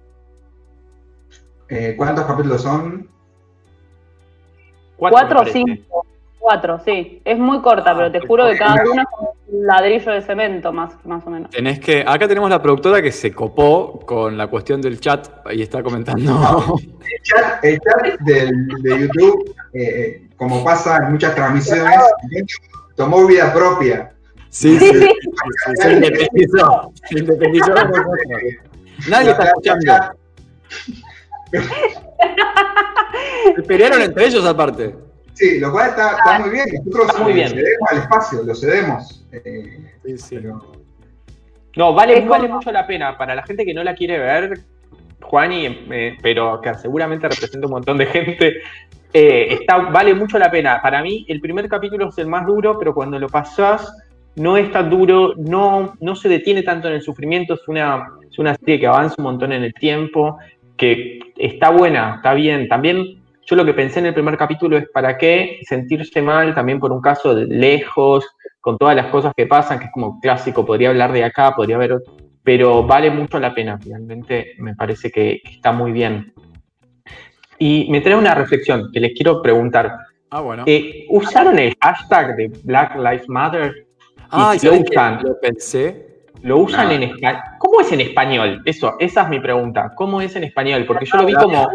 Eh, 1.70 1.94
¿Cuántos 1.96 2.24
capítulos 2.26 2.62
son? 2.62 3.08
Cuatro 4.96 5.40
o 5.40 5.46
cinco. 5.46 6.04
Cuatro, 6.38 6.80
sí. 6.84 7.20
Es 7.24 7.38
muy 7.38 7.60
corta, 7.60 7.90
Ah, 7.90 7.94
pero 7.96 8.10
te 8.12 8.20
juro 8.26 8.46
que 8.48 8.56
cada 8.56 8.82
uno 8.90 9.02
es 9.02 9.08
como 9.14 9.34
un 9.48 9.66
ladrillo 9.66 10.10
de 10.12 10.22
cemento, 10.22 10.72
más, 10.72 10.94
más 11.04 11.24
o 11.26 11.30
menos. 11.30 11.50
Tenés 11.50 11.78
que. 11.80 12.02
Acá 12.06 12.26
tenemos 12.26 12.48
la 12.48 12.60
productora 12.62 13.02
que 13.02 13.12
se 13.12 13.30
copó 13.32 14.00
con 14.06 14.36
la 14.38 14.46
cuestión 14.46 14.80
del 14.80 14.98
chat 15.00 15.28
y 15.52 15.60
está 15.62 15.82
comentando. 15.82 16.76
El 17.10 17.22
chat, 17.22 17.64
el 17.64 17.78
chat 17.80 18.20
del- 18.20 18.68
de 18.82 19.00
YouTube, 19.00 19.54
eh, 19.74 20.28
como 20.36 20.62
pasa 20.64 20.98
en 20.98 21.12
muchas 21.12 21.34
transmisiones, 21.34 21.98
tomó 22.94 23.26
vida 23.26 23.52
propia. 23.52 24.12
Sí, 24.48 24.78
sí, 24.78 24.86
sí, 24.92 25.08
sí, 25.20 25.72
se 25.76 25.92
independizó. 25.92 26.92
Se 27.08 27.18
independizó. 27.18 27.74
Nadie 29.08 29.30
está 29.32 29.44
escuchando. 29.44 29.92
Se 33.56 33.62
pelearon 33.62 34.02
entre 34.02 34.26
ellos 34.26 34.44
aparte. 34.46 34.94
Sí, 35.34 35.58
lo 35.58 35.72
cual 35.72 35.90
está, 35.90 36.16
está 36.18 36.38
muy 36.40 36.50
bien. 36.50 36.66
Nosotros 36.84 37.06
Está 37.08 37.22
muy 37.22 37.32
eh, 37.32 37.34
bien. 37.34 37.48
cedemos 37.48 37.90
al 37.90 37.98
espacio, 37.98 38.42
lo 38.42 38.54
cedemos. 38.54 39.26
Eh, 39.32 39.86
Sí, 40.04 40.18
sí. 40.18 40.36
pero- 40.36 40.72
No, 41.76 41.94
vale, 41.94 42.20
mucho 42.48 42.72
la 42.72 42.86
pena. 42.86 43.16
Para 43.16 43.34
la 43.34 43.42
gente 43.44 43.64
que 43.64 43.72
no 43.74 43.82
la 43.84 43.94
quiere 43.94 44.18
ver, 44.18 44.60
Juani, 45.22 45.86
eh, 45.90 46.16
pero 46.22 46.60
que 46.60 46.74
seguramente 46.74 47.28
representa 47.28 47.66
un 47.66 47.72
montón 47.72 47.98
de 47.98 48.06
gente, 48.06 48.56
eh, 49.12 49.58
está, 49.60 49.78
vale 49.78 50.14
mucho 50.14 50.38
la 50.38 50.50
pena. 50.50 50.80
Para 50.82 51.02
mí, 51.02 51.24
el 51.28 51.40
primer 51.40 51.68
capítulo 51.68 52.08
es 52.08 52.18
el 52.18 52.26
más 52.26 52.46
duro, 52.46 52.78
pero 52.78 52.94
cuando 52.94 53.18
lo 53.18 53.28
pasás, 53.28 53.92
no 54.36 54.56
es 54.56 54.70
tan 54.72 54.90
duro, 54.90 55.34
no, 55.36 55.94
no 56.00 56.16
se 56.16 56.28
detiene 56.28 56.62
tanto 56.62 56.88
en 56.88 56.94
el 56.94 57.02
sufrimiento. 57.02 57.54
Es 57.54 57.66
una, 57.68 58.08
es 58.30 58.38
una 58.38 58.54
serie 58.56 58.80
que 58.80 58.86
avanza 58.86 59.14
un 59.18 59.24
montón 59.24 59.52
en 59.52 59.62
el 59.62 59.74
tiempo, 59.74 60.38
que 60.80 61.18
está 61.36 61.68
buena, 61.68 62.14
está 62.16 62.32
bien. 62.32 62.66
También 62.66 63.22
yo 63.46 63.54
lo 63.54 63.66
que 63.66 63.74
pensé 63.74 63.98
en 63.98 64.06
el 64.06 64.14
primer 64.14 64.38
capítulo 64.38 64.78
es 64.78 64.88
para 64.88 65.18
qué 65.18 65.60
sentirse 65.68 66.22
mal 66.22 66.54
también 66.54 66.80
por 66.80 66.90
un 66.90 67.02
caso 67.02 67.34
de 67.34 67.44
lejos, 67.46 68.26
con 68.62 68.78
todas 68.78 68.96
las 68.96 69.08
cosas 69.08 69.34
que 69.36 69.46
pasan, 69.46 69.78
que 69.78 69.84
es 69.86 69.90
como 69.92 70.18
clásico, 70.20 70.64
podría 70.64 70.88
hablar 70.88 71.12
de 71.12 71.22
acá, 71.22 71.54
podría 71.54 71.76
haber 71.76 71.92
otro, 71.92 72.14
pero 72.42 72.82
vale 72.82 73.10
mucho 73.10 73.38
la 73.38 73.52
pena, 73.52 73.78
finalmente 73.78 74.54
me 74.56 74.74
parece 74.74 75.10
que, 75.10 75.42
que 75.44 75.52
está 75.52 75.70
muy 75.70 75.92
bien. 75.92 76.32
Y 77.58 77.86
me 77.90 78.00
trae 78.00 78.16
una 78.16 78.34
reflexión 78.34 78.90
que 78.90 79.00
les 79.00 79.12
quiero 79.12 79.42
preguntar. 79.42 79.94
Ah, 80.30 80.40
bueno. 80.40 80.64
Eh, 80.66 81.04
¿Usaron 81.10 81.58
el 81.58 81.74
hashtag 81.82 82.36
de 82.36 82.52
Black 82.64 82.96
Lives 82.96 83.28
Matter? 83.28 83.86
Ah, 84.30 84.54
usan. 84.54 85.22
Lo 85.22 85.38
pensé. 85.38 86.09
¿Lo 86.42 86.58
usan 86.58 86.86
No. 86.88 86.92
en 86.94 87.02
español? 87.04 87.40
¿Cómo 87.58 87.80
es 87.80 87.92
en 87.92 88.00
español? 88.00 88.62
Eso, 88.64 88.96
esa 88.98 89.22
es 89.22 89.28
mi 89.28 89.40
pregunta. 89.40 89.92
¿Cómo 89.94 90.20
es 90.20 90.34
en 90.36 90.44
español? 90.44 90.84
Porque 90.86 91.04
yo 91.06 91.18
lo 91.18 91.26
vi 91.26 91.34
como 91.34 91.68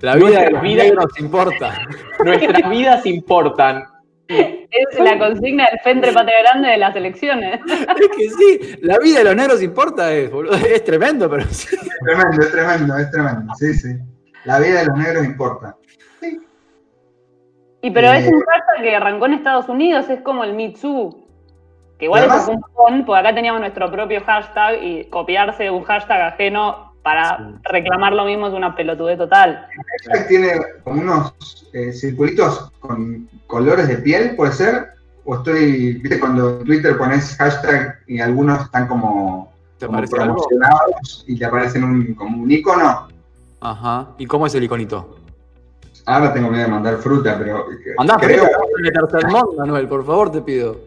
La 0.00 0.16
vida 0.16 0.40
de 0.42 0.50
los 0.50 0.62
vida- 0.62 0.82
negros 0.84 1.18
importa. 1.18 1.78
nuestras 2.24 2.68
vidas 2.70 3.06
importan. 3.06 3.84
Es 4.26 4.98
la 4.98 5.18
consigna 5.18 5.66
del 5.70 5.80
Fentre 5.80 6.12
Patria 6.12 6.40
Grande 6.42 6.68
de 6.70 6.76
las 6.78 6.96
elecciones. 6.96 7.60
Es 7.66 8.08
que 8.16 8.30
sí, 8.30 8.76
la 8.82 8.98
vida 8.98 9.18
de 9.18 9.24
los 9.24 9.36
negros 9.36 9.62
importa, 9.62 10.12
es, 10.12 10.30
boludo. 10.30 10.54
Es 10.54 10.82
tremendo, 10.84 11.28
pero 11.30 11.44
sí. 11.50 11.76
Es 11.76 11.98
tremendo, 12.00 12.42
es 12.42 12.50
tremendo, 12.50 12.96
es 12.98 13.10
tremendo. 13.10 13.54
Sí, 13.58 13.74
sí. 13.74 13.88
La 14.44 14.58
vida 14.58 14.80
de 14.80 14.86
los 14.86 14.96
negros 14.98 15.24
importa. 15.24 15.76
Y 17.82 17.90
pero 17.90 18.12
es 18.12 18.24
Eh. 18.26 18.30
un 18.34 18.40
hashtag 18.42 18.82
que 18.82 18.96
arrancó 18.96 19.26
en 19.26 19.34
Estados 19.34 19.68
Unidos, 19.68 20.08
es 20.08 20.20
como 20.22 20.42
el 20.44 20.74
Too. 20.80 21.23
Que 21.98 22.06
igual 22.06 22.20
Además- 22.22 22.42
eso 22.42 22.52
es 22.52 22.56
un 22.56 22.60
montón, 22.60 23.06
porque 23.06 23.20
acá 23.20 23.34
teníamos 23.34 23.60
nuestro 23.60 23.90
propio 23.90 24.20
hashtag 24.24 24.82
y 24.82 25.04
copiarse 25.04 25.64
de 25.64 25.70
un 25.70 25.84
hashtag 25.84 26.20
ajeno 26.22 26.92
para 27.02 27.36
Sí. 27.36 27.44
reclamar 27.64 28.12
lo 28.14 28.24
mismo 28.24 28.48
es 28.48 28.54
una 28.54 28.74
pelotudez 28.74 29.18
total. 29.18 29.66
hashtag 30.06 30.28
tiene 30.28 30.52
como 30.82 31.00
unos 31.02 31.34
eh, 31.72 31.92
circulitos 31.92 32.70
con 32.80 33.28
colores 33.46 33.88
de 33.88 33.96
piel, 33.98 34.36
¿puede 34.36 34.52
ser? 34.52 34.88
O 35.24 35.36
estoy, 35.36 35.94
viste, 35.94 36.18
cuando 36.20 36.58
en 36.60 36.64
Twitter 36.64 36.96
pones 36.96 37.36
hashtag 37.36 37.98
y 38.06 38.20
algunos 38.20 38.62
están 38.62 38.86
como, 38.88 39.52
¿Te 39.78 39.86
como 39.86 39.98
parece 39.98 40.16
algo? 40.20 40.34
promocionados 40.36 41.24
y 41.26 41.38
te 41.38 41.44
aparecen 41.44 41.84
un, 41.84 42.14
como 42.14 42.42
un 42.42 42.50
icono. 42.50 43.08
Ajá. 43.60 44.08
¿Y 44.18 44.26
cómo 44.26 44.46
es 44.46 44.54
el 44.54 44.64
iconito? 44.64 45.16
Ahora 46.06 46.32
tengo 46.34 46.50
miedo 46.50 46.64
de 46.64 46.70
mandar 46.70 46.96
fruta, 46.98 47.36
pero 47.38 47.66
Andá, 47.98 48.16
creo 48.20 48.44
tercer 48.92 49.26
mundo, 49.30 49.54
Manuel, 49.56 49.88
por 49.88 50.04
favor, 50.04 50.30
te 50.30 50.42
pido. 50.42 50.78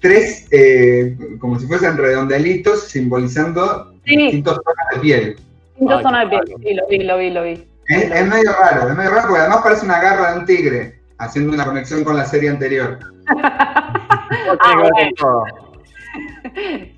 tres, 0.00 0.46
eh, 0.50 1.16
como 1.40 1.58
si 1.58 1.66
fuesen 1.66 1.96
redondelitos, 1.96 2.82
simbolizando 2.88 3.92
Sí. 4.04 4.16
distintos 4.16 4.56
tonos 4.62 4.84
de 4.94 5.00
piel. 5.00 5.36
Distintas 5.70 6.02
zonas 6.02 6.30
de 6.30 6.38
piel. 6.38 6.58
Sí, 6.62 6.74
lo 6.74 6.86
vi, 6.88 6.98
lo 7.04 7.18
vi, 7.18 7.30
lo 7.30 7.42
vi. 7.44 7.68
Es, 7.88 8.10
es 8.10 8.26
medio 8.26 8.50
raro, 8.60 8.90
es 8.90 8.96
medio 8.96 9.10
raro 9.10 9.22
porque 9.28 9.40
además 9.40 9.60
parece 9.62 9.84
una 9.86 10.00
garra 10.02 10.32
de 10.32 10.38
un 10.40 10.44
tigre, 10.44 11.00
haciendo 11.16 11.54
una 11.54 11.64
conexión 11.64 12.04
con 12.04 12.16
la 12.16 12.26
serie 12.26 12.50
anterior. 12.50 12.98
Que 13.26 15.10
todo. 15.16 15.44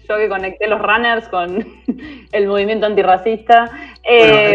Yo 0.09 0.17
que 0.17 0.29
conecté 0.29 0.67
los 0.69 0.81
runners 0.81 1.29
con 1.29 1.65
el 2.33 2.47
movimiento 2.47 2.87
antirracista. 2.87 3.71
Eh, 4.09 4.55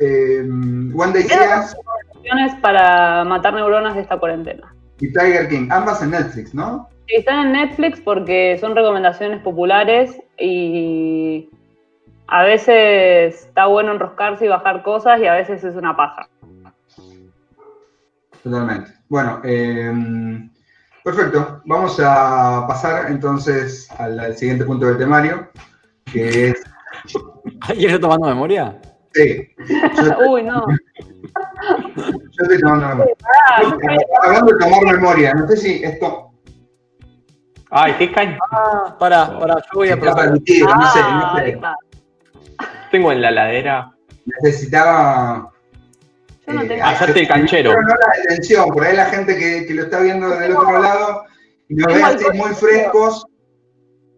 Eh, 0.00 0.42
One 0.94 1.12
Day 1.12 1.22
Seas 1.24 1.76
opciones 2.18 2.54
para 2.60 3.24
matar 3.24 3.54
neuronas 3.54 3.94
de 3.94 4.02
esta 4.02 4.18
cuarentena. 4.18 4.74
y 5.00 5.12
Tiger 5.12 5.48
King, 5.48 5.68
ambas 5.70 6.02
en 6.02 6.10
Netflix, 6.10 6.54
¿no? 6.54 6.88
Sí, 7.06 7.14
Están 7.16 7.46
en 7.46 7.52
Netflix 7.52 8.00
porque 8.00 8.58
son 8.60 8.74
recomendaciones 8.76 9.40
populares 9.42 10.20
y 10.38 11.48
a 12.26 12.42
veces 12.42 13.46
está 13.46 13.66
bueno 13.66 13.92
enroscarse 13.92 14.44
y 14.44 14.48
bajar 14.48 14.82
cosas 14.82 15.20
y 15.20 15.26
a 15.26 15.34
veces 15.34 15.64
es 15.64 15.74
una 15.76 15.96
paja. 15.96 16.28
Totalmente. 18.42 18.90
Bueno, 19.08 19.40
eh, 19.44 19.92
perfecto. 21.04 21.62
Vamos 21.64 21.98
a 22.04 22.64
pasar 22.68 23.10
entonces 23.10 23.90
al, 23.98 24.18
al 24.20 24.36
siguiente 24.36 24.64
punto 24.64 24.86
del 24.86 24.98
temario, 24.98 25.48
que 26.12 26.50
es... 26.50 26.62
¿Alguien 27.68 27.90
está 27.90 28.00
tomando 28.00 28.26
memoria? 28.28 28.78
Sí, 29.14 29.48
yo, 29.96 30.30
Uy, 30.30 30.42
no. 30.42 30.66
Yo 32.38 32.74
memoria. 32.76 33.14
Ah, 33.50 33.62
yo 33.62 33.70
sabía- 33.70 33.98
Hablando 34.24 34.52
de 34.52 34.58
tomar 34.58 34.94
memoria, 34.96 35.34
no 35.34 35.48
sé 35.48 35.56
si 35.56 35.84
esto 35.84 36.28
Ay, 37.70 37.94
qué 37.98 38.10
caña. 38.12 38.38
Ah, 38.50 38.96
pará, 38.98 39.38
pará, 39.38 39.56
yo 39.56 39.62
voy 39.74 39.90
a 39.90 40.00
probar. 40.00 40.24
permitido, 40.24 40.68
no 40.74 40.92
sé, 40.92 41.00
Ah, 41.02 41.32
no 41.34 41.40
ahí 41.40 41.52
sé. 41.52 41.60
Tengo 42.90 43.12
en 43.12 43.20
la 43.20 43.30
ladera. 43.30 43.92
Necesitaba... 44.24 45.50
Yo 46.46 46.54
no 46.54 46.62
eh, 46.62 46.66
tengo. 46.66 46.84
Hacerte 46.84 47.20
el 47.20 47.28
canchero. 47.28 47.72
No 47.74 47.88
la 47.88 47.96
detención, 48.22 48.70
por 48.70 48.84
ahí 48.84 48.96
la 48.96 49.06
gente 49.06 49.36
que, 49.36 49.66
que 49.66 49.74
lo 49.74 49.82
está 49.82 50.00
viendo 50.00 50.30
del 50.30 50.56
otro 50.56 50.80
lado 50.80 51.24
y 51.68 51.74
nos 51.74 51.92
ve 51.92 52.02
así 52.02 52.24
muy 52.34 52.54
frescos, 52.54 53.26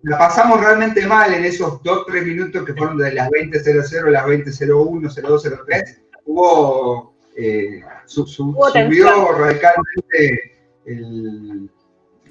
la 0.03 0.17
pasamos 0.17 0.61
realmente 0.61 1.05
mal 1.07 1.35
en 1.35 1.45
esos 1.45 1.83
2-3 1.83 2.25
minutos 2.25 2.65
que 2.65 2.75
fueron 2.75 2.99
de 2.99 3.13
las 3.13 3.29
20.00 3.31 4.07
a 4.07 4.11
las 4.11 4.25
20.01, 4.27 5.11
0203. 5.13 6.03
Hubo, 6.27 7.15
eh, 7.37 7.83
su- 8.11 8.27
su- 8.27 8.51
Hubo 8.51 8.69
subió 8.71 9.33
radicalmente 9.33 10.59
el, 10.85 11.71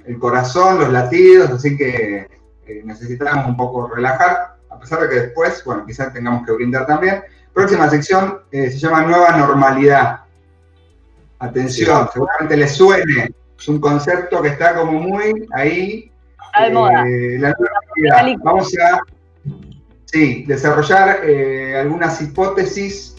el 0.04 0.18
corazón, 0.18 0.78
los 0.78 0.92
latidos, 0.92 1.50
así 1.50 1.76
que 1.76 2.28
eh, 2.66 2.82
necesitábamos 2.84 3.46
un 3.46 3.56
poco 3.56 3.88
relajar, 3.88 4.56
a 4.68 4.78
pesar 4.78 5.00
de 5.00 5.08
que 5.08 5.14
después, 5.22 5.62
bueno, 5.64 5.86
quizás 5.86 6.12
tengamos 6.12 6.44
que 6.46 6.52
brindar 6.52 6.86
también. 6.86 7.22
Próxima 7.54 7.88
sección 7.88 8.40
eh, 8.52 8.70
se 8.70 8.78
llama 8.78 9.02
Nueva 9.02 9.36
Normalidad. 9.36 10.20
Atención, 11.38 12.08
seguramente 12.12 12.56
les 12.56 12.72
suene. 12.72 13.30
Es 13.58 13.68
un 13.68 13.80
concepto 13.80 14.42
que 14.42 14.48
está 14.48 14.74
como 14.74 14.92
muy 15.00 15.46
ahí. 15.54 16.12
Está 16.46 16.62
de 16.64 16.68
eh, 16.68 16.72
moda. 16.72 16.92
la 17.38 17.54
normalidad. 18.04 18.38
Vamos 18.44 18.72
a 18.78 19.00
sí, 20.04 20.44
desarrollar 20.46 21.20
eh, 21.24 21.76
algunas 21.78 22.20
hipótesis, 22.20 23.09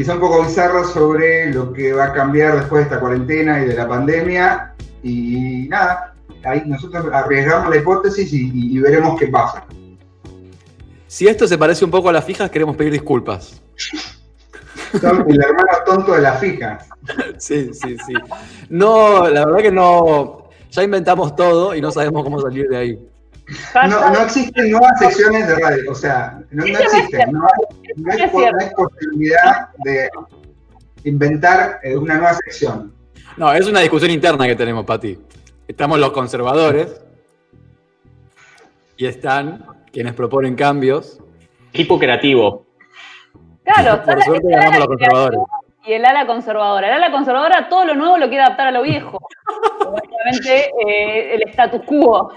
quizá 0.00 0.14
un 0.14 0.20
poco 0.20 0.42
bizarras, 0.42 0.92
sobre 0.92 1.52
lo 1.52 1.74
que 1.74 1.92
va 1.92 2.04
a 2.06 2.12
cambiar 2.14 2.56
después 2.56 2.80
de 2.80 2.84
esta 2.84 3.00
cuarentena 3.00 3.62
y 3.62 3.66
de 3.66 3.74
la 3.74 3.86
pandemia. 3.86 4.72
Y 5.02 5.66
nada, 5.68 6.14
ahí 6.42 6.62
nosotros 6.64 7.04
arriesgamos 7.12 7.68
la 7.68 7.76
hipótesis 7.76 8.32
y, 8.32 8.46
y- 8.48 8.76
y 8.76 8.80
veremos 8.80 9.20
qué 9.20 9.26
pasa. 9.26 9.66
Si 11.06 11.28
esto 11.28 11.46
se 11.46 11.58
parece 11.58 11.84
un 11.84 11.90
poco 11.90 12.08
a 12.08 12.12
las 12.14 12.24
fijas, 12.24 12.50
queremos 12.50 12.76
pedir 12.76 12.92
disculpas. 12.92 13.60
Son 15.02 15.22
el 15.28 15.38
hermano 15.38 15.68
tonto 15.84 16.12
de 16.14 16.22
las 16.22 16.40
fijas. 16.40 16.86
Sí, 17.36 17.70
sí, 17.74 17.96
sí. 18.06 18.14
No, 18.70 19.28
la 19.28 19.44
verdad 19.44 19.60
que 19.60 19.72
no. 19.72 20.48
Ya 20.70 20.82
inventamos 20.82 21.36
todo 21.36 21.74
y 21.74 21.80
no 21.82 21.90
sabemos 21.90 22.22
cómo 22.24 22.40
salir 22.40 22.68
de 22.68 22.76
ahí. 22.76 22.98
No, 23.88 24.10
no 24.10 24.20
existen 24.20 24.70
nuevas 24.70 24.98
secciones 24.98 25.46
de 25.48 25.54
radio, 25.56 25.90
o 25.90 25.94
sea, 25.94 26.40
no, 26.50 26.64
no 26.64 26.78
existen. 26.78 27.32
No 27.32 27.42
hay, 27.44 27.96
no 27.96 28.12
hay 28.12 28.18
no 28.20 28.70
posibilidad 28.76 29.68
de 29.84 30.08
inventar 31.04 31.80
eh, 31.82 31.96
una 31.96 32.14
nueva 32.14 32.34
sección. 32.34 32.92
No, 33.36 33.52
es 33.52 33.66
una 33.66 33.80
discusión 33.80 34.10
interna 34.10 34.46
que 34.46 34.54
tenemos, 34.54 34.84
Pati. 34.84 35.18
Estamos 35.66 35.98
los 35.98 36.10
conservadores 36.12 37.00
y 38.96 39.06
están 39.06 39.64
quienes 39.92 40.14
proponen 40.14 40.54
cambios. 40.54 41.18
Equipo 41.72 41.98
creativo. 41.98 42.66
Claro, 43.64 44.02
Por 44.04 44.18
la- 44.18 44.24
suerte 44.24 44.48
ganamos 44.50 44.78
los 44.78 44.86
conservadores. 44.88 45.40
y 45.86 45.92
el 45.92 46.04
ala 46.04 46.26
conservadora. 46.26 46.86
El 46.88 46.92
ala 46.94 47.10
conservadora 47.10 47.68
todo 47.68 47.84
lo 47.86 47.94
nuevo 47.94 48.18
lo 48.18 48.28
quiere 48.28 48.42
adaptar 48.44 48.68
a 48.68 48.72
lo 48.72 48.82
viejo. 48.82 49.18
Obviamente 49.86 50.70
eh, 50.86 51.34
el 51.34 51.48
status 51.50 51.82
quo. 51.86 52.32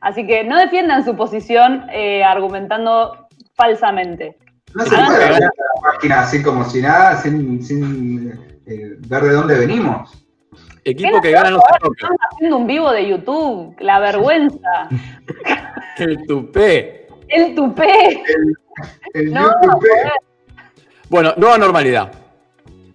Así 0.00 0.26
que 0.26 0.44
no 0.44 0.58
defiendan 0.58 1.04
su 1.04 1.16
posición 1.16 1.86
eh, 1.92 2.22
argumentando 2.24 3.28
falsamente. 3.54 4.36
No 4.74 4.84
se 4.84 4.96
Ah, 4.96 5.04
puede 5.06 5.24
hablar 5.24 5.40
de 5.40 5.46
la 5.46 5.92
página 5.92 6.20
así 6.20 6.42
como 6.42 6.64
si 6.64 6.80
nada, 6.80 7.16
sin, 7.20 7.62
sin, 7.62 8.30
eh, 8.66 8.96
ver 9.08 9.22
de 9.24 9.32
dónde 9.32 9.58
venimos. 9.58 10.12
Equipo 10.84 11.20
que 11.20 11.30
gana 11.32 11.50
no 11.50 11.58
se 11.58 11.78
toca. 11.80 11.94
Están 12.06 12.16
haciendo 12.32 12.56
un 12.56 12.66
vivo 12.66 12.90
de 12.90 13.06
YouTube, 13.08 13.76
la 13.80 13.98
vergüenza. 14.00 14.88
El 15.98 16.26
tupé. 16.26 17.06
El 17.28 17.54
tupé. 17.54 18.22
El 19.12 19.32
No, 19.34 19.50
YouTube. 19.62 19.86
Bueno, 21.10 21.34
nueva 21.36 21.58
normalidad. 21.58 22.12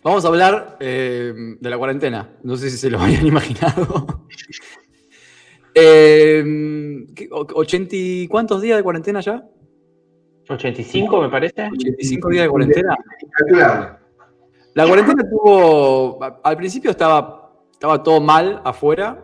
Vamos 0.02 0.24
a 0.26 0.28
hablar 0.30 0.78
eh, 0.80 1.34
de 1.60 1.70
la 1.70 1.78
cuarentena. 1.78 2.30
No 2.44 2.56
sé 2.58 2.70
si 2.70 2.78
se 2.78 2.90
lo 2.90 3.00
habían 3.00 3.26
imaginado. 3.28 4.26
Eh, 5.76 7.06
¿qué? 7.14 7.28
O- 7.32 7.46
¿80 7.46 7.90
y 7.92 8.28
cuántos 8.28 8.62
días 8.62 8.78
de 8.78 8.84
cuarentena 8.84 9.20
ya? 9.20 9.44
85 10.50 11.22
me 11.22 11.30
parece. 11.30 11.68
85 11.68 12.30
días 12.30 12.44
de 12.44 12.50
cuarentena. 12.50 12.98
La 14.74 14.88
cuarentena 14.88 15.24
tuvo. 15.30 16.20
Al 16.44 16.58
principio 16.58 16.92
estaba, 16.92 17.52
estaba 17.72 18.02
todo 18.02 18.22
mal 18.22 18.62
afuera. 18.64 19.24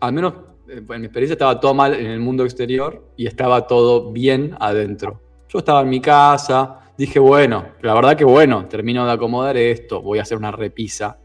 Al 0.00 0.12
menos 0.12 0.34
eh, 0.68 0.82
en 0.88 1.00
mi 1.00 1.06
experiencia 1.06 1.34
estaba 1.34 1.60
todo 1.60 1.74
mal 1.74 1.94
en 1.94 2.06
el 2.06 2.20
mundo 2.20 2.44
exterior 2.44 3.04
y 3.16 3.26
estaba 3.26 3.66
todo 3.66 4.10
bien 4.12 4.56
adentro. 4.60 5.20
Yo 5.48 5.60
estaba 5.60 5.80
en 5.82 5.88
mi 5.90 6.00
casa, 6.00 6.92
dije, 6.96 7.18
bueno, 7.18 7.66
la 7.82 7.94
verdad 7.94 8.16
que 8.16 8.24
bueno, 8.24 8.66
termino 8.66 9.06
de 9.06 9.12
acomodar 9.12 9.56
esto, 9.56 10.02
voy 10.02 10.18
a 10.18 10.22
hacer 10.22 10.36
una 10.36 10.50
repisa, 10.50 11.18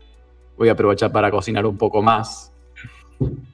voy 0.57 0.69
a 0.69 0.71
aprovechar 0.73 1.11
para 1.11 1.29
cocinar 1.29 1.65
un 1.65 1.77
poco 1.77 2.01
más. 2.01 2.53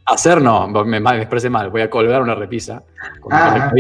Hacer 0.09 0.41
no, 0.41 0.67
me, 0.85 0.99
me 0.99 1.17
expresé 1.17 1.49
mal, 1.49 1.69
voy 1.69 1.81
a 1.81 1.89
colgar 1.89 2.21
una 2.21 2.35
repisa 2.35 2.83
con 3.19 3.31
Ah. 3.33 3.71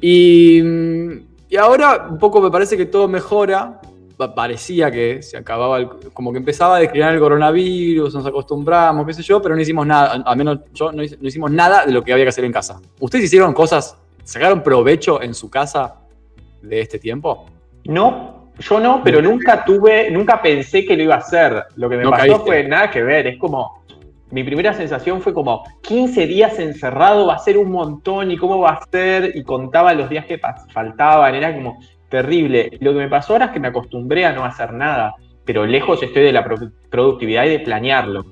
Y, 0.00 0.60
y 1.48 1.56
ahora 1.58 2.06
un 2.10 2.18
poco 2.18 2.40
me 2.40 2.50
parece 2.50 2.76
que 2.76 2.86
todo 2.86 3.08
mejora. 3.08 3.80
Pa- 4.16 4.34
Parecía 4.34 4.90
que 4.90 5.22
se 5.22 5.36
acababa, 5.36 5.78
el- 5.78 5.88
como 6.12 6.32
que 6.32 6.38
empezaba 6.38 6.76
a 6.76 6.78
declinar 6.80 7.14
el 7.14 7.20
coronavirus, 7.20 8.12
nos 8.14 8.26
acostumbramos, 8.26 9.06
qué 9.06 9.14
sé 9.14 9.22
yo, 9.22 9.40
pero 9.40 9.54
no 9.54 9.60
hicimos 9.60 9.86
nada, 9.86 10.22
al 10.26 10.36
menos 10.36 10.58
yo 10.74 10.90
no, 10.90 11.02
hicimos 11.04 11.52
nada 11.52 11.86
de 11.86 11.92
lo 11.92 12.02
que 12.02 12.12
había 12.12 12.24
que 12.24 12.30
hacer 12.30 12.44
en 12.44 12.52
casa. 12.52 12.80
¿Ustedes 12.98 13.26
hicieron 13.26 13.52
cosas, 13.54 13.96
sacaron 14.24 14.62
provecho 14.64 15.22
en 15.22 15.34
su 15.34 15.48
casa 15.48 15.94
de 16.62 16.80
este 16.80 16.98
tiempo? 16.98 17.46
No, 17.84 18.50
yo 18.58 18.80
no, 18.80 19.02
pero 19.04 19.22
nunca 19.22 19.64
tuve, 19.64 20.10
nunca 20.10 20.42
pensé 20.42 20.84
que 20.84 20.96
lo 20.96 21.04
iba 21.04 21.14
a 21.14 21.18
hacer. 21.18 21.66
Lo 21.76 21.88
que 21.88 21.96
me 21.96 22.02
No 22.02 22.10
pasó 22.10 22.22
caíste. 22.26 22.44
fue 22.44 22.64
nada 22.64 22.90
que 22.90 23.02
ver, 23.04 23.28
es 23.28 23.38
como, 23.38 23.84
mi 24.30 24.44
primera 24.44 24.72
sensación 24.74 25.20
fue 25.22 25.32
como, 25.32 25.64
15 25.82 26.26
días 26.26 26.58
encerrado 26.58 27.26
va 27.26 27.34
a 27.34 27.38
ser 27.38 27.56
un 27.58 27.70
montón 27.70 28.30
y 28.30 28.36
cómo 28.36 28.58
va 28.58 28.70
a 28.72 28.86
ser, 28.90 29.32
y 29.34 29.42
contaba 29.42 29.94
los 29.94 30.10
días 30.10 30.26
que 30.26 30.38
faltaban, 30.72 31.34
era 31.34 31.54
como 31.54 31.78
terrible. 32.08 32.70
Lo 32.80 32.92
que 32.92 32.98
me 32.98 33.08
pasó 33.08 33.32
ahora 33.34 33.46
es 33.46 33.50
que 33.52 33.60
me 33.60 33.68
acostumbré 33.68 34.26
a 34.26 34.32
no 34.32 34.44
hacer 34.44 34.72
nada, 34.72 35.14
pero 35.44 35.66
lejos 35.66 36.02
estoy 36.02 36.24
de 36.24 36.32
la 36.32 36.44
pro- 36.44 36.70
productividad 36.90 37.44
y 37.44 37.50
de 37.50 37.60
planearlo. 37.60 38.24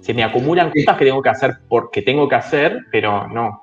Se 0.00 0.14
me 0.14 0.24
acumulan 0.24 0.70
cosas 0.70 0.96
que 0.96 1.04
tengo 1.04 1.22
que 1.22 1.28
hacer 1.28 1.58
porque 1.68 2.02
tengo 2.02 2.28
que 2.28 2.34
hacer, 2.36 2.86
pero 2.90 3.28
no. 3.28 3.62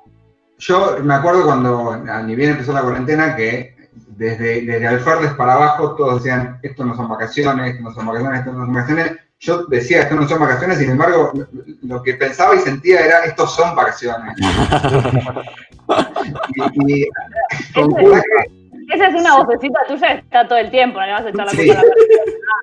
Yo 0.57 0.97
me 1.03 1.13
acuerdo 1.13 1.45
cuando 1.45 1.91
a 1.91 2.21
ni 2.23 2.36
bien 2.36 2.51
empezó 2.51 2.73
la 2.73 2.82
cuarentena 2.82 3.36
que 3.36 3.75
desde, 4.07 4.61
desde 4.65 4.88
Alferdes 4.88 5.32
para 5.34 5.53
abajo 5.53 5.95
todos 5.95 6.15
decían, 6.23 6.59
esto 6.61 6.86
no 6.86 6.95
son 6.95 7.07
vacaciones, 7.07 7.71
esto 7.71 7.84
no 7.84 7.91
son 7.91 8.05
vacaciones, 8.05 8.39
esto 8.39 8.51
no 8.53 8.65
son 8.65 8.73
vacaciones. 8.73 9.11
Yo 9.41 9.65
decía, 9.67 10.01
esto 10.01 10.15
no 10.15 10.27
son 10.27 10.39
vacaciones, 10.41 10.79
sin 10.79 10.89
embargo, 10.91 11.31
lo 11.83 12.03
que 12.03 12.15
pensaba 12.15 12.55
y 12.55 12.59
sentía 12.59 12.99
era, 13.05 13.23
estos 13.23 13.55
son 13.55 13.73
vacaciones. 13.73 14.35
y, 16.85 16.93
y- 16.93 17.07
Esa 18.93 19.07
es 19.07 19.15
una 19.15 19.37
vocecita 19.37 19.79
tuya 19.87 20.07
que 20.07 20.19
está 20.19 20.47
todo 20.47 20.57
el 20.59 20.69
tiempo, 20.71 20.99
le 20.99 21.11
vas 21.13 21.25
a 21.25 21.29
echar 21.29 21.45
la 21.45 21.51
Sí. 21.51 21.67
culpa 21.67 21.79
a 21.79 21.83
la 21.83 21.89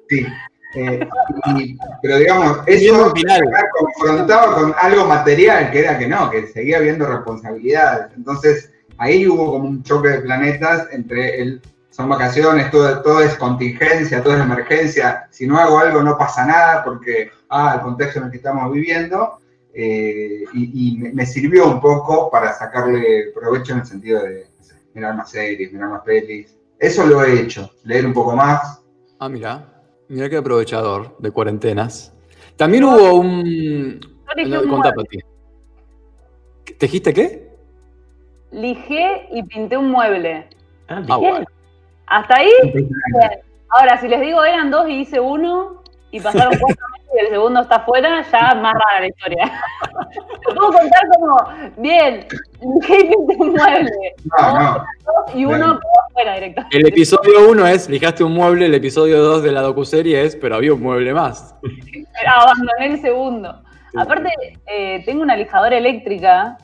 sí. 0.08 0.26
Eh, 0.74 1.08
y- 1.56 1.78
pero 2.02 2.18
digamos, 2.18 2.58
eso 2.66 3.10
final. 3.14 3.40
confrontaba 3.78 4.54
con 4.56 4.74
algo 4.82 5.06
material, 5.06 5.70
que 5.70 5.78
era 5.80 5.98
que 5.98 6.06
no, 6.06 6.28
que 6.30 6.46
seguía 6.48 6.76
habiendo 6.76 7.06
responsabilidades. 7.06 8.08
Entonces, 8.16 8.70
ahí 8.98 9.26
hubo 9.26 9.52
como 9.52 9.68
un 9.68 9.82
choque 9.82 10.08
de 10.08 10.20
planetas 10.20 10.88
entre 10.92 11.40
el 11.40 11.62
son 11.97 12.11
vacaciones, 12.11 12.70
todo, 12.70 13.01
todo 13.01 13.20
es 13.20 13.36
contingencia, 13.36 14.22
todo 14.22 14.34
es 14.34 14.42
emergencia, 14.42 15.26
si 15.30 15.47
no 15.47 15.57
hago 15.57 15.78
algo 15.78 16.03
no 16.03 16.18
pasa 16.18 16.44
nada 16.44 16.84
porque, 16.84 17.30
ah, 17.49 17.76
el 17.76 17.80
contexto 17.80 18.18
en 18.18 18.26
el 18.26 18.30
que 18.30 18.36
estamos 18.36 18.70
viviendo, 18.70 19.38
eh, 19.72 20.44
y, 20.53 20.88
y 20.88 20.99
me, 20.99 21.24
sirvió 21.24 21.66
un 21.66 21.80
poco 21.80 22.30
para 22.30 22.53
sacarle 22.53 23.32
provecho 23.34 23.72
en 23.72 23.78
el 23.78 23.86
sentido 23.86 24.22
de 24.22 24.47
mirar 24.92 25.16
más 25.16 25.30
series, 25.30 25.72
mirar 25.72 25.88
más 25.88 26.03
pelis. 26.03 26.55
Eso 26.78 27.07
lo 27.07 27.24
he 27.24 27.40
hecho, 27.40 27.70
leer 27.84 28.05
un 28.05 28.12
poco 28.12 28.36
más. 28.36 28.82
Ah, 29.18 29.30
mira, 29.30 29.66
mira 30.09 30.28
qué 30.28 30.36
aprovechador 30.36 31.16
de 31.18 31.30
cuarentenas. 31.30 32.12
También 32.57 32.84
hubo 32.84 33.14
un... 33.14 34.01
No, 34.49 34.61
un 34.61 34.68
contá, 34.68 34.92
mueble. 34.94 35.03
Pati. 35.03 35.18
¿Te 36.74 36.86
dijiste 36.86 37.14
qué? 37.14 37.57
Lijé 38.51 39.28
y 39.32 39.42
pinté 39.44 39.78
un 39.78 39.90
mueble. 39.90 40.47
Ah, 40.88 41.03
Ah, 41.09 41.16
bueno. 41.16 41.47
Hasta 42.07 42.36
ahí, 42.36 42.50
bien. 42.72 42.90
Ahora, 43.68 43.98
si 44.00 44.09
les 44.09 44.20
digo 44.20 44.44
eran 44.44 44.70
dos 44.70 44.88
y 44.88 45.00
hice 45.00 45.18
uno, 45.20 45.82
y 46.12 46.20
pasaron 46.20 46.54
cuatro 46.59 46.86
meses 46.92 47.11
y 47.14 47.18
el 47.18 47.28
segundo 47.30 47.61
está 47.62 47.76
afuera, 47.76 48.22
ya 48.30 48.54
más 48.54 48.74
rara 48.74 49.00
la 49.00 49.07
historia. 49.09 49.52
Te 50.46 50.54
puedo 50.54 50.72
contar 50.72 51.02
como, 51.14 51.36
bien, 51.78 52.26
pinté 52.61 53.11
un 53.16 53.50
mueble. 53.52 53.90
No, 54.40 54.59
no. 54.59 54.74
Dos 54.76 55.34
y 55.34 55.44
uno 55.44 55.57
Bien. 55.57 55.70
quedó 55.78 56.07
afuera 56.09 56.34
directamente. 56.34 56.76
El 56.78 56.86
episodio 56.86 57.50
1 57.50 57.66
es 57.66 57.88
Lijaste 57.88 58.22
un 58.24 58.32
mueble, 58.34 58.66
el 58.66 58.74
episodio 58.74 59.20
2 59.22 59.42
de 59.42 59.52
la 59.52 59.61
docuserie 59.62 60.22
es 60.24 60.36
Pero 60.36 60.54
había 60.57 60.72
un 60.74 60.82
mueble 60.82 61.12
más. 61.12 61.54
Abandoné 62.26 62.86
el 62.86 63.00
segundo. 63.00 63.62
Aparte, 63.96 64.30
eh, 64.66 65.02
tengo 65.04 65.22
una 65.22 65.36
lijadora 65.36 65.76
eléctrica, 65.76 66.59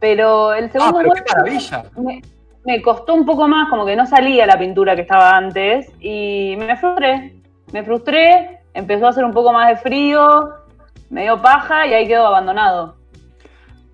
pero 0.00 0.52
el 0.54 0.66
Ah, 0.66 0.70
segundo 0.72 0.98
pero 0.98 1.12
qué 1.14 1.22
maravilla. 1.34 1.84
me, 1.96 2.22
me 2.64 2.80
costó 2.82 3.14
un 3.14 3.26
poco 3.26 3.46
más, 3.48 3.68
como 3.68 3.84
que 3.84 3.94
no 3.96 4.06
salía 4.06 4.46
la 4.46 4.58
pintura 4.58 4.94
que 4.96 5.02
estaba 5.02 5.30
antes, 5.36 5.90
y 6.00 6.54
me 6.58 6.76
frustré. 6.76 7.34
Me 7.72 7.82
frustré, 7.84 8.60
empezó 8.72 9.06
a 9.06 9.10
hacer 9.10 9.24
un 9.24 9.32
poco 9.32 9.52
más 9.52 9.68
de 9.68 9.76
frío, 9.76 10.50
me 11.10 11.22
dio 11.22 11.40
paja 11.42 11.86
y 11.86 11.92
ahí 11.94 12.06
quedó 12.06 12.26
abandonado. 12.26 12.96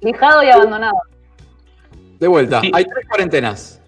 Lijado 0.00 0.42
y 0.42 0.50
abandonado. 0.50 0.96
De 2.18 2.28
vuelta, 2.28 2.60
Sí. 2.60 2.70
hay 2.74 2.84
tres 2.84 3.06
cuarentenas. 3.08 3.82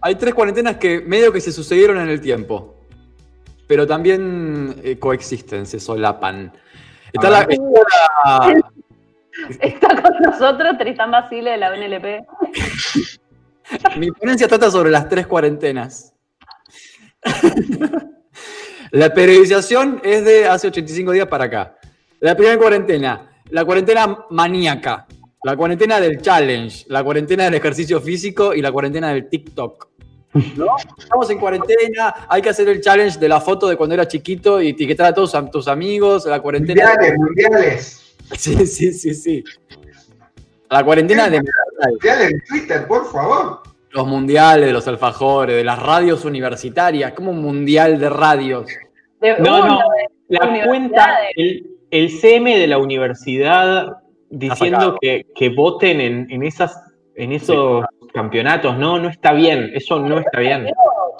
Hay 0.00 0.16
tres 0.16 0.34
cuarentenas 0.34 0.76
que 0.76 1.00
medio 1.00 1.32
que 1.32 1.40
se 1.40 1.52
sucedieron 1.52 1.98
en 1.98 2.08
el 2.08 2.20
tiempo, 2.20 2.74
pero 3.66 3.86
también 3.86 4.74
eh, 4.82 4.98
coexisten, 4.98 5.64
se 5.66 5.80
solapan. 5.80 6.52
Está 7.12 7.30
la, 7.30 7.40
está 7.40 7.62
la- 8.48 8.60
Está 9.60 10.00
con 10.00 10.12
nosotros 10.22 10.78
Tristán 10.78 11.10
Basile 11.10 11.50
de 11.52 11.56
la 11.56 11.70
BNLP. 11.70 12.26
mi 13.96 14.10
ponencia 14.12 14.46
trata 14.48 14.70
sobre 14.70 14.90
las 14.90 15.08
tres 15.08 15.26
cuarentenas. 15.26 16.14
La 18.90 19.12
periodización 19.12 20.00
es 20.04 20.24
de 20.24 20.46
hace 20.46 20.68
85 20.68 21.12
días 21.12 21.26
para 21.26 21.44
acá. 21.44 21.76
La 22.20 22.36
primera 22.36 22.56
cuarentena, 22.58 23.28
la 23.50 23.64
cuarentena 23.64 24.24
maníaca, 24.30 25.06
la 25.42 25.56
cuarentena 25.56 26.00
del 26.00 26.20
challenge, 26.22 26.84
la 26.88 27.02
cuarentena 27.02 27.44
del 27.44 27.54
ejercicio 27.54 28.00
físico 28.00 28.54
y 28.54 28.62
la 28.62 28.70
cuarentena 28.70 29.08
del 29.12 29.28
TikTok. 29.28 29.88
¿No? 30.56 30.66
Estamos 30.98 31.30
en 31.30 31.38
cuarentena, 31.38 32.26
hay 32.28 32.42
que 32.42 32.48
hacer 32.48 32.68
el 32.68 32.80
challenge 32.80 33.18
de 33.18 33.28
la 33.28 33.40
foto 33.40 33.68
de 33.68 33.76
cuando 33.76 33.94
era 33.94 34.06
chiquito 34.08 34.60
y 34.60 34.70
etiquetar 34.70 35.06
a 35.06 35.14
todos 35.14 35.34
a- 35.34 35.48
tus 35.50 35.68
amigos, 35.68 36.26
la 36.26 36.40
cuarentena... 36.40 36.86
Mundiales, 36.94 37.18
mundiales. 37.18 38.03
Sí, 38.36 38.66
sí, 38.66 38.92
sí, 38.92 39.14
sí. 39.14 39.44
La 40.70 40.82
cuarentena 40.84 41.28
de 41.28 41.42
Mundiales 41.88 42.30
en 42.32 42.40
Twitter, 42.48 42.86
por 42.86 43.04
favor. 43.10 43.62
los 43.90 44.06
mundiales, 44.06 44.66
de 44.66 44.72
los 44.72 44.88
alfajores, 44.88 45.54
de 45.56 45.62
las 45.64 45.80
radios 45.80 46.24
universitarias, 46.24 47.12
como 47.12 47.30
un 47.30 47.40
mundial 47.42 47.98
de 48.00 48.10
radios. 48.10 48.66
De- 49.20 49.38
No, 49.38 49.66
no, 49.66 49.78
de 50.28 50.36
la 50.38 50.64
cuenta, 50.66 51.16
el, 51.36 51.66
el 51.90 52.10
CM 52.10 52.58
de 52.58 52.66
la 52.66 52.78
universidad 52.78 53.88
diciendo 54.30 54.96
que, 55.00 55.26
que 55.34 55.50
voten 55.50 56.00
en, 56.00 56.26
en 56.30 56.42
esas, 56.42 56.76
en 57.14 57.32
esos 57.32 57.84
campeonatos, 58.12 58.76
no, 58.76 58.98
no 58.98 59.08
está 59.08 59.32
bien, 59.32 59.70
eso 59.74 60.00
no 60.00 60.18
está 60.18 60.40
bien. 60.40 60.66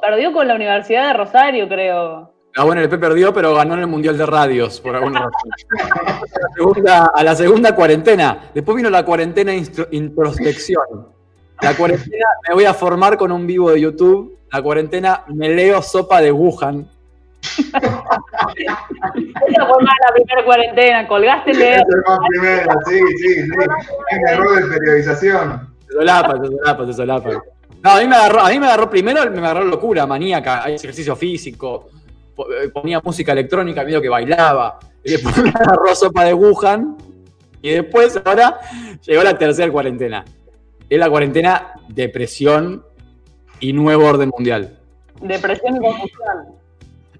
Perdió 0.01 0.33
con 0.33 0.49
la 0.49 0.55
Universidad 0.57 1.09
de 1.09 1.13
Rosario, 1.15 1.69
creo. 1.69 2.34
La 2.57 2.65
UNLP 2.65 3.01
perdió, 3.01 3.35
pero 3.35 3.53
ganó 3.55 3.75
en 3.75 3.81
el 3.81 3.87
mundial 3.89 4.17
de 4.17 4.27
radios, 4.27 4.81
por 4.81 4.95
alguna 4.95 5.23
razón. 5.23 5.51
A 5.83 6.41
la 6.41 6.49
segunda, 6.55 7.07
a 7.07 7.25
la 7.25 7.35
segunda 7.35 7.75
cuarentena. 7.75 8.51
Después 8.55 8.77
vino 8.77 8.91
la 8.91 9.05
cuarentena 9.05 9.53
introspección. 9.91 11.09
La 11.61 11.75
cuarentena, 11.75 12.27
me 12.49 12.55
voy 12.55 12.65
a 12.65 12.73
formar 12.73 13.17
con 13.17 13.33
un 13.33 13.45
vivo 13.45 13.73
de 13.73 13.81
YouTube. 13.81 14.39
La 14.53 14.63
cuarentena, 14.63 15.25
me 15.35 15.49
leo 15.49 15.83
sopa 15.83 16.21
de 16.21 16.31
Wuhan. 16.31 16.89
Esa 17.43 17.81
fue 19.67 19.83
más 19.83 19.95
la 20.07 20.15
primera 20.15 20.45
cuarentena. 20.45 21.09
Colgaste 21.09 21.51
el 21.51 21.59
dedo. 21.59 21.75
Ese 21.75 22.03
fue 22.07 22.17
primero, 22.29 22.73
sí, 22.87 23.01
sí, 23.19 23.35
sí. 23.35 23.51
Un 23.51 24.29
error 24.29 24.69
de 24.69 24.79
periodización. 24.79 25.75
Se 25.89 25.93
solapa, 25.95 26.35
se 26.41 26.47
solapa, 26.47 26.87
se 26.87 26.93
solapa. 26.93 27.31
No, 27.83 27.91
a 27.91 28.01
mí 28.01 28.07
me 28.07 28.15
agarró, 28.15 28.41
a 28.41 28.49
mí 28.49 28.61
me 28.61 28.67
agarró 28.67 28.89
primero, 28.89 29.29
me 29.29 29.39
agarró 29.39 29.65
locura, 29.65 30.07
maníaca, 30.07 30.63
hay 30.65 30.77
ejercicio 30.77 31.17
físico, 31.17 31.89
ponía 32.73 33.01
música 33.01 33.33
electrónica, 33.33 33.85
medio 33.85 34.01
que 34.01 34.09
bailaba, 34.09 34.79
y 35.03 35.13
después 35.13 35.37
me 35.43 35.51
agarró 35.51 35.95
sopa 35.95 36.25
de 36.25 36.35
Wuhan, 36.35 36.97
y 37.63 37.71
después 37.71 38.21
ahora 38.25 38.59
llegó 39.07 39.23
la 39.23 39.39
tercera 39.39 39.73
cuarentena. 39.73 40.25
es 40.89 40.99
la 40.99 41.09
cuarentena 41.09 41.73
depresión 41.89 42.85
y 43.59 43.73
nuevo 43.73 44.07
orden 44.07 44.31
mundial. 44.37 44.79
Depresión 45.23 45.77
y 45.77 45.79
confusión. 45.79 46.55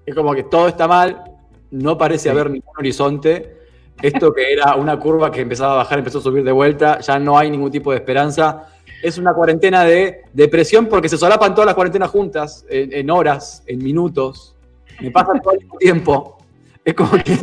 Es 0.05 0.13
como 0.13 0.35
que 0.35 0.43
todo 0.43 0.67
está 0.67 0.87
mal, 0.87 1.23
no 1.71 1.97
parece 1.97 2.29
haber 2.29 2.51
ningún 2.51 2.73
horizonte. 2.77 3.55
Esto 4.01 4.33
que 4.33 4.53
era 4.53 4.75
una 4.75 4.99
curva 4.99 5.31
que 5.31 5.41
empezaba 5.41 5.73
a 5.73 5.77
bajar, 5.77 5.99
empezó 5.99 6.19
a 6.19 6.21
subir 6.21 6.43
de 6.43 6.51
vuelta, 6.51 6.99
ya 6.99 7.17
no 7.17 7.37
hay 7.37 7.49
ningún 7.49 7.71
tipo 7.71 7.91
de 7.91 7.97
esperanza. 7.97 8.67
Es 9.01 9.17
una 9.17 9.33
cuarentena 9.33 9.83
de 9.83 10.25
depresión 10.33 10.87
porque 10.87 11.09
se 11.09 11.17
solapan 11.17 11.55
todas 11.55 11.65
las 11.65 11.75
cuarentenas 11.75 12.11
juntas, 12.11 12.65
en, 12.69 12.93
en 12.93 13.09
horas, 13.09 13.63
en 13.65 13.83
minutos. 13.83 14.54
Me 15.01 15.11
pasa 15.11 15.33
todo 15.43 15.53
el 15.53 15.67
tiempo. 15.79 16.37
Es 16.83 16.93
como 16.93 17.11
que 17.23 17.37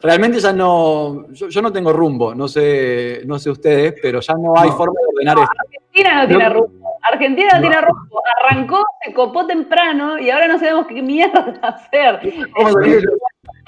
realmente 0.00 0.40
ya 0.40 0.52
no. 0.52 1.26
Yo, 1.32 1.48
yo 1.48 1.60
no 1.62 1.70
tengo 1.72 1.92
rumbo, 1.92 2.34
no 2.34 2.48
sé, 2.48 3.20
no 3.26 3.38
sé 3.38 3.50
ustedes, 3.50 3.94
pero 4.00 4.20
ya 4.20 4.34
no 4.34 4.56
hay 4.56 4.70
No. 4.70 4.76
forma 4.76 4.94
de 5.00 5.06
ordenar 5.14 5.38
esto. 5.38 5.52
Argentina 5.92 6.22
no 6.22 6.28
tiene 6.28 6.44
No. 6.48 6.54
rumbo. 6.54 6.92
Argentina 7.10 7.48
no, 7.54 7.60
tiene 7.60 7.80
rumbo. 7.82 8.22
Arrancó, 8.40 8.84
se 9.04 9.12
copó 9.12 9.46
temprano 9.46 10.18
y 10.18 10.30
ahora 10.30 10.48
no 10.48 10.58
sabemos 10.58 10.86
qué 10.86 11.02
mierda 11.02 11.58
hacer. 11.62 12.20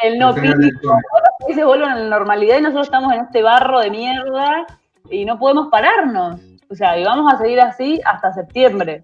El 0.03 0.19
no 0.19 0.35
túnel. 0.35 0.55
los 0.83 0.93
países 1.41 1.65
vuelven 1.65 1.89
a 1.91 1.97
la 1.97 2.09
normalidad 2.19 2.59
y 2.59 2.63
nosotros 2.63 2.87
estamos 2.87 3.13
en 3.15 3.21
este 3.21 3.43
barro 3.43 3.81
de 3.81 3.91
mierda 3.91 4.67
y 5.11 5.25
no 5.25 5.39
podemos 5.39 5.69
pararnos. 5.71 6.41
O 6.71 6.75
sea, 6.75 6.99
y 6.99 7.05
vamos 7.05 7.33
a 7.33 7.39
seguir 7.39 7.61
así 7.61 8.01
hasta 8.05 8.33
septiembre. 8.33 9.03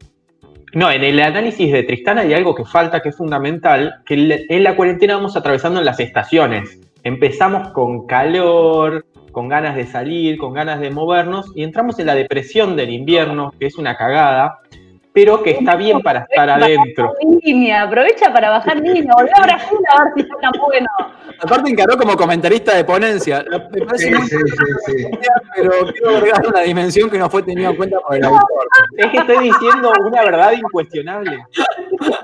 No, 0.72 0.90
en 0.90 1.02
el 1.02 1.18
análisis 1.20 1.72
de 1.72 1.82
Tristán 1.82 2.18
hay 2.18 2.32
algo 2.32 2.54
que 2.54 2.64
falta, 2.64 3.00
que 3.00 3.08
es 3.08 3.16
fundamental, 3.16 4.02
que 4.06 4.46
en 4.48 4.62
la 4.62 4.76
cuarentena 4.76 5.16
vamos 5.16 5.36
atravesando 5.36 5.82
las 5.82 5.98
estaciones. 5.98 6.78
Empezamos 7.02 7.70
con 7.70 8.06
calor, 8.06 9.04
con 9.32 9.48
ganas 9.48 9.74
de 9.74 9.86
salir, 9.86 10.38
con 10.38 10.52
ganas 10.52 10.80
de 10.80 10.90
movernos, 10.90 11.50
y 11.56 11.64
entramos 11.64 11.98
en 11.98 12.06
la 12.06 12.14
depresión 12.14 12.76
del 12.76 12.90
invierno, 12.90 13.52
que 13.58 13.66
es 13.66 13.78
una 13.78 13.96
cagada, 13.96 14.58
pero 15.12 15.42
que 15.42 15.50
está 15.50 15.74
bien 15.76 16.00
para 16.00 16.20
estar 16.20 16.48
adentro. 16.48 17.12
Línea, 17.42 17.82
aprovecha 17.82 18.32
para 18.32 18.50
bajar 18.50 18.76
línea, 18.78 19.12
volvé 19.16 19.30
a 19.36 19.42
Brasil 19.42 19.78
a 19.88 20.04
ver 20.04 20.12
si 20.14 20.20
está 20.20 20.36
tan 20.40 20.52
bueno. 20.60 20.86
Aparte 21.42 21.70
encaró 21.70 21.96
como 21.96 22.16
comentarista 22.16 22.74
de 22.76 22.84
ponencia. 22.84 23.44
Me 23.72 23.80
parece 23.86 24.06
Sí, 24.06 24.14
muy 24.14 24.28
sí, 24.28 24.36
sí, 24.36 24.92
sí. 24.94 25.06
pero 25.56 25.70
quiero 25.92 26.16
agregar 26.16 26.46
una 26.46 26.60
dimensión 26.60 27.10
que 27.10 27.18
no 27.18 27.28
fue 27.30 27.42
tenida 27.42 27.70
en 27.70 27.76
cuenta 27.76 27.98
por 28.00 28.16
el 28.16 28.24
autor. 28.24 28.68
Es 28.96 29.06
que 29.06 29.18
estoy 29.18 29.44
diciendo 29.44 29.92
una 30.04 30.22
verdad 30.22 30.52
incuestionable. 30.52 31.38
No, 32.00 32.16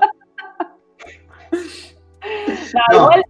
No, 2.91 2.95
igual, 2.97 3.23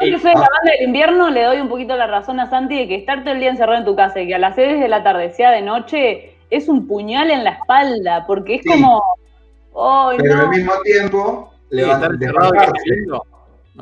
yo 0.00 0.06
eh, 0.06 0.10
que 0.10 0.18
soy 0.18 0.32
la 0.32 0.40
banda 0.40 0.72
del 0.78 0.86
invierno, 0.88 1.30
le 1.30 1.42
doy 1.44 1.60
un 1.60 1.68
poquito 1.68 1.96
la 1.96 2.06
razón 2.06 2.40
a 2.40 2.48
Santi 2.48 2.78
de 2.78 2.88
que 2.88 2.94
estar 2.96 3.22
todo 3.22 3.34
el 3.34 3.40
día 3.40 3.50
encerrado 3.50 3.78
en 3.78 3.84
tu 3.84 3.94
casa 3.94 4.20
y 4.20 4.26
que 4.26 4.34
a 4.34 4.38
las 4.38 4.54
6 4.54 4.80
de 4.80 4.88
la 4.88 5.02
tarde 5.02 5.30
sea 5.30 5.50
de 5.50 5.62
noche 5.62 6.34
es 6.50 6.68
un 6.68 6.86
puñal 6.86 7.30
en 7.30 7.44
la 7.44 7.50
espalda, 7.50 8.24
porque 8.26 8.56
es 8.56 8.62
Sí. 8.62 8.68
como. 8.70 9.02
¡Ay, 9.80 10.18
Pero 10.20 10.36
no! 10.36 10.42
al 10.42 10.48
mismo 10.50 10.72
tiempo, 10.82 11.52
Sí, 11.70 11.80
estar 11.80 12.10
levantar, 12.10 12.12
encerrado 12.14 13.24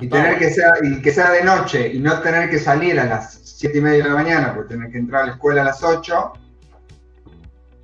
y 0.00 0.08
tener 0.08 0.38
que 0.38 0.50
sea, 0.50 0.72
y 0.82 1.00
que 1.00 1.10
sea 1.10 1.30
de 1.30 1.42
noche 1.44 1.88
y 1.94 2.00
no 2.00 2.20
tener 2.20 2.50
que 2.50 2.58
salir 2.58 2.98
a 3.00 3.04
las 3.04 3.34
siete 3.34 3.78
y 3.78 3.80
media 3.80 4.02
de 4.04 4.10
la 4.10 4.14
mañana 4.16 4.52
porque 4.54 4.74
tener 4.74 4.90
que 4.92 4.98
entrar 4.98 5.22
a 5.22 5.26
la 5.26 5.32
escuela 5.32 5.62
a 5.62 5.64
las 5.64 5.82
8. 5.82 6.32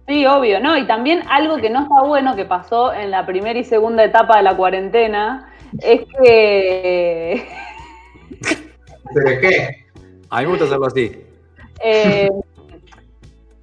Sí, 0.06 0.26
obvio, 0.26 0.60
¿no? 0.60 0.76
Y 0.76 0.86
también 0.86 1.22
algo 1.30 1.56
que 1.56 1.70
no 1.70 1.82
está 1.84 2.02
bueno 2.02 2.36
que 2.36 2.44
pasó 2.44 2.92
en 2.92 3.10
la 3.10 3.24
primera 3.24 3.58
y 3.58 3.64
segunda 3.64 4.04
etapa 4.04 4.36
de 4.36 4.42
la 4.42 4.54
cuarentena 4.56 5.48
es 5.80 6.02
que. 6.20 7.48
¿Pero 9.14 9.40
qué? 9.40 9.84
A 10.28 10.38
mí 10.40 10.44
me 10.44 10.50
gusta 10.50 10.64
hacerlo 10.66 10.86
así. 10.86 11.22
eh, 11.84 12.28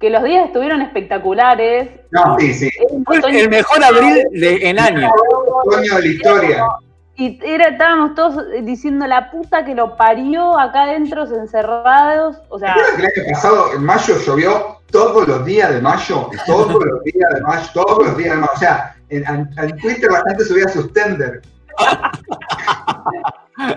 que 0.00 0.10
los 0.10 0.24
días 0.24 0.46
estuvieron 0.46 0.80
espectaculares. 0.82 1.90
No, 2.10 2.36
sí, 2.38 2.54
sí. 2.54 2.70
Fue 3.04 3.18
otoño- 3.18 3.38
el 3.38 3.50
mejor 3.50 3.84
abril 3.84 4.24
de, 4.32 4.68
en 4.68 4.78
años. 4.80 5.12
Coño 5.64 5.94
de 5.96 6.00
la 6.00 6.06
historia. 6.06 6.64
Y 7.16 7.38
era, 7.44 7.68
estábamos 7.68 8.14
todos 8.14 8.42
diciendo 8.62 9.06
la 9.06 9.30
puta 9.30 9.62
que 9.66 9.74
lo 9.74 9.94
parió 9.98 10.58
acá 10.58 10.84
adentro, 10.84 11.24
encerrados. 11.24 12.38
O 12.48 12.58
sea, 12.58 12.72
¿Recuerdan 12.74 12.96
que 13.14 13.20
el 13.20 13.26
año 13.26 13.34
pasado, 13.34 13.74
en 13.74 13.84
mayo, 13.84 14.14
llovió 14.24 14.76
todos 14.90 15.28
los 15.28 15.44
días 15.44 15.70
de 15.74 15.82
mayo? 15.82 16.30
Todos 16.46 16.82
los 16.82 17.02
días 17.04 17.28
de 17.34 17.40
mayo, 17.42 17.68
todos 17.74 18.06
los 18.06 18.16
días 18.16 18.30
de 18.34 18.40
mayo. 18.40 18.52
O 18.54 18.58
sea, 18.58 18.96
en, 19.10 19.22
en- 19.28 19.50
en 19.58 19.76
Twitter 19.76 20.10
la 20.10 20.22
gente 20.28 20.44
subía 20.46 20.66
sus 20.68 20.90
tender. 20.94 21.42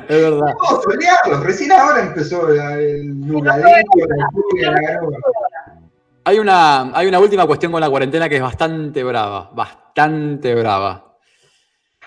Es 0.08 0.22
verdad. 0.22 0.54
Todos 0.70 0.84
soleados. 0.84 1.44
Recién 1.46 1.72
ahora 1.74 2.00
empezó 2.02 2.48
el 2.50 3.20
nubladito, 3.28 3.68
la 4.08 4.28
lluvia, 4.34 4.72
la. 4.72 5.73
Hay 6.26 6.40
una, 6.40 6.92
hay 6.98 7.08
una 7.08 7.20
última 7.20 7.46
cuestión 7.46 7.72
con 7.72 7.82
la 7.82 7.90
cuarentena 7.90 8.30
que 8.30 8.38
es 8.38 8.42
bastante 8.42 9.04
brava. 9.04 9.50
Bastante 9.54 10.56
brava. 10.56 11.18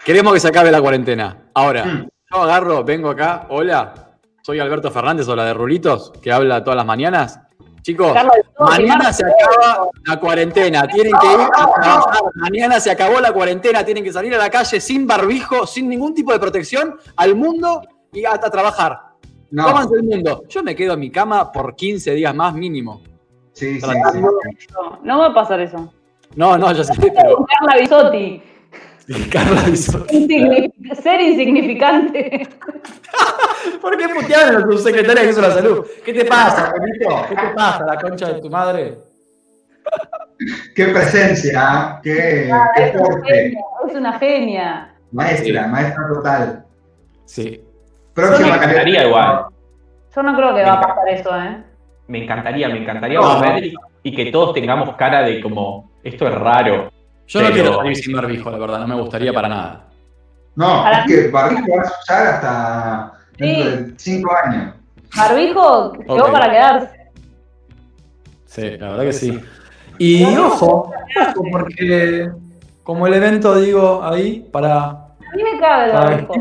Queremos 0.05 0.33
que 0.33 0.41
se 0.41 0.49
acabe 0.49 0.71
la 0.71 0.81
cuarentena. 0.81 1.49
Ahora, 1.55 1.85
Mm. 1.85 2.09
yo 2.33 2.43
agarro, 2.43 2.85
vengo 2.85 3.11
acá. 3.11 3.47
Hola, 3.51 4.17
soy 4.43 4.59
Alberto 4.59 4.91
Fernández, 4.91 5.29
o 5.29 5.37
la 5.37 5.45
de 5.45 5.55
Rulitos, 5.55 6.13
que 6.23 6.33
habla 6.33 6.63
todas 6.65 6.77
las 6.77 6.87
mañanas. 6.87 7.41
Chicos, 7.83 8.17
mañana 8.59 9.13
se 9.13 9.25
acaba 9.25 9.89
la 10.07 10.19
cuarentena. 10.19 10.89
Tienen 10.89 11.13
que 11.21 11.27
ir 11.27 11.41
a 11.41 11.67
trabajar. 11.73 12.23
Mañana 12.35 12.81
se 12.81 12.91
acabó 12.91 13.21
la 13.21 13.33
cuarentena. 13.33 13.85
Tienen 13.85 14.03
que 14.03 14.13
salir 14.13 14.35
a 14.35 14.39
la 14.39 14.51
calle 14.51 14.81
sin 14.81 15.07
barbijo, 15.07 15.67
sin 15.67 15.89
ningún 15.89 16.13
tipo 16.15 16.33
de 16.33 16.41
protección, 16.41 16.97
al 17.17 17.37
mundo 17.37 17.83
y 18.13 18.25
hasta 18.25 18.51
trabajar. 18.51 18.99
No, 19.53 19.65
Cómanse 19.67 19.95
el 19.95 20.03
mundo. 20.03 20.43
Yo 20.49 20.63
me 20.65 20.75
quedo 20.75 20.95
en 20.95 21.01
mi 21.01 21.11
cama 21.13 21.53
por 21.53 21.77
15 21.77 22.13
días 22.15 22.35
más 22.35 22.55
mínimo. 22.55 23.03
Sí, 23.57 23.81
sí, 23.81 23.87
sí. 24.13 24.21
no, 24.73 24.99
no 25.03 25.19
va 25.19 25.27
a 25.27 25.35
pasar 25.35 25.61
eso. 25.61 25.93
No, 26.35 26.57
no, 26.59 26.73
ya 26.73 26.85
sé, 26.85 26.93
pero 26.99 27.47
Carla 27.61 27.81
Bisotti, 27.81 28.43
Carla 29.31 29.63
insignific- 29.63 30.95
ser 31.03 31.21
insignificante. 31.21 32.49
¿Por 33.81 33.97
qué 33.97 34.09
putearon 34.09 34.63
a 34.63 34.67
tu 34.69 34.79
secretaria 34.79 35.23
que 35.23 35.31
hizo 35.31 35.41
la 35.41 35.53
salud? 35.53 35.87
¿Qué 36.05 36.13
te 36.13 36.25
pasa, 36.25 36.73
Juanito? 36.77 37.27
¿Qué 37.29 37.37
te 37.37 37.55
pasa, 37.55 37.85
la 37.87 37.97
concha 38.01 38.33
de 38.33 38.41
tu 38.41 38.51
madre? 38.51 38.99
Qué 40.75 40.87
presencia, 40.89 41.63
¿ah? 41.63 42.01
qué, 42.03 42.51
qué 42.77 42.85
Es 42.85 42.95
una 42.97 43.23
genia, 43.25 43.65
es 43.89 43.95
una 43.95 44.19
genia. 44.19 44.95
Maestra, 45.13 45.67
maestra 45.69 46.03
total. 46.13 46.65
Sí. 47.25 47.63
Próxima 48.13 48.59
candidata. 48.59 49.05
igual. 49.07 49.47
Yo 50.15 50.23
no 50.23 50.37
creo 50.37 50.55
que 50.55 50.63
va 50.63 50.73
a 50.75 50.81
pasar 50.81 51.09
eso, 51.09 51.37
¿eh? 51.37 51.63
Me 52.09 52.23
encantaría, 52.25 52.69
me 52.69 52.79
encantaría 52.83 53.19
No. 53.21 53.35
volver 53.37 53.65
y, 53.65 53.75
y 54.05 54.15
que 54.15 54.31
todos 54.31 54.55
tengamos 54.55 54.95
cara 54.97 55.23
de 55.23 55.41
como, 55.41 55.91
esto 56.05 56.27
es 56.29 56.35
raro. 56.35 56.91
Yo 57.27 57.43
no 57.43 57.51
quiero 57.51 57.77
salir 57.77 57.97
sin 57.97 58.15
barbijo, 58.17 58.51
la 58.51 58.59
verdad, 58.59 58.79
no 58.81 58.87
me 58.87 59.01
gustaría 59.01 59.33
para 59.33 59.49
nada. 59.49 59.85
No, 60.55 60.83
Para 60.85 61.01
es 61.01 61.07
que 61.07 61.29
barbijo 61.29 61.77
vas 61.77 61.89
a 61.89 62.01
usar 62.01 62.27
hasta 62.29 63.13
dentro 63.37 63.65
Sí. 63.65 63.71
de 63.85 63.95
cinco 63.99 64.33
años. 64.45 64.75
Barbijo 65.17 65.93
llegó 65.95 66.25
Ok. 66.27 66.33
para 66.33 66.51
quedarse. 66.51 66.97
Sí, 68.47 68.77
la 68.79 68.89
verdad 68.91 69.03
que 69.05 69.13
sí. 69.13 69.41
Y 69.99 70.25
ojo, 70.37 70.93
ojo, 71.21 71.43
porque 71.51 72.31
como 72.85 73.07
el 73.07 73.15
evento, 73.15 73.57
digo, 73.57 74.01
ahí, 74.05 74.49
para, 74.53 74.85
A 74.85 75.09
mí 75.35 75.43
me 75.43 75.59
cabe 75.61 75.87
el 75.87 75.91
para 75.93 76.05
barbijo. 76.11 76.35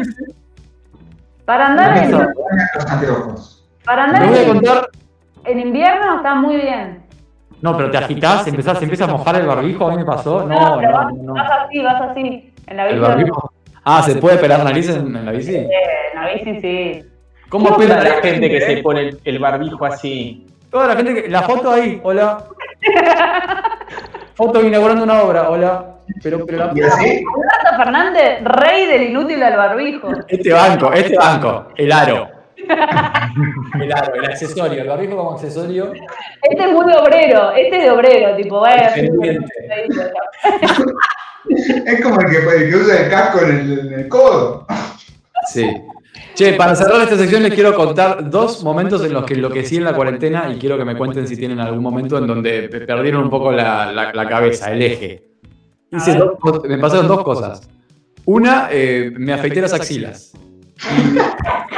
Para 1.46 1.68
andar 1.68 1.98
en, 1.98 2.04
Empezar. 2.06 2.28
Los 2.76 2.86
anteojos. 2.92 3.68
para 3.84 4.04
andar 4.06 4.22
les 4.22 4.30
voy 4.30 4.38
a 4.40 4.42
en, 4.44 4.48
contar. 4.54 4.90
En 5.48 5.60
invierno 5.60 6.18
está 6.18 6.36
muy 6.36 6.56
bien. 6.58 7.04
No, 7.62 7.76
pero 7.78 7.90
te 7.90 7.98
agitás, 7.98 8.46
empezás, 8.48 8.82
empieza 8.82 9.06
a 9.06 9.08
mojar 9.08 9.36
el 9.38 9.48
barbijo, 9.48 9.88
a 9.88 9.92
mí 9.92 9.98
me 9.98 10.06
pasó. 10.06 10.46
No, 10.46 10.60
No, 10.60 10.78
pero 10.78 10.92
no, 10.92 10.98
vas, 10.98 11.14
no. 11.14 11.34
vas 11.34 11.52
así, 11.66 11.82
vas 11.82 12.02
así. 12.02 12.54
En 12.68 12.78
la 12.78 12.88
El 12.90 12.96
bici. 13.00 13.08
barbijo. 13.08 13.52
Ah, 13.84 14.02
¿se 14.04 14.16
puede 14.16 14.38
pelar 14.38 14.64
nariz 14.64 14.90
en, 14.90 15.16
en 15.16 15.26
la 15.26 15.32
bici? 15.32 15.56
Eh, 15.56 15.70
en 16.14 16.22
la 16.22 16.28
bici 16.34 16.60
sí. 16.62 17.04
¿Cómo 17.50 17.68
Toda 17.68 17.78
pela 17.78 18.04
la 18.04 18.16
gente 18.22 18.50
que 18.50 18.62
se 18.62 18.78
pone 18.78 19.02
el, 19.02 19.20
el 19.24 19.40
barbijo 19.40 19.86
así. 19.86 20.46
Toda 20.72 20.88
la 20.88 20.96
gente 20.96 21.14
que. 21.24 21.30
La 21.30 21.44
foto 21.44 21.72
ahí, 21.72 22.00
hola. 22.04 22.44
Foto 24.36 24.62
inaugurando 24.62 25.04
una 25.04 25.22
obra, 25.22 25.50
hola. 25.50 25.86
Pero, 26.22 26.46
pero 26.46 26.66
la- 26.66 26.72
Y 26.76 26.82
así, 26.82 27.06
Alberto 27.24 27.78
Fernández, 27.78 28.44
rey 28.44 28.86
del 28.86 29.04
inútil 29.12 29.42
al 29.42 29.56
barbijo. 29.58 30.10
Este 30.28 30.52
banco, 30.54 30.92
este 30.94 31.18
banco, 31.18 31.68
el 31.76 31.92
aro. 31.92 32.28
El 33.82 33.92
aro, 33.94 34.16
el 34.16 34.26
accesorio, 34.26 34.82
el 34.82 34.88
barbijo 34.88 35.18
como 35.18 35.32
accesorio. 35.34 35.92
Este 36.42 36.64
es 36.64 36.72
muy 36.72 36.92
obrero, 36.94 37.52
este 37.52 37.78
es 37.78 37.84
de 37.84 37.92
obrero, 37.92 38.36
tipo, 38.38 38.60
vaya. 38.62 38.94
Es 41.86 42.02
como 42.02 42.20
el 42.22 42.28
que, 42.32 42.38
el 42.38 42.70
que 42.72 42.76
usa 42.76 43.02
el 43.04 43.10
casco 43.10 43.42
en 43.46 43.52
el, 43.60 43.80
en 43.80 43.94
el 44.00 44.08
codo. 44.08 44.66
Sí. 45.48 45.70
Che, 46.34 46.54
para 46.54 46.76
cerrar 46.76 47.02
esta 47.04 47.18
sección 47.18 47.44
les 47.44 47.54
quiero 47.54 47.76
contar 47.76 48.30
dos 48.30 48.64
momentos 48.64 49.06
en 49.06 49.14
los 49.14 49.24
que 49.26 49.36
enloquecí 49.36 49.78
en 49.78 49.84
la 49.84 49.94
cuarentena 49.94 50.50
y 50.52 50.58
quiero 50.58 50.78
que 50.78 50.86
me 50.86 50.98
cuenten 50.98 51.28
si 51.28 51.38
tienen 51.38 51.60
algún 51.60 51.84
momento 51.84 52.18
en 52.18 52.26
donde 52.28 52.64
pe- 52.68 52.82
perdieron 52.82 53.24
un 53.26 53.30
poco 53.30 53.52
la, 53.52 53.92
la- 53.92 54.12
la 54.12 54.28
cabeza, 54.28 54.72
el 54.72 54.82
eje. 54.82 55.24
Hice 55.92 56.16
dos 56.16 56.32
me 56.68 56.78
pasaron 56.80 57.08
dos 57.08 57.24
cosas. 57.24 57.70
Una, 58.26 58.70
eh, 58.72 59.12
me 59.16 59.34
afeité 59.34 59.62
las 59.62 59.74
axilas. 59.74 60.34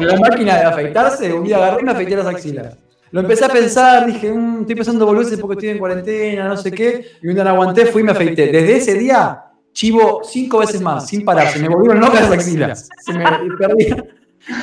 En 0.00 0.06
la 0.06 0.16
máquina 0.16 0.56
de 0.58 0.64
afeitarse, 0.64 1.32
un 1.32 1.44
día 1.44 1.56
agarré 1.56 1.82
y 1.82 1.84
me 1.84 1.92
afeité 1.92 2.16
las 2.16 2.26
axilas. 2.26 2.76
Lo 3.10 3.20
empecé 3.20 3.44
a 3.44 3.48
pensar, 3.48 4.04
dije, 4.06 4.30
"Mm, 4.30 4.60
estoy 4.62 4.74
pensando 4.76 5.06
boludeces 5.06 5.38
porque 5.40 5.54
estoy 5.54 5.68
en 5.70 5.78
cuarentena, 5.78 6.46
no 6.46 6.56
sé 6.56 6.70
qué. 6.70 7.12
Y 7.22 7.28
un 7.28 7.34
día 7.34 7.44
no 7.44 7.50
aguanté, 7.50 7.86
fui 7.86 8.02
y 8.02 8.04
me 8.04 8.12
afeité. 8.12 8.48
Desde 8.52 8.76
ese 8.76 8.94
día, 8.94 9.44
chivo 9.72 10.20
cinco 10.24 10.58
veces 10.58 10.80
más, 10.82 11.06
sin 11.06 11.24
parar. 11.24 11.48
Se 11.48 11.58
me 11.58 11.68
volvieron 11.68 12.00
locas 12.00 12.22
las 12.22 12.32
axilas. 12.32 12.88
Se 12.98 13.12
me 13.14 13.24
perdía. 13.58 13.96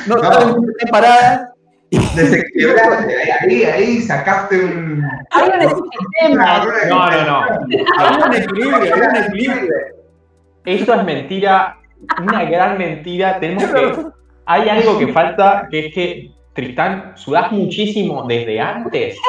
No, 0.07 0.15
estaba 0.15 0.51
en 0.51 0.89
parada. 0.91 1.51
Desequilibraste, 2.15 3.15
ahí, 3.15 3.29
ahí, 3.49 3.63
ahí 3.63 4.01
sacaste 4.01 4.63
un. 4.63 5.03
Hay 5.31 5.49
un 5.65 5.83
sistema. 5.89 6.65
No, 6.89 7.09
no, 7.11 7.25
no. 7.25 7.45
Había 7.97 8.25
un 8.25 8.33
equilibrio, 8.33 8.75
había 8.75 9.09
un 9.09 9.15
equilibrio. 9.15 9.73
Esto 10.65 10.93
es 10.93 11.03
mentira, 11.03 11.77
una 12.21 12.43
gran 12.45 12.77
mentira. 12.77 13.39
Tenemos 13.39 13.63
que. 13.65 14.05
Hay 14.45 14.69
algo 14.69 14.97
que 14.99 15.07
falta, 15.07 15.67
que 15.69 15.87
es 15.87 15.93
que 15.93 16.31
Tristán, 16.53 17.13
sudás 17.15 17.51
muchísimo 17.51 18.23
desde 18.27 18.59
antes. 18.59 19.17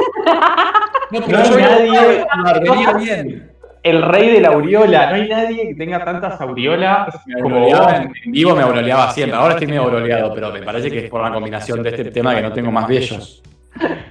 No, 1.08 1.20
No 1.20 1.38
hay 1.38 2.84
nadie- 2.84 2.94
bien. 2.98 3.52
El 3.84 4.02
rey 4.02 4.28
de 4.30 4.40
la 4.40 4.48
aureola. 4.48 5.10
No 5.10 5.14
hay 5.14 5.28
nadie 5.28 5.68
que 5.68 5.74
tenga 5.76 6.04
tantas 6.04 6.40
aureolas 6.40 7.16
como 7.40 7.60
vos. 7.60 7.92
en, 7.92 8.12
vivo 8.32 8.56
me 8.56 8.62
aureoleaba 8.62 9.12
siempre. 9.12 9.38
Ahora 9.38 9.54
estoy 9.54 9.68
medio 9.68 9.82
aureoleado, 9.82 10.34
pero 10.34 10.50
me 10.50 10.62
parece 10.62 10.90
que 10.90 11.04
es 11.04 11.08
por 11.10 11.22
la 11.22 11.30
combinación 11.32 11.80
de 11.84 11.90
este 11.90 12.06
tema 12.06 12.34
que 12.34 12.42
no 12.42 12.52
tengo 12.52 12.72
más 12.72 12.88
bellos. 12.88 13.40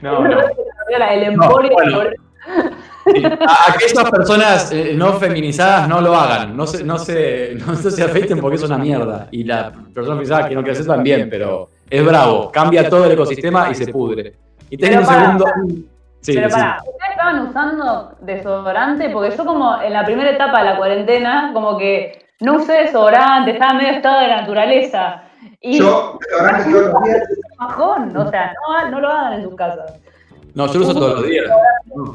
No, 0.02 0.26
no. 0.26 0.40
El 1.12 1.24
emporio. 1.24 1.72
bueno. 1.74 2.00
Sí. 3.06 3.24
A 3.26 3.72
aquellas 3.74 4.10
personas 4.12 4.72
eh, 4.72 4.94
no 4.96 5.14
feminizadas 5.14 5.88
no 5.88 6.02
lo 6.02 6.16
hagan, 6.16 6.56
no 6.58 6.66
se, 6.66 6.84
no, 6.84 6.98
se, 6.98 7.56
no 7.56 7.76
se 7.76 8.04
afeiten 8.04 8.40
porque 8.40 8.56
es 8.56 8.64
una 8.64 8.78
mierda. 8.78 9.28
Y 9.32 9.44
la 9.44 9.72
persona 9.94 10.16
feminizada 10.16 10.50
que 10.50 10.56
no 10.56 10.62
quiere 10.62 10.74
hacer 10.80 10.88
también, 10.88 11.30
pero 11.30 11.70
es 11.90 12.04
bravo, 12.06 12.52
cambia 12.52 12.90
todo 12.90 13.06
el 13.06 13.12
ecosistema 13.12 13.70
y 13.70 13.76
se 13.76 13.88
pudre. 13.92 14.34
Y 14.70 14.78
tengo 14.78 15.00
un 15.00 15.06
segundo. 15.06 15.46
Sí, 16.22 16.34
Pero 16.34 16.50
sí. 16.50 16.56
pará, 16.56 16.80
¿ustedes 16.84 17.12
estaban 17.12 17.48
usando 17.48 18.18
desodorante? 18.22 19.10
Porque 19.12 19.38
yo 19.38 19.46
como 19.46 19.80
en 19.80 19.94
la 19.94 20.04
primera 20.04 20.32
etapa 20.32 20.60
de 20.64 20.66
la 20.72 20.78
cuarentena, 20.78 21.52
como 21.54 21.78
que 21.78 22.26
no 22.40 22.56
usé 22.56 22.74
desodorante, 22.74 23.52
estaba 23.52 23.76
medio 23.76 23.92
estado 23.92 24.22
de 24.22 24.28
naturaleza. 24.30 25.22
Y 25.62 25.78
Yo, 25.78 26.18
desodorante 26.20 26.72
todos 26.72 26.94
los 26.94 27.04
días. 27.04 27.22
bajón, 27.60 28.18
o 28.18 28.30
sea, 28.32 28.54
no, 28.68 28.90
no 28.90 29.00
lo 29.02 29.10
hagan 29.10 29.34
en 29.34 29.44
sus 29.44 29.56
casas. 29.56 29.94
No, 30.56 30.68
yo 30.68 30.80
lo 30.80 30.86
uso 30.86 30.94
todos 30.94 31.20
los 31.20 31.30
días. 31.30 31.46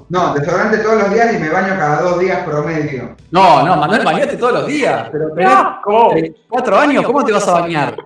No, 0.09 0.35
desodorante 0.35 0.79
todos 0.79 1.03
los 1.03 1.13
días 1.13 1.35
y 1.35 1.39
me 1.39 1.51
baño 1.51 1.77
cada 1.79 2.01
dos 2.01 2.19
días 2.19 2.43
promedio. 2.43 3.15
No, 3.31 3.63
no, 3.63 3.77
Manuel, 3.77 4.03
bañate 4.03 4.37
todos 4.39 4.55
los 4.55 4.67
días. 4.67 5.11
Pero 5.13 5.35
tenés 6.15 6.33
cuatro 6.49 6.79
años, 6.79 7.05
¿cómo 7.05 7.23
te 7.23 7.33
vas 7.33 7.47
a 7.47 7.61
bañar? 7.61 7.97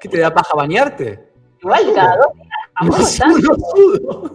¿Qué 0.00 0.08
te 0.08 0.20
da 0.20 0.32
paja 0.32 0.54
bañarte? 0.54 1.32
Igual 1.60 1.92
cada 1.94 2.16
dos 2.16 2.26
No 2.82 2.92
sudo, 3.04 3.56
sudo. 3.74 4.30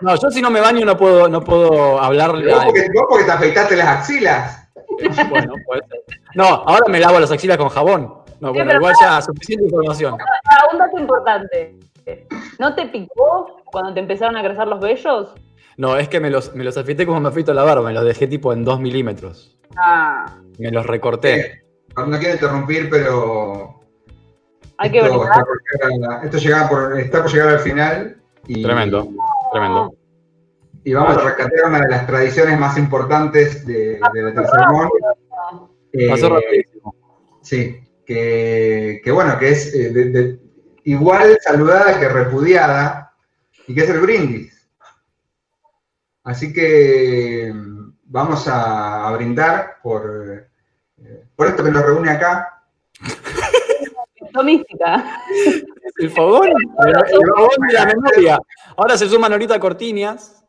No, 0.00 0.14
yo 0.14 0.30
si 0.30 0.42
no 0.42 0.50
me 0.50 0.60
baño 0.60 0.84
no 0.84 0.96
puedo, 0.96 1.28
no 1.28 1.40
puedo 1.42 2.00
hablarle 2.00 2.52
a... 2.52 2.64
porque, 2.64 2.86
vos 2.94 3.06
porque 3.08 3.24
te 3.24 3.32
afeitaste 3.32 3.76
las 3.76 3.88
axilas. 4.00 4.64
Bueno, 5.30 5.54
puede 5.66 5.82
ser. 5.88 6.00
No, 6.34 6.46
ahora 6.46 6.84
me 6.88 6.98
lavo 6.98 7.20
las 7.20 7.30
axilas 7.30 7.56
con 7.56 7.68
jabón. 7.68 8.12
No, 8.40 8.52
bueno, 8.52 8.72
igual 8.72 8.94
ya 9.00 9.20
suficiente 9.22 9.66
información. 9.66 10.16
Ah, 10.46 10.64
un 10.72 10.78
dato 10.78 10.98
importante. 10.98 11.78
¿No 12.58 12.74
te 12.74 12.86
picó 12.86 13.62
cuando 13.66 13.94
te 13.94 14.00
empezaron 14.00 14.36
a 14.36 14.42
crecer 14.42 14.66
los 14.66 14.80
vellos? 14.80 15.34
No, 15.76 15.96
es 15.96 16.08
que 16.08 16.20
me 16.20 16.30
los, 16.30 16.54
me 16.54 16.64
los 16.64 16.76
afeité 16.76 17.06
como 17.06 17.20
me 17.20 17.28
afeito 17.28 17.54
la 17.54 17.62
barba, 17.62 17.82
me 17.88 17.92
los 17.92 18.04
dejé 18.04 18.26
tipo 18.26 18.52
en 18.52 18.64
2 18.64 18.80
milímetros. 18.80 19.56
Ah, 19.76 20.38
Me 20.58 20.70
los 20.70 20.86
recorté. 20.86 21.62
No 21.96 22.18
quiero 22.18 22.34
interrumpir, 22.34 22.88
pero. 22.90 23.80
hay 24.76 24.90
que 24.90 24.98
esto, 24.98 25.10
brindar. 25.18 25.30
está 25.32 25.44
por 25.44 25.98
llegar 25.98 26.10
a- 26.20 26.24
esto 26.24 26.38
llegaba 26.38 26.68
por- 26.68 26.98
está 27.00 27.22
por 27.22 27.32
llegar 27.32 27.48
al 27.48 27.58
final. 27.60 28.16
Y, 28.46 28.62
Tremendo, 28.62 29.08
tremendo. 29.52 29.94
Y 30.84 30.94
vamos 30.94 31.16
a 31.16 31.20
rescatar 31.20 31.64
una 31.66 31.80
de 31.80 31.88
las 31.90 32.06
tradiciones 32.06 32.58
más 32.58 32.78
importantes 32.78 33.66
de, 33.66 34.00
de 34.12 34.22
la 34.22 34.32
tercer 34.34 34.60
Mon. 34.70 34.88
Eh, 35.92 36.08
Pasó 36.08 36.28
rapidísimo. 36.30 36.94
Sí, 37.42 37.76
que, 38.06 39.00
que 39.04 39.10
bueno, 39.10 39.38
que 39.38 39.48
es 39.50 39.74
eh, 39.74 39.90
de- 39.92 40.04
de- 40.10 40.38
igual 40.90 41.38
saludada 41.42 41.98
que 42.00 42.08
repudiada, 42.08 43.12
y 43.66 43.74
que 43.74 43.82
es 43.82 43.90
el 43.90 44.00
brindis. 44.00 44.68
Así 46.24 46.52
que 46.52 47.52
mm, 47.54 47.92
vamos 48.04 48.48
a, 48.48 49.06
a 49.06 49.12
brindar 49.12 49.76
por, 49.82 50.48
eh, 50.98 51.24
por 51.36 51.46
esto 51.46 51.62
que 51.62 51.70
nos 51.70 51.84
reúne 51.84 52.10
acá. 52.10 52.62
Esto 54.14 54.42
mística. 54.42 55.22
El 55.98 56.10
fogón, 56.10 56.48
el, 56.48 56.88
el 56.88 57.26
fogón 57.34 57.66
de 57.68 57.74
la 57.74 57.86
memoria. 57.86 58.38
Ahora 58.76 58.96
se 58.96 59.08
suman 59.08 59.32
ahorita 59.32 59.60
cortinas. 59.60 60.42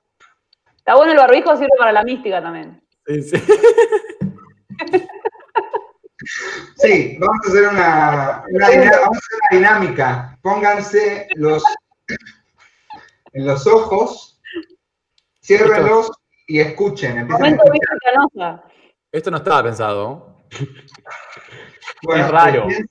Está 0.77 0.95
bueno 0.95 1.11
el 1.11 1.17
barbijo, 1.17 1.55
sirve 1.55 1.69
para 1.77 1.91
la 1.91 2.03
mística 2.03 2.41
también. 2.41 2.81
Sí, 3.05 3.21
sí. 3.23 3.43
Sí, 6.75 7.17
vamos 7.19 7.38
a 7.45 7.49
hacer 7.49 7.67
una, 7.69 8.43
una 8.49 8.69
dina- 8.69 8.99
vamos 9.01 9.17
a 9.17 9.19
hacer 9.19 9.39
una 9.51 9.59
dinámica. 9.59 10.38
Pónganse 10.41 11.27
los 11.36 11.63
en 13.34 13.45
los 13.45 13.67
ojos, 13.67 14.39
ciérrenlos 15.43 16.11
y 16.47 16.59
escuchen. 16.59 17.27
A. 17.32 18.63
Esto 19.11 19.32
no 19.32 19.38
estaba 19.38 19.63
pensado. 19.63 20.36
Bueno, 22.03 22.25
Es 22.25 22.32
raro. 22.32 22.67
Piensen, 22.67 22.89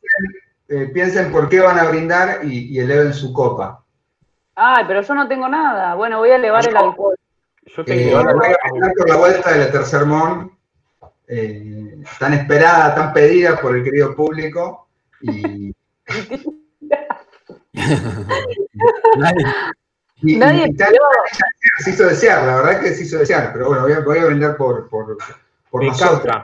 eh, 0.68 0.90
piensen 0.92 1.32
por 1.32 1.48
qué 1.48 1.60
van 1.60 1.78
a 1.78 1.84
brindar 1.84 2.44
y, 2.44 2.74
y 2.74 2.78
eleven 2.80 3.14
su 3.14 3.32
copa. 3.32 3.84
Ay, 4.54 4.84
pero 4.86 5.02
yo 5.02 5.14
no 5.14 5.28
tengo 5.28 5.48
nada. 5.48 5.94
Bueno, 5.94 6.18
voy 6.18 6.30
a 6.30 6.36
elevar 6.36 6.66
el 6.68 6.76
alcohol. 6.76 7.16
Yo 7.66 7.82
Eh, 7.82 7.84
tengo. 7.84 8.22
voy 8.22 8.48
a 8.48 8.70
brindar 8.70 8.92
por 8.96 9.08
la 9.08 9.16
vuelta 9.16 9.52
de 9.52 9.58
la 9.66 9.70
tercer 9.72 10.04
mon, 10.04 10.57
eh, 11.28 12.02
tan 12.18 12.32
esperada, 12.34 12.94
tan 12.94 13.12
pedida 13.12 13.60
por 13.60 13.76
el 13.76 13.84
querido 13.84 14.14
público. 14.14 14.88
Y, 15.20 15.72
Nadie- 19.18 19.46
y- 20.22 20.36
Nadie 20.36 20.66
y 20.68 20.74
tal- 20.76 20.88
pidió. 20.88 21.00
se 21.78 21.90
hizo 21.90 22.06
desear, 22.06 22.44
la 22.44 22.56
verdad 22.56 22.80
que 22.80 22.94
se 22.94 23.02
hizo 23.04 23.18
desear, 23.18 23.52
pero 23.52 23.66
bueno, 23.68 23.82
voy 23.82 23.92
a, 23.92 24.00
voy 24.00 24.18
a 24.18 24.24
brindar 24.26 24.56
por, 24.56 24.88
por, 24.88 25.16
por 25.70 25.84
nosotros. 25.84 26.36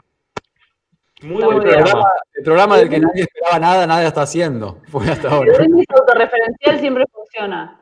Muy 1.23 1.43
buen 1.43 1.59
programa. 1.61 2.03
El 2.33 2.43
programa 2.43 2.77
del 2.77 2.89
que 2.89 2.99
nadie 2.99 3.21
esperaba 3.23 3.59
nada, 3.59 3.87
nadie 3.87 4.07
está 4.07 4.23
haciendo. 4.23 4.81
Fue 4.89 5.07
hasta 5.09 5.29
ahora. 5.29 5.53
El 5.63 5.85
autorreferencial 5.89 6.79
siempre 6.79 7.05
funciona. 7.11 7.81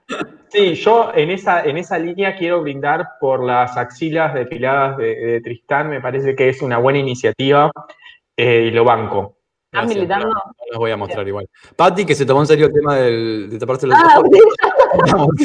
Sí, 0.50 0.76
yo 0.76 1.12
en 1.16 1.32
esa, 1.32 1.64
en 1.64 1.78
esa 1.78 1.98
línea 1.98 2.36
quiero 2.36 2.62
brindar 2.62 3.14
por 3.20 3.44
las 3.44 3.76
axilas 3.76 4.34
depiladas 4.36 4.98
de, 4.98 5.16
de 5.16 5.42
Tristán. 5.42 5.90
Me 5.90 6.00
parece 6.00 6.36
que 6.36 6.50
es 6.50 6.62
una 6.62 6.78
buena 6.78 7.00
iniciativa 7.00 7.72
eh, 8.38 8.66
y 8.68 8.72
lo 8.72 8.84
banco. 8.84 9.38
¿Estás 9.66 9.86
Gracias. 9.88 9.96
militando? 9.96 10.28
No 10.28 10.42
los 10.70 10.78
voy 10.78 10.92
a 10.92 10.98
mostrar 10.98 11.28
igual. 11.28 11.48
Patti, 11.76 12.06
que 12.06 12.14
se 12.14 12.28
tomó 12.28 12.42
en 12.42 12.48
serio 12.48 12.68
el 12.68 12.74
tema 12.74 12.96
del, 12.98 13.50
de 13.50 13.58
taparse 13.58 13.88
los 13.88 13.98
Ah, 13.98 14.20
ojos. 14.20 14.30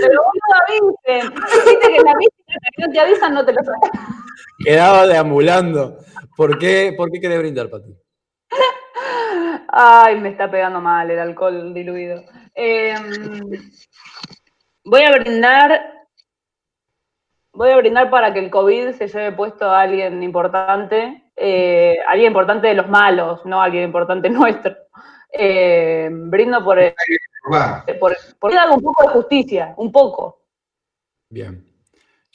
pero 0.00 0.22
vos 0.22 0.32
no 0.48 0.56
avisen. 0.62 1.34
Viste 1.34 1.78
que 1.80 1.96
en 1.96 2.04
la 2.04 2.12
que 2.18 2.26
no 2.78 2.90
te 2.92 3.00
avisan, 3.00 3.34
no 3.34 3.44
te 3.44 3.52
lo 3.52 3.62
saben. 3.62 3.80
Quedaba 4.64 5.06
deambulando. 5.06 5.98
¿Por 6.36 6.58
qué, 6.58 6.94
¿Por 6.96 7.10
qué 7.10 7.20
querés 7.20 7.38
brindar, 7.38 7.68
Pati? 7.70 7.94
Ay, 9.68 10.18
me 10.20 10.30
está 10.30 10.50
pegando 10.50 10.80
mal 10.80 11.10
el 11.10 11.18
alcohol 11.18 11.74
diluido. 11.74 12.22
Eh, 12.54 12.94
voy 14.84 15.02
a 15.02 15.12
brindar. 15.12 15.94
Voy 17.52 17.70
a 17.70 17.76
brindar 17.76 18.08
para 18.10 18.32
que 18.32 18.38
el 18.38 18.50
COVID 18.50 18.92
se 18.92 19.08
lleve 19.08 19.32
puesto 19.32 19.68
a 19.68 19.80
alguien 19.82 20.22
importante. 20.22 21.30
eh, 21.36 21.98
alguien 22.08 22.28
importante 22.28 22.66
de 22.68 22.74
los 22.74 22.88
malos, 22.88 23.44
no 23.46 23.60
alguien 23.62 23.84
importante 23.84 24.28
nuestro. 24.30 24.74
Eh, 25.32 26.08
brindo 26.10 26.64
por, 26.64 26.78
el- 26.78 26.94
por, 28.00 28.16
por 28.40 28.52
haga 28.56 28.72
un 28.74 28.82
poco 28.82 29.02
de 29.04 29.08
justicia, 29.10 29.74
un 29.76 29.92
poco. 29.92 30.42
Bien. 31.30 31.64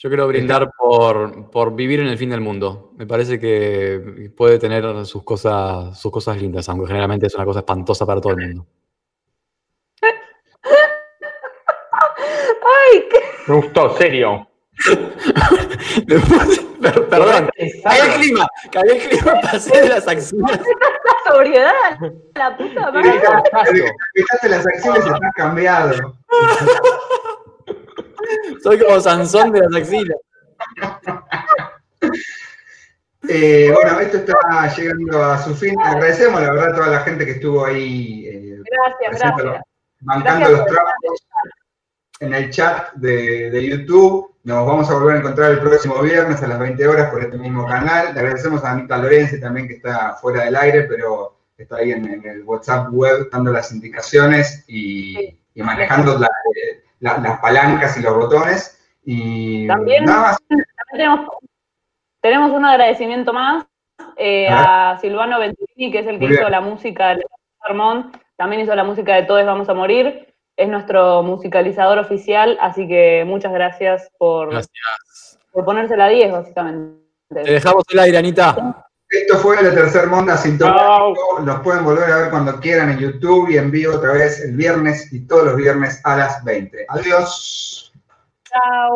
Yo 0.04 0.10
quiero 0.10 0.28
brindar 0.28 0.70
por, 0.76 1.50
por 1.50 1.74
vivir 1.74 1.98
en 2.00 2.08
el 2.08 2.18
fin 2.18 2.28
del 2.28 2.42
mundo. 2.42 2.90
Me 2.98 3.06
parece 3.06 3.40
que 3.40 4.30
puede 4.36 4.58
tener 4.58 5.06
sus 5.06 5.22
cosas, 5.24 5.98
sus 5.98 6.12
cosas 6.12 6.36
lindas, 6.36 6.68
aunque 6.68 6.86
generalmente 6.88 7.26
es 7.26 7.34
una 7.34 7.46
cosa 7.46 7.60
espantosa 7.60 8.04
para 8.04 8.20
todo 8.20 8.34
el 8.34 8.48
mundo. 8.48 8.66
Ay, 12.92 13.04
qué 13.10 13.18
Me 13.46 13.54
gustó, 13.56 13.96
serio. 13.96 14.46
Per- 16.06 17.08
Perdón, 17.08 17.48
cagué 17.82 18.02
el 18.02 18.20
clima, 18.20 18.46
cagué 18.70 18.92
el 18.92 19.08
clima, 19.08 19.40
pasé 19.42 19.80
de 19.80 19.88
las 19.88 20.06
axilas. 20.06 20.60
sobriedad, 21.26 21.72
la 22.34 22.54
puta 22.58 22.92
madre. 22.92 23.10
Desde 23.10 23.20
que 23.22 23.26
te 23.80 24.20
fijaste 24.20 24.48
las 24.50 24.66
acciones 24.66 25.06
están 25.06 25.30
cambiado. 25.34 26.14
Soy 28.62 28.78
como 28.78 29.00
Sansón 29.00 29.52
de 29.52 29.60
las 29.60 29.82
axilas. 29.82 30.18
Eh, 33.28 33.72
bueno, 33.72 34.00
esto 34.00 34.18
está 34.18 34.74
llegando 34.76 35.24
a 35.24 35.42
su 35.42 35.54
fin. 35.54 35.74
Agradecemos, 35.80 36.42
la 36.42 36.52
verdad, 36.52 36.72
a 36.72 36.74
toda 36.74 36.86
la 36.88 37.00
gente 37.00 37.24
que 37.24 37.32
estuvo 37.32 37.64
ahí. 37.64 38.26
eh, 38.26 38.58
Gracias, 38.70 39.10
presente. 39.10 39.42
gracias. 39.42 39.64
bancando 40.00 40.50
los 40.50 40.66
trapos 40.66 41.26
en 42.20 42.34
el 42.34 42.50
chat 42.50 42.92
de, 42.94 43.50
de, 43.50 43.66
YouTube. 43.66 44.34
Nos 44.44 44.66
vamos 44.66 44.90
a 44.90 44.94
volver 44.94 45.16
a 45.16 45.18
encontrar 45.20 45.52
el 45.52 45.60
próximo 45.60 46.02
viernes 46.02 46.42
a 46.42 46.48
las 46.48 46.58
20 46.58 46.86
horas 46.86 47.10
por 47.10 47.22
este 47.22 47.38
mismo 47.38 47.66
canal. 47.66 48.12
Le 48.12 48.20
agradecemos 48.20 48.62
a 48.62 48.72
Anita 48.72 48.98
Lorenzi 48.98 49.40
también 49.40 49.68
que 49.68 49.74
está 49.74 50.14
fuera 50.16 50.44
del 50.44 50.56
aire, 50.56 50.82
pero 50.82 51.38
está 51.56 51.76
ahí 51.76 51.92
en, 51.92 52.26
el 52.26 52.42
WhatsApp 52.42 52.88
web 52.92 53.28
dando 53.30 53.52
las 53.52 53.72
indicaciones 53.72 54.64
y, 54.68 55.38
manejando 55.56 56.18
las 57.04 57.40
palancas 57.40 57.96
y 57.96 58.02
los 58.02 58.16
botones. 58.16 58.80
Y 59.04 59.66
también, 59.66 60.04
nada 60.04 60.20
más. 60.22 60.38
tenemos, 60.90 61.28
tenemos, 62.20 62.50
un 62.52 62.64
agradecimiento 62.64 63.32
más 63.32 63.66
eh, 64.16 64.48
a, 64.50 64.98
Silvano 65.00 65.38
Venturini, 65.38 65.92
que 65.92 65.98
es 66.00 66.06
el 66.06 66.18
que 66.18 66.26
hizo 66.26 66.48
la 66.48 66.60
música 66.60 67.10
del 67.10 67.24
sermón, 67.64 68.12
también 68.36 68.62
hizo 68.62 68.74
la 68.74 68.84
música 68.84 69.14
de 69.14 69.24
Todos 69.24 69.44
Vamos 69.44 69.68
a 69.68 69.74
Morir 69.74 70.34
es 70.56 70.68
nuestro 70.68 71.22
musicalizador 71.22 71.98
oficial, 71.98 72.56
así 72.60 72.86
que 72.86 73.24
muchas 73.26 73.52
gracias 73.52 74.10
por, 74.18 74.50
por 75.52 75.64
ponerse 75.64 75.96
la 75.96 76.08
10, 76.08 76.32
básicamente. 76.32 77.02
Te 77.28 77.52
dejamos 77.52 77.82
el 77.90 77.98
aire, 77.98 78.18
Anita. 78.18 78.83
Esto 79.14 79.38
fue 79.38 79.60
el 79.60 79.72
tercer 79.74 80.08
Monda 80.08 80.36
Sintomático. 80.36 81.40
Los 81.44 81.60
pueden 81.60 81.84
volver 81.84 82.10
a 82.10 82.16
ver 82.16 82.30
cuando 82.30 82.58
quieran 82.58 82.90
en 82.90 82.98
YouTube 82.98 83.48
y 83.48 83.56
en 83.56 83.70
vivo 83.70 83.94
otra 83.94 84.12
vez 84.12 84.40
el 84.40 84.56
viernes 84.56 85.12
y 85.12 85.20
todos 85.20 85.44
los 85.44 85.56
viernes 85.56 86.00
a 86.02 86.16
las 86.16 86.42
20. 86.42 86.86
Adiós. 86.88 87.92
Chao. 88.44 88.94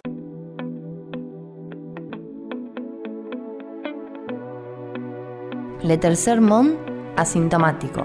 Le 5.83 5.97
Tercer 5.97 6.41
Mon 6.41 6.77
asintomático. 7.17 8.05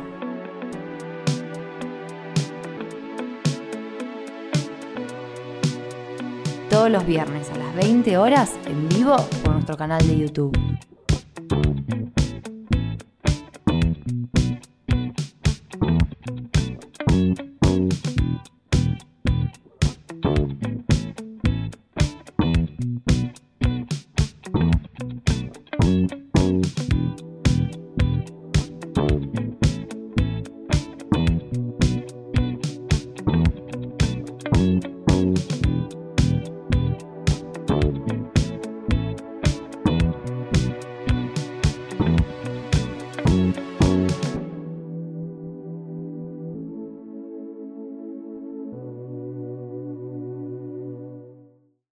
todos 6.69 6.89
los 6.89 7.05
viernes 7.05 7.51
a 7.51 7.57
las 7.57 7.75
20 7.75 8.17
horas 8.17 8.51
en 8.65 8.89
vivo 8.89 9.15
por 9.43 9.53
nuestro 9.53 9.77
canal 9.77 10.05
de 10.07 10.17
YouTube. 10.17 10.57
Thank 11.49 12.17
you. 12.17 12.22